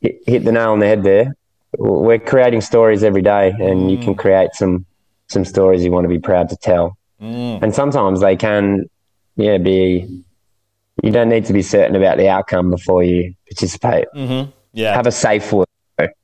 hit 0.00 0.44
the 0.44 0.52
nail 0.52 0.70
on 0.70 0.78
the 0.78 0.86
head 0.86 1.02
there. 1.02 1.34
We're 1.76 2.20
creating 2.20 2.60
stories 2.60 3.02
every 3.02 3.22
day, 3.22 3.50
and 3.58 3.90
you 3.90 3.98
can 3.98 4.14
mm. 4.14 4.18
create 4.18 4.50
some 4.54 4.86
some 5.26 5.44
stories 5.44 5.84
you 5.84 5.90
want 5.90 6.04
to 6.04 6.08
be 6.08 6.20
proud 6.20 6.50
to 6.50 6.56
tell. 6.56 6.96
Mm. 7.20 7.64
And 7.64 7.74
sometimes 7.74 8.20
they 8.20 8.36
can, 8.36 8.88
yeah, 9.34 9.58
be. 9.58 10.22
You 11.02 11.10
don't 11.10 11.28
need 11.28 11.46
to 11.46 11.52
be 11.52 11.62
certain 11.62 11.96
about 11.96 12.16
the 12.18 12.28
outcome 12.28 12.70
before 12.70 13.02
you 13.02 13.34
participate. 13.48 14.06
Mm-hmm. 14.14 14.52
yeah, 14.72 14.94
Have 14.94 15.08
a 15.08 15.10
safe 15.10 15.52
word 15.52 15.66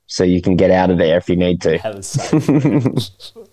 so 0.06 0.22
you 0.22 0.40
can 0.40 0.54
get 0.54 0.70
out 0.70 0.90
of 0.90 0.98
there 0.98 1.18
if 1.18 1.28
you 1.28 1.34
need 1.34 1.60
to. 1.62 1.78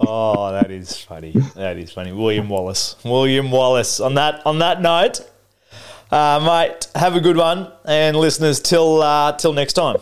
Oh, 0.00 0.52
that 0.52 0.70
is 0.70 0.96
funny. 0.96 1.32
That 1.54 1.76
is 1.76 1.90
funny. 1.90 2.12
William 2.12 2.48
Wallace. 2.48 2.96
William 3.04 3.50
Wallace. 3.50 4.00
On 4.00 4.14
that 4.14 4.40
on 4.46 4.60
that 4.60 4.80
note, 4.80 5.20
uh, 6.10 6.40
mate, 6.44 6.88
have 6.94 7.14
a 7.16 7.20
good 7.20 7.36
one, 7.36 7.70
and 7.84 8.16
listeners, 8.16 8.60
till 8.60 9.02
uh, 9.02 9.32
till 9.32 9.52
next 9.52 9.74
time. 9.74 9.98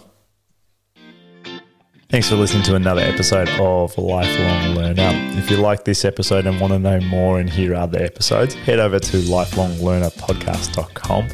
Thanks 2.08 2.28
for 2.28 2.36
listening 2.36 2.62
to 2.64 2.76
another 2.76 3.00
episode 3.00 3.48
of 3.60 3.98
Lifelong 3.98 4.76
Learner. 4.76 5.10
If 5.36 5.50
you 5.50 5.56
like 5.56 5.84
this 5.84 6.04
episode 6.04 6.46
and 6.46 6.60
want 6.60 6.72
to 6.72 6.78
know 6.78 7.00
more 7.00 7.40
and 7.40 7.50
hear 7.50 7.74
other 7.74 8.00
episodes, 8.00 8.54
head 8.54 8.78
over 8.78 9.00
to 9.00 9.16
lifelonglearnerpodcast.com 9.16 11.26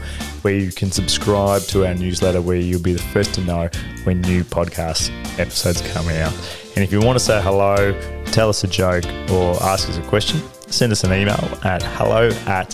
where 0.43 0.55
you 0.55 0.71
can 0.73 0.91
subscribe 0.91 1.63
to 1.63 1.87
our 1.87 1.95
newsletter 1.95 2.41
where 2.41 2.57
you'll 2.57 2.83
be 2.83 2.93
the 2.93 3.03
first 3.03 3.35
to 3.35 3.41
know 3.43 3.69
when 4.05 4.21
new 4.23 4.45
podcast 4.45 5.11
episodes 5.39 5.81
come 5.93 6.09
out. 6.09 6.33
And 6.75 6.85
if 6.85 6.93
you 6.93 7.01
want 7.01 7.19
to 7.19 7.25
say 7.25 7.41
hello, 7.43 7.99
tell 8.27 8.49
us 8.49 8.65
a 8.65 8.69
joke, 8.69 9.05
or 9.31 9.63
ask 9.63 9.89
us 9.89 9.97
a 9.99 10.03
question, 10.03 10.41
send 10.69 10.93
us 10.93 11.05
an 11.05 11.13
email 11.13 11.49
at 11.65 11.83
hello 11.83 12.29
at 12.47 12.71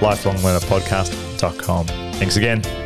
lifelonglearnerpodcast.com. 0.00 1.86
Thanks 1.86 2.36
again. 2.36 2.81